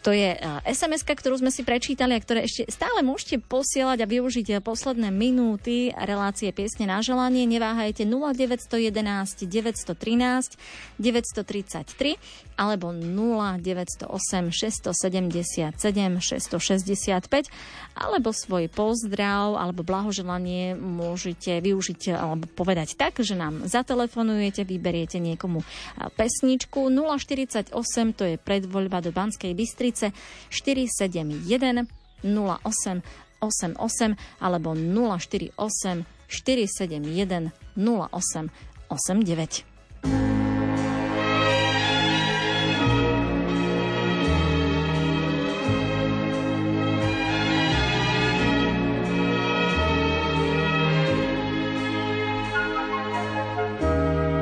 To 0.00 0.16
je 0.16 0.32
sms 0.64 1.04
ktorú 1.04 1.36
sme 1.36 1.52
si 1.52 1.60
prečítali 1.60 2.16
a 2.16 2.22
ktoré 2.22 2.48
ešte 2.48 2.64
stále 2.72 3.04
môžete 3.04 3.36
posielať 3.44 4.00
a 4.00 4.06
využiť 4.08 4.46
eh, 4.56 4.58
posledné 4.64 5.12
minúty 5.12 5.92
relácie 5.92 6.48
Piesne 6.56 6.88
na 6.88 7.04
želanie. 7.04 7.44
Neváhajte 7.44 8.08
0911 8.08 9.44
913 9.44 10.56
933 10.96 12.16
alebo 12.56 12.92
0908 12.96 14.08
677 14.52 15.76
665 15.76 17.48
alebo 17.96 18.32
svoj 18.32 18.72
pozdrav 18.72 19.60
alebo 19.60 19.84
blahoželanie 19.84 20.76
môžete 20.80 21.60
využiť 21.60 22.16
alebo 22.16 22.48
povedať 22.56 22.96
tak, 22.96 23.20
že 23.20 23.36
nám 23.36 23.68
zatelefonujete, 23.68 24.64
vyberiete 24.64 25.20
niekomu 25.20 25.60
eh, 25.60 26.08
pesničku 26.16 26.88
048, 26.88 27.76
to 28.16 28.24
je 28.24 28.36
predvoľba 28.40 29.04
do 29.04 29.12
Banskej 29.12 29.52
Bystrice 29.90 30.12
471 30.50 31.86
08 32.22 33.02
88 33.40 34.16
alebo 34.40 34.74
048 34.74 36.04
471 36.28 37.50
08 37.76 38.50
89. 38.88 39.64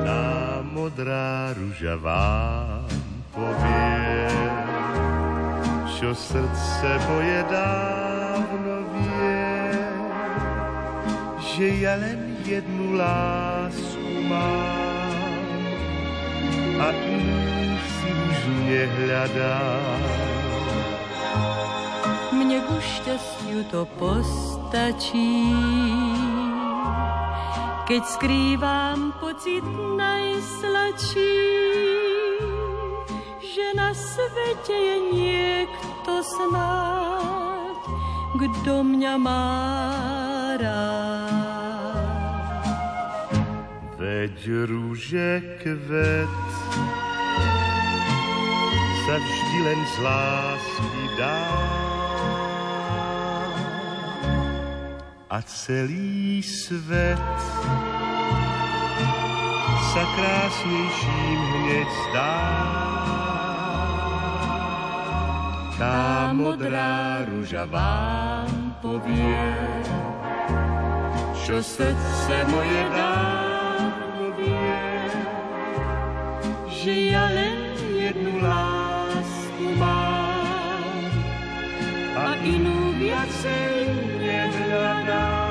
Tá 0.05 0.62
modrá 0.65 1.53
ruža 1.53 1.97
čo 5.99 6.15
srdce 6.15 6.89
moje 7.11 7.43
dávno 7.51 8.87
vie, 8.95 9.51
že 11.43 11.66
ja 11.83 11.99
len 11.99 12.39
jednu 12.47 12.95
lásku 12.95 14.07
mám 14.31 15.59
a 16.79 16.95
inú 16.95 17.75
si 17.83 18.11
už 18.15 18.39
nehľadám. 18.70 20.03
Mne 22.31 22.62
ku 22.62 22.79
šťastiu 22.79 23.66
to 23.66 23.83
postačí, 23.99 25.51
keď 27.91 28.03
skrývam 28.07 29.19
pocit 29.19 29.66
najsladší, 29.99 31.98
že 33.49 33.73
na 33.73 33.97
svete 33.97 34.77
je 34.77 34.99
niekto 35.16 36.20
snáď, 36.20 37.81
kto 38.37 38.85
mňa 38.85 39.15
má 39.16 39.49
rád. 40.61 41.89
Veď 43.97 44.69
rúže 44.69 45.41
kvet 45.65 46.37
sa 49.09 49.16
vždy 49.16 49.59
len 49.65 49.81
z 49.81 49.95
lásky 50.05 51.05
dá 51.16 51.41
a 55.33 55.39
celý 55.45 56.45
svet 56.45 57.37
sa 59.89 60.05
krásnejším 60.15 61.41
hneď 61.49 61.89
zdá. 61.89 63.18
Tá 65.79 66.35
modrá 66.35 67.23
rúža 67.23 67.63
vám 67.71 68.75
povie, 68.83 69.47
čo 71.39 71.63
srdce 71.63 72.35
moje 72.51 72.83
dávno 72.99 74.35
vie, 74.35 74.83
že 76.67 77.15
ja 77.15 77.31
len 77.31 77.79
jednu 77.95 78.43
lásku 78.43 79.65
mám 79.79 80.99
a 82.19 82.27
inú 82.43 82.99
viacej 82.99 83.87
nehľadám. 84.19 85.48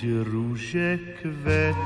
Rúže 0.00 0.96
kvet 1.20 1.76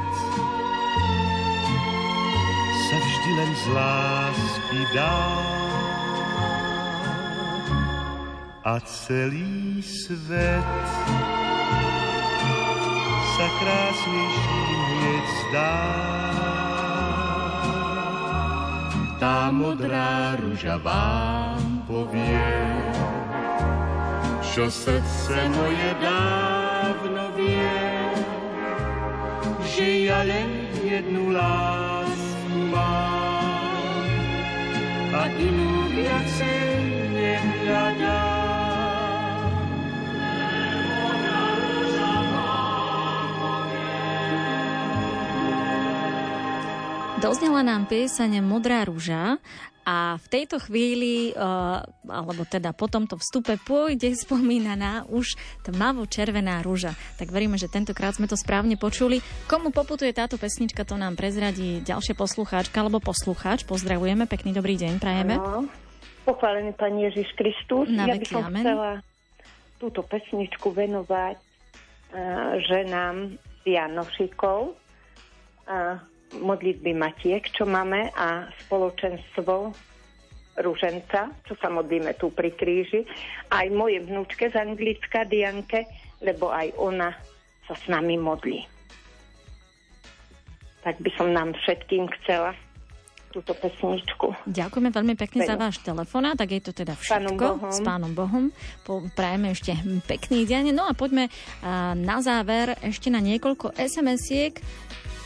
sa 2.87 2.97
vždy 3.03 3.31
len 3.35 3.51
z 3.59 3.65
lásky 3.75 4.81
dá 4.95 5.19
a 8.63 8.79
celý 8.87 9.83
svet 9.83 10.79
sa 13.35 13.47
krásnejším 13.59 14.79
hneď 14.95 15.27
zdá. 15.27 15.75
Tá 19.19 19.51
modrá 19.51 20.39
rúža 20.39 20.79
vám 20.79 21.83
povie, 21.91 22.47
čo 24.55 24.71
srdce 24.71 25.35
moje 25.51 25.91
dávno 25.99 26.44
že 29.75 30.07
ja 30.07 30.23
len 30.23 30.71
jednu 30.87 31.35
lásku 31.35 32.59
mám 32.71 34.07
a 35.11 35.27
inú 35.35 35.71
viacej 35.91 36.63
nehľadám. 37.11 38.55
Doznela 47.19 47.67
nám 47.67 47.91
pieseň 47.91 48.47
Modrá 48.47 48.87
rúža 48.87 49.43
a 49.85 50.17
v 50.17 50.27
tejto 50.33 50.57
chvíli, 50.65 51.37
uh, 51.37 51.85
alebo 52.09 52.49
teda 52.49 52.73
po 52.73 52.89
tomto 52.89 53.21
vstupe 53.21 53.61
pôjde 53.61 54.17
spomínaná 54.17 55.05
už 55.13 55.37
tmavo-červená 55.69 56.65
rúža. 56.65 56.97
Tak 57.21 57.29
veríme, 57.29 57.61
že 57.61 57.69
tentokrát 57.69 58.17
sme 58.17 58.25
to 58.25 58.35
správne 58.35 58.81
počuli. 58.81 59.21
Komu 59.45 59.69
poputuje 59.77 60.17
táto 60.17 60.41
pesnička, 60.41 60.89
to 60.89 60.97
nám 60.97 61.21
prezradí 61.21 61.85
ďalšia 61.85 62.17
poslucháčka 62.17 62.81
alebo 62.81 62.97
poslucháč. 63.05 63.69
Pozdravujeme, 63.69 64.25
pekný 64.25 64.57
dobrý 64.57 64.81
deň, 64.81 64.93
prajeme. 64.97 65.37
Ano. 65.37 65.69
Pochválený 66.25 66.73
Pán 66.73 66.97
Ježiš 66.97 67.29
Kristus. 67.37 67.85
Na 67.93 68.09
ja 68.09 68.17
by 68.17 68.25
som 68.25 68.49
amen. 68.49 68.65
chcela 68.65 68.91
túto 69.77 70.01
pesničku 70.01 70.73
venovať 70.73 71.37
uh, 71.37 72.57
ženám 72.65 73.37
z 73.37 73.65
Janošikov. 73.69 74.73
Uh, 75.69 76.01
modlitby 76.39 76.93
Matiek, 76.93 77.47
čo 77.51 77.65
máme 77.65 78.11
a 78.11 78.49
spoločenstvo 78.65 79.75
Rúženca, 80.55 81.35
čo 81.43 81.59
sa 81.59 81.67
modlíme 81.67 82.15
tu 82.15 82.31
pri 82.31 82.55
kríži. 82.55 83.03
Aj 83.51 83.67
moje 83.75 83.99
vnúčke 83.99 84.47
z 84.47 84.55
Anglicka, 84.55 85.27
Dianke, 85.27 85.83
lebo 86.23 86.55
aj 86.55 86.71
ona 86.79 87.11
sa 87.67 87.75
s 87.75 87.85
nami 87.91 88.15
modlí. 88.15 88.63
Tak 90.87 91.01
by 91.01 91.11
som 91.17 91.35
nám 91.35 91.59
všetkým 91.59 92.07
chcela 92.21 92.55
túto 93.35 93.51
pesničku. 93.51 94.31
Ďakujeme 94.47 94.95
veľmi 94.95 95.15
pekne 95.19 95.43
za 95.43 95.59
váš 95.59 95.83
telefonát, 95.83 96.39
tak 96.39 96.55
je 96.55 96.63
to 96.63 96.71
teda 96.71 96.95
všetko. 96.95 97.19
Pánom 97.19 97.35
Bohom. 97.35 97.73
S 97.75 97.81
pánom 97.83 98.13
Bohom. 98.15 98.45
Po- 98.87 99.03
Prajeme 99.11 99.51
ešte 99.51 99.75
pekný 100.07 100.47
deň. 100.47 100.71
No 100.71 100.87
a 100.87 100.95
poďme 100.95 101.27
na 101.99 102.23
záver 102.23 102.79
ešte 102.79 103.11
na 103.11 103.19
niekoľko 103.19 103.75
SMS-iek, 103.75 104.63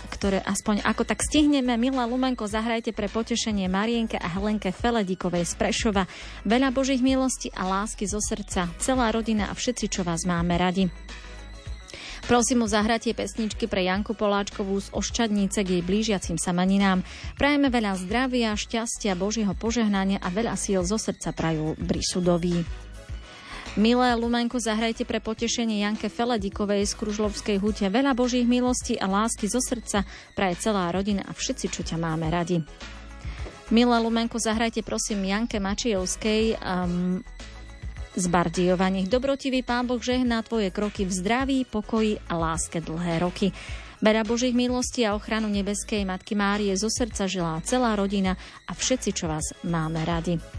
ktoré 0.09 0.41
aspoň 0.43 0.83
ako 0.83 1.05
tak 1.05 1.21
stihneme. 1.21 1.77
Milá 1.77 2.09
Lumenko, 2.09 2.49
zahrajte 2.49 2.97
pre 2.97 3.07
potešenie 3.07 3.69
Marienke 3.69 4.17
a 4.17 4.27
Helenke 4.27 4.73
Feledikovej 4.73 5.45
z 5.45 5.55
Prešova. 5.55 6.09
Veľa 6.49 6.73
Božích 6.73 7.05
milostí 7.05 7.53
a 7.53 7.69
lásky 7.69 8.09
zo 8.09 8.19
srdca. 8.19 8.73
Celá 8.81 9.13
rodina 9.13 9.53
a 9.53 9.55
všetci, 9.55 9.87
čo 9.93 10.03
vás 10.03 10.25
máme 10.25 10.57
radi. 10.59 10.91
Prosím 12.29 12.65
o 12.65 12.69
zahratie 12.69 13.17
pesničky 13.17 13.65
pre 13.71 13.89
Janku 13.89 14.13
Poláčkovú 14.13 14.77
z 14.85 14.93
Oščadnice 14.93 15.65
k 15.65 15.81
jej 15.81 15.83
blížiacim 15.87 16.37
sa 16.37 16.53
maninám. 16.53 17.01
Prajeme 17.41 17.73
veľa 17.73 17.97
zdravia, 18.05 18.53
šťastia, 18.53 19.17
Božieho 19.17 19.57
požehnania 19.57 20.21
a 20.21 20.29
veľa 20.29 20.53
síl 20.61 20.85
zo 20.85 21.01
srdca 21.01 21.33
prajú 21.33 21.73
Brisudoví. 21.81 22.88
Milé 23.77 24.17
Lumenko, 24.17 24.57
zahrajte 24.57 25.05
pre 25.05 25.21
potešenie 25.21 25.85
Janke 25.85 26.09
Feledikovej 26.09 26.89
z 26.89 26.93
Kružlovskej 26.97 27.61
hute 27.61 27.85
veľa 27.91 28.17
Božích 28.17 28.49
milostí 28.49 28.97
a 28.97 29.05
lásky 29.05 29.51
zo 29.51 29.61
srdca 29.61 30.09
praje 30.33 30.57
celá 30.65 30.89
rodina 30.89 31.27
a 31.29 31.37
všetci, 31.37 31.67
čo 31.69 31.85
ťa 31.85 32.01
máme 32.01 32.33
radi. 32.33 32.65
Milé 33.69 33.97
Lumenko, 34.01 34.41
zahrajte 34.41 34.81
prosím 34.81 35.29
Janke 35.29 35.61
Mačijovskej 35.61 36.57
um, 36.57 37.21
z 38.17 38.25
Bardiova. 38.33 38.89
Nech 38.89 39.13
dobrotivý 39.13 39.61
Pán 39.61 39.85
Boh 39.85 40.01
žehná 40.01 40.41
tvoje 40.41 40.73
kroky 40.73 41.05
v 41.05 41.13
zdraví, 41.13 41.59
pokoji 41.69 42.17
a 42.33 42.35
láske 42.41 42.81
dlhé 42.81 43.21
roky. 43.21 43.53
Bera 43.99 44.23
Božích 44.23 44.55
milostí 44.55 45.03
a 45.05 45.15
ochranu 45.19 45.51
nebeskej 45.51 46.07
Matky 46.07 46.39
Márie 46.39 46.75
zo 46.79 46.87
srdca 46.87 47.27
želá 47.27 47.59
celá 47.67 47.99
rodina 47.99 48.39
a 48.67 48.73
všetci, 48.73 49.11
čo 49.13 49.27
vás 49.27 49.53
máme 49.67 50.01
radi. 50.07 50.58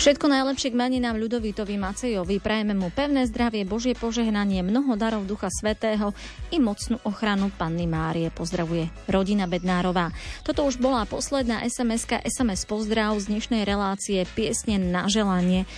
Všetko 0.00 0.32
najlepšie 0.32 0.72
k 0.72 0.80
meninám 0.80 1.20
Ľudovítovi 1.20 1.76
Macejovi. 1.76 2.40
Prajeme 2.40 2.72
mu 2.72 2.88
pevné 2.88 3.28
zdravie, 3.28 3.68
Božie 3.68 3.92
požehnanie, 3.92 4.64
mnoho 4.64 4.96
darov 4.96 5.28
Ducha 5.28 5.52
Svetého 5.52 6.16
i 6.48 6.56
mocnú 6.56 6.96
ochranu 7.04 7.52
Panny 7.52 7.84
Márie. 7.84 8.32
Pozdravuje 8.32 8.88
rodina 9.12 9.44
Bednárová. 9.44 10.08
Toto 10.40 10.64
už 10.64 10.80
bola 10.80 11.04
posledná 11.04 11.60
SMS-ka, 11.68 12.16
SMS 12.24 12.64
pozdrav 12.64 13.12
z 13.20 13.28
dnešnej 13.28 13.68
relácie 13.68 14.24
Piesne 14.32 14.80
na 14.80 15.04
želanie. 15.04 15.68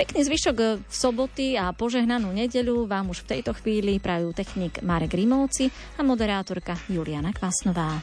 Pekný 0.00 0.24
zvyšok 0.24 0.88
v 0.88 0.92
soboty 0.96 1.60
a 1.60 1.76
požehnanú 1.76 2.32
nedeľu 2.32 2.88
vám 2.88 3.12
už 3.12 3.28
v 3.28 3.36
tejto 3.36 3.52
chvíli 3.60 4.00
prajú 4.00 4.32
technik 4.32 4.80
Marek 4.80 5.12
Rimovci 5.12 5.68
a 5.68 6.00
moderátorka 6.00 6.72
Juliana 6.88 7.36
Kvasnová. 7.36 8.00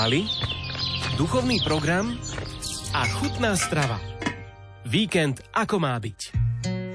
Tónovali, 0.00 0.24
duchovný 1.20 1.60
program 1.60 2.16
a 2.96 3.04
chutná 3.20 3.52
strava. 3.52 4.00
Víkend 4.88 5.44
ako 5.52 5.76
má 5.76 5.92
byť. 6.00 6.32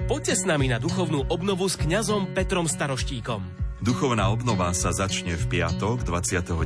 Poďte 0.10 0.34
s 0.34 0.44
nami 0.50 0.74
na 0.74 0.82
duchovnú 0.82 1.30
obnovu 1.30 1.70
s 1.70 1.78
kňazom 1.78 2.34
Petrom 2.34 2.66
Staroštíkom. 2.66 3.46
Duchovná 3.86 4.34
obnova 4.34 4.74
sa 4.74 4.90
začne 4.90 5.38
v 5.38 5.46
piatok 5.46 6.02
29. 6.02 6.58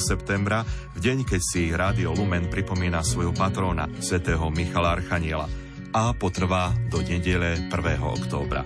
septembra, 0.00 0.64
v 0.96 0.98
deň, 1.04 1.28
keď 1.28 1.40
si 1.44 1.68
Rádio 1.68 2.16
Lumen 2.16 2.48
pripomína 2.48 3.04
svojho 3.04 3.36
patróna, 3.36 3.84
svätého 4.00 4.48
Michala 4.48 4.96
Archaniela 4.96 5.44
a 5.92 6.16
potrvá 6.16 6.72
do 6.88 7.04
nedele 7.04 7.68
1. 7.68 7.68
októbra. 8.00 8.64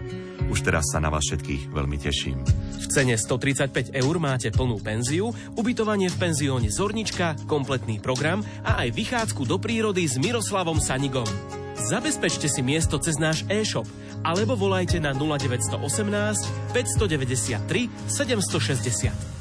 Už 0.57 0.65
teraz 0.65 0.89
sa 0.89 1.05
na 1.05 1.13
vás 1.13 1.21
všetkých 1.29 1.69
veľmi 1.69 2.01
teším. 2.01 2.41
V 2.81 2.87
cene 2.89 3.13
135 3.13 3.93
eur 3.93 4.17
máte 4.17 4.49
plnú 4.49 4.81
penziu, 4.81 5.29
ubytovanie 5.53 6.09
v 6.09 6.17
penzióne 6.17 6.73
Zornička, 6.73 7.37
kompletný 7.45 8.01
program 8.01 8.41
a 8.65 8.81
aj 8.81 8.97
vychádzku 8.97 9.45
do 9.45 9.61
prírody 9.61 10.09
s 10.09 10.17
Miroslavom 10.17 10.81
Sanigom. 10.81 11.29
Zabezpečte 11.77 12.49
si 12.49 12.65
miesto 12.65 12.97
cez 12.97 13.21
náš 13.21 13.45
e-shop 13.53 13.85
alebo 14.25 14.57
volajte 14.57 14.97
na 14.97 15.13
0918 15.13 15.77
593 16.73 17.93
760. 18.09 19.36